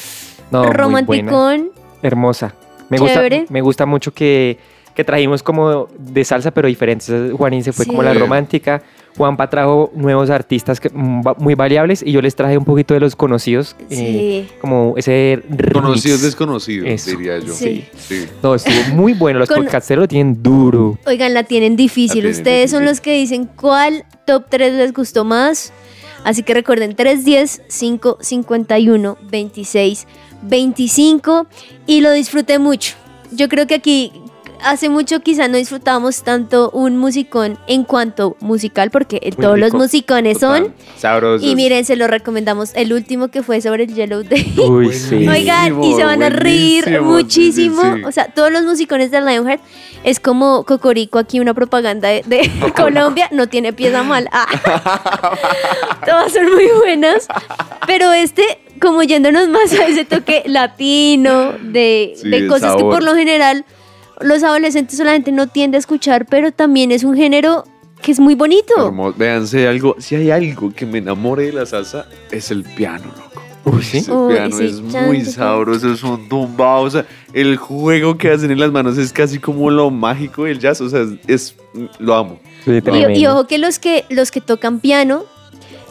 No, 0.51 0.59
muy 0.59 0.67
buena. 0.69 0.73
romanticón. 0.73 1.71
Hermosa. 2.03 2.55
Me 2.89 2.99
gusta, 2.99 3.23
me 3.49 3.61
gusta 3.61 3.87
mucho 3.87 4.13
que, 4.13 4.59
que 4.95 5.05
trajimos 5.05 5.43
como 5.43 5.87
de 5.99 6.25
salsa, 6.25 6.51
pero 6.51 6.67
diferentes. 6.69 7.33
Juanín 7.33 7.63
se 7.63 7.73
fue 7.73 7.87
como 7.87 8.03
la 8.03 8.13
romántica. 8.15 8.83
Juanpa 9.17 9.51
trajo 9.51 9.91
nuevos 9.95 10.31
artistas 10.31 10.79
que, 10.81 10.89
mm, 10.89 11.23
muy 11.39 11.55
variables 11.55 12.01
y 12.05 12.13
yo 12.13 12.23
les 12.23 12.35
traje 12.37 12.57
un 12.57 12.65
poquito 12.65 12.95
de 12.95 13.01
los 13.01 13.15
conocidos. 13.17 13.75
eh, 13.91 14.47
Sí. 14.49 14.49
como 14.61 14.95
ese 14.97 15.43
remix. 15.49 15.73
Conocidos 15.73 16.23
desconocidos, 16.23 17.05
diría 17.07 17.39
yo. 17.41 17.53
Sí. 17.53 17.85
Sí. 17.97 18.27
No, 18.43 18.55
estuvo 18.55 18.75
muy 18.95 19.13
bueno. 19.15 19.41
Los 19.41 19.49
Con- 19.49 19.63
podcasteros 19.65 20.03
lo 20.05 20.09
tienen 20.09 20.43
duro. 20.43 20.97
Oigan, 21.07 21.35
la 21.35 21.43
tienen 21.45 21.77
difícil. 21.77 22.19
La 22.25 22.31
tienen 22.31 22.41
Ustedes 22.41 22.71
son 22.71 22.85
los 22.85 23.01
que 23.01 23.15
dicen 23.15 23.47
cuál 23.57 24.05
top 24.27 24.45
3 24.49 24.75
les 24.75 24.93
gustó 24.93 25.25
más. 25.25 25.73
Así 26.23 26.43
que 26.43 26.55
recuerden 26.55 26.95
310 26.95 27.63
551 27.69 29.17
26 29.31 30.07
25 30.43 31.47
y 31.87 32.01
lo 32.01 32.13
disfruté 32.13 32.59
mucho. 32.59 32.95
Yo 33.33 33.49
creo 33.49 33.67
que 33.67 33.75
aquí 33.75 34.13
hace 34.63 34.91
mucho 34.91 35.21
quizá 35.21 35.49
no 35.49 35.57
disfrutábamos 35.57 36.23
tanto 36.23 36.69
un 36.73 36.99
musicón 36.99 37.59
en 37.67 37.83
cuanto 37.85 38.37
musical 38.41 38.91
porque 38.91 39.19
Muy 39.23 39.31
todos 39.33 39.59
los 39.59 39.73
musicones 39.73 40.39
son 40.39 40.75
Sabrosos. 40.99 41.47
y 41.49 41.57
miren, 41.57 41.87
se 41.87 41.97
lo 41.97 42.07
recomendamos 42.09 42.73
el 42.75 42.93
último 42.93 43.29
que 43.29 43.43
fue 43.43 43.63
sobre 43.63 43.85
el 43.85 43.95
Yellow 43.95 44.23
Day. 44.23 44.55
Uy, 44.69 44.93
sí. 44.93 45.27
Oigan, 45.27 45.83
y 45.83 45.95
se 45.95 46.05
van 46.05 46.23
a 46.23 46.29
reír 46.29 47.01
muchísimo. 47.01 47.81
sí, 47.83 47.89
sí, 47.89 47.97
sí. 48.01 48.05
O 48.05 48.13
sea, 48.13 48.27
todos 48.27 48.53
los 48.53 48.65
musicones 48.65 49.11
de 49.11 49.23
Lionheart 49.23 49.63
es 50.05 50.21
como 50.21 50.65
Cocorico 50.65 51.19
aquí, 51.19 51.41
una 51.41 51.55
propaganda 51.55 52.09
de, 52.09 52.23
de 52.27 52.51
Colombia. 52.77 53.29
No 53.33 53.47
tiene 53.49 53.73
pieza 53.73 54.03
mal. 54.03 54.29
Ah. 54.33 54.47
Todas 56.05 56.33
son 56.33 56.53
muy 56.53 56.67
buenas. 56.81 57.29
Pero 57.87 58.13
este, 58.13 58.43
como 58.81 59.03
yéndonos 59.03 59.49
más 59.49 59.73
a 59.73 59.87
ese 59.87 60.05
toque 60.05 60.43
latino, 60.47 61.53
de, 61.63 62.15
Sí, 62.17 62.29
de 62.29 62.47
cosas 62.47 62.77
que 62.77 62.83
por 62.83 63.03
lo 63.03 63.15
general 63.15 63.65
los 64.21 64.43
adolescentes 64.43 64.97
solamente 64.99 65.33
no 65.33 65.47
tienden 65.49 65.77
a 65.77 65.79
escuchar, 65.79 66.27
pero 66.27 66.53
también 66.53 66.91
es 66.93 67.05
un 67.05 67.17
género 67.17 67.65
que 68.03 68.13
es 68.13 68.21
muy 68.21 68.35
bonito. 68.35 68.73
Hermoso. 68.87 69.17
Véanse 69.19 69.69
algo, 69.69 69.97
si 69.99 70.15
hay 70.17 70.31
algo 70.31 70.73
que 70.75 70.87
me 70.87 70.99
enamore 70.99 71.45
de 71.47 71.53
la 71.53 71.67
salsa, 71.67 72.07
es 72.31 72.51
el 72.51 72.65
piano, 72.65 73.05
loco. 73.05 73.77
Uy, 73.77 73.83
sí. 73.83 73.99
Ese 73.99 74.11
Uy, 74.13 74.33
piano 74.35 74.57
sí, 74.57 74.65
es 74.65 74.81
muy 74.81 75.23
sabroso, 75.25 75.93
es 75.93 76.03
un 76.03 76.27
tumbado. 76.31 76.83
O 76.85 76.91
sea, 76.91 77.05
el 77.35 77.57
juego 77.59 78.17
que 78.17 78.31
hacen 78.31 78.51
en 78.51 78.59
las 78.59 78.73
manos 78.73 78.97
es 78.97 79.13
casi 79.13 79.39
como 79.39 79.71
lo 79.71 79.91
mágico 79.91 80.45
del 80.45 80.59
jazz. 80.59 80.81
O 80.81 80.89
sea, 80.89 81.01
es, 81.03 81.11
es- 81.29 81.57
lo 81.99 82.15
amo. 82.15 82.41
Sí, 82.65 82.73
Y, 83.13 83.19
y 83.21 83.27
ojo 83.27 83.47
que 83.47 83.59
los 83.59 83.79
que 83.79 84.07
los 84.09 84.31
que 84.31 84.41
tocan 84.41 84.81
piano, 84.81 85.25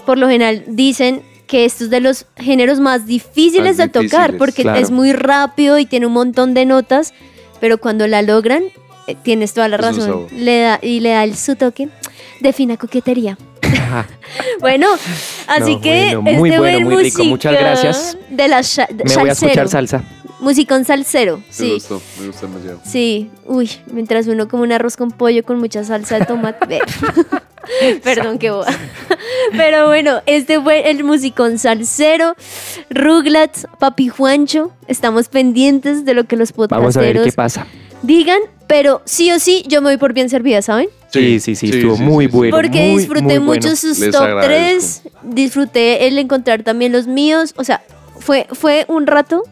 por 0.07 0.17
lo 0.17 0.27
general 0.27 0.63
dicen 0.67 1.21
que 1.49 1.65
esto 1.65 1.83
es 1.85 1.89
de 1.89 1.99
los 1.99 2.27
géneros 2.37 2.79
más 2.79 3.07
difíciles 3.07 3.75
Más 3.75 3.77
de 3.77 3.87
tocar, 3.89 4.37
porque 4.37 4.61
claro. 4.61 4.79
es 4.79 4.91
muy 4.91 5.13
rápido 5.13 5.79
y 5.79 5.85
tiene 5.87 6.05
un 6.05 6.13
montón 6.13 6.53
de 6.53 6.65
notas, 6.65 7.11
pero 7.59 7.79
cuando 7.79 8.05
la 8.05 8.21
logran, 8.21 8.63
eh, 9.07 9.15
tienes 9.23 9.53
toda 9.55 9.67
la 9.67 9.77
Es 9.77 9.81
razón, 9.81 10.27
le 10.31 10.59
da, 10.61 10.79
y 10.81 10.99
le 10.99 11.09
da 11.09 11.23
el 11.23 11.35
su 11.35 11.55
toque 11.55 11.89
de 12.39 12.53
fina 12.53 12.77
coquetería. 12.77 13.37
Bueno, 14.59 14.87
así 15.47 15.75
No, 15.75 15.81
que 15.81 16.15
bueno, 16.15 16.21
muy 16.39 16.49
este 16.49 16.59
bueno, 16.59 16.79
buen 16.85 16.93
muy 16.95 17.03
rico, 17.03 17.23
muchas 17.25 17.53
gracias. 17.53 18.17
De 18.29 18.47
la 18.47 18.61
de- 18.61 19.03
Me 19.05 19.15
voy 19.15 19.29
a 19.29 19.31
escuchar 19.31 19.67
salsa. 19.67 20.03
Musicón 20.39 20.85
salsero, 20.85 21.37
Me 21.37 21.43
sí. 21.49 21.71
gustó, 21.73 22.01
me 22.19 22.27
gustó 22.27 22.47
demasiado. 22.47 22.79
Sí, 22.85 23.29
uy, 23.45 23.69
mientras 23.91 24.27
uno 24.27 24.47
come 24.47 24.63
un 24.63 24.71
arroz 24.71 24.95
con 24.95 25.09
pollo 25.11 25.43
con 25.43 25.57
mucha 25.59 25.83
salsa 25.83 26.19
de 26.19 26.25
tomate. 26.25 26.65
Ve. 26.67 26.79
Perdón, 28.03 28.37
qué 28.37 28.51
boba. 28.51 28.67
Pero 29.51 29.87
bueno, 29.87 30.21
este 30.25 30.59
fue 30.61 30.89
el 30.89 31.03
musicón 31.03 31.57
salsero. 31.57 32.35
Rugrats, 32.89 33.67
Papi 33.79 34.09
Juancho. 34.09 34.71
Estamos 34.87 35.29
pendientes 35.29 36.05
de 36.05 36.13
lo 36.13 36.25
que 36.25 36.35
los 36.35 36.51
Vamos 36.53 36.97
a 36.97 37.01
ver 37.01 37.15
podcasteros 37.15 37.25
qué 37.25 37.31
pasa. 37.31 37.67
digan. 38.01 38.39
Pero 38.67 39.01
sí 39.03 39.31
o 39.31 39.39
sí, 39.39 39.63
yo 39.67 39.81
me 39.81 39.89
voy 39.89 39.97
por 39.97 40.13
bien 40.13 40.29
servida, 40.29 40.61
¿saben? 40.61 40.89
Sí, 41.11 41.39
sí, 41.39 41.55
sí, 41.55 41.71
estuvo 41.71 41.97
muy 41.97 42.27
bueno. 42.27 42.55
Porque 42.55 42.91
muy, 42.91 42.99
disfruté 42.99 43.39
muy 43.39 43.55
mucho 43.55 43.69
bueno. 43.69 43.75
sus 43.75 43.97
Les 43.97 44.11
top 44.11 44.21
agradezco. 44.21 45.09
3. 45.23 45.33
Disfruté 45.33 46.07
el 46.07 46.19
encontrar 46.19 46.61
también 46.61 46.91
los 46.91 47.07
míos. 47.07 47.55
O 47.57 47.63
sea, 47.63 47.81
fue, 48.19 48.45
fue 48.51 48.85
un 48.87 49.07
rato, 49.07 49.43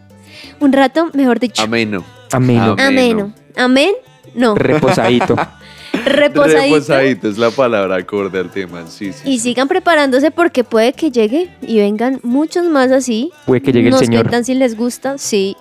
un 0.59 0.71
rato, 0.71 1.09
mejor 1.13 1.39
dicho. 1.39 1.63
Ameno. 1.63 2.03
Ameno. 2.31 2.75
Ameno. 2.77 3.33
Amén. 3.55 3.93
No. 4.35 4.53
Reposadito. 4.53 5.35
Reposadito. 6.05 6.63
Reposadito 6.75 7.29
es 7.29 7.37
la 7.37 7.51
palabra 7.51 7.95
acorde 7.97 8.39
al 8.39 8.49
tema. 8.51 8.85
Sí, 8.87 9.11
sí. 9.13 9.29
Y 9.29 9.39
sigan 9.39 9.67
preparándose 9.67 10.31
porque 10.31 10.63
puede 10.63 10.93
que 10.93 11.11
llegue 11.11 11.49
y 11.61 11.77
vengan 11.77 12.19
muchos 12.23 12.65
más 12.67 12.91
así. 12.91 13.31
Puede 13.45 13.61
que 13.61 13.71
llegue 13.71 13.87
el 13.87 13.91
Nos 13.91 14.01
señor. 14.01 14.23
cuentan 14.23 14.45
si 14.45 14.53
les 14.55 14.75
gusta, 14.77 15.17
sí. 15.17 15.55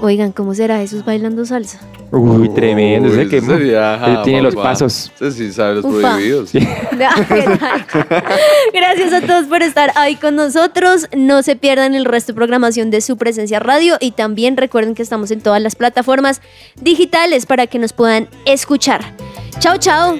Oigan, 0.00 0.32
¿cómo 0.32 0.54
será 0.54 0.78
Jesús 0.78 1.04
bailando 1.04 1.44
salsa? 1.44 1.80
Uy, 2.10 2.48
tremendo. 2.54 3.08
Uy, 3.08 3.20
Ese 3.20 3.28
que 3.28 3.36
ese 3.38 3.46
sería, 3.46 3.94
él 3.94 4.02
ajá, 4.02 4.22
tiene 4.22 4.42
los 4.42 4.54
pasos. 4.54 5.12
Ese 5.20 5.32
sí 5.32 5.52
sabe 5.52 5.76
los 5.76 5.84
Ufa. 5.84 6.12
prohibidos. 6.14 6.50
Gracias 8.72 9.12
a 9.12 9.20
todos 9.20 9.46
por 9.46 9.62
estar 9.62 9.92
ahí 9.94 10.16
con 10.16 10.36
nosotros. 10.36 11.08
No 11.16 11.42
se 11.42 11.56
pierdan 11.56 11.94
el 11.94 12.04
resto 12.04 12.32
de 12.32 12.36
programación 12.36 12.90
de 12.90 13.00
su 13.00 13.16
presencia 13.16 13.60
radio 13.60 13.96
y 14.00 14.12
también 14.12 14.56
recuerden 14.56 14.94
que 14.94 15.02
estamos 15.02 15.30
en 15.30 15.40
todas 15.40 15.60
las 15.60 15.76
plataformas 15.76 16.40
digitales 16.80 17.46
para 17.46 17.66
que 17.66 17.78
nos 17.78 17.92
puedan 17.92 18.28
escuchar. 18.46 19.00
Chao, 19.58 19.76
chao. 19.76 20.16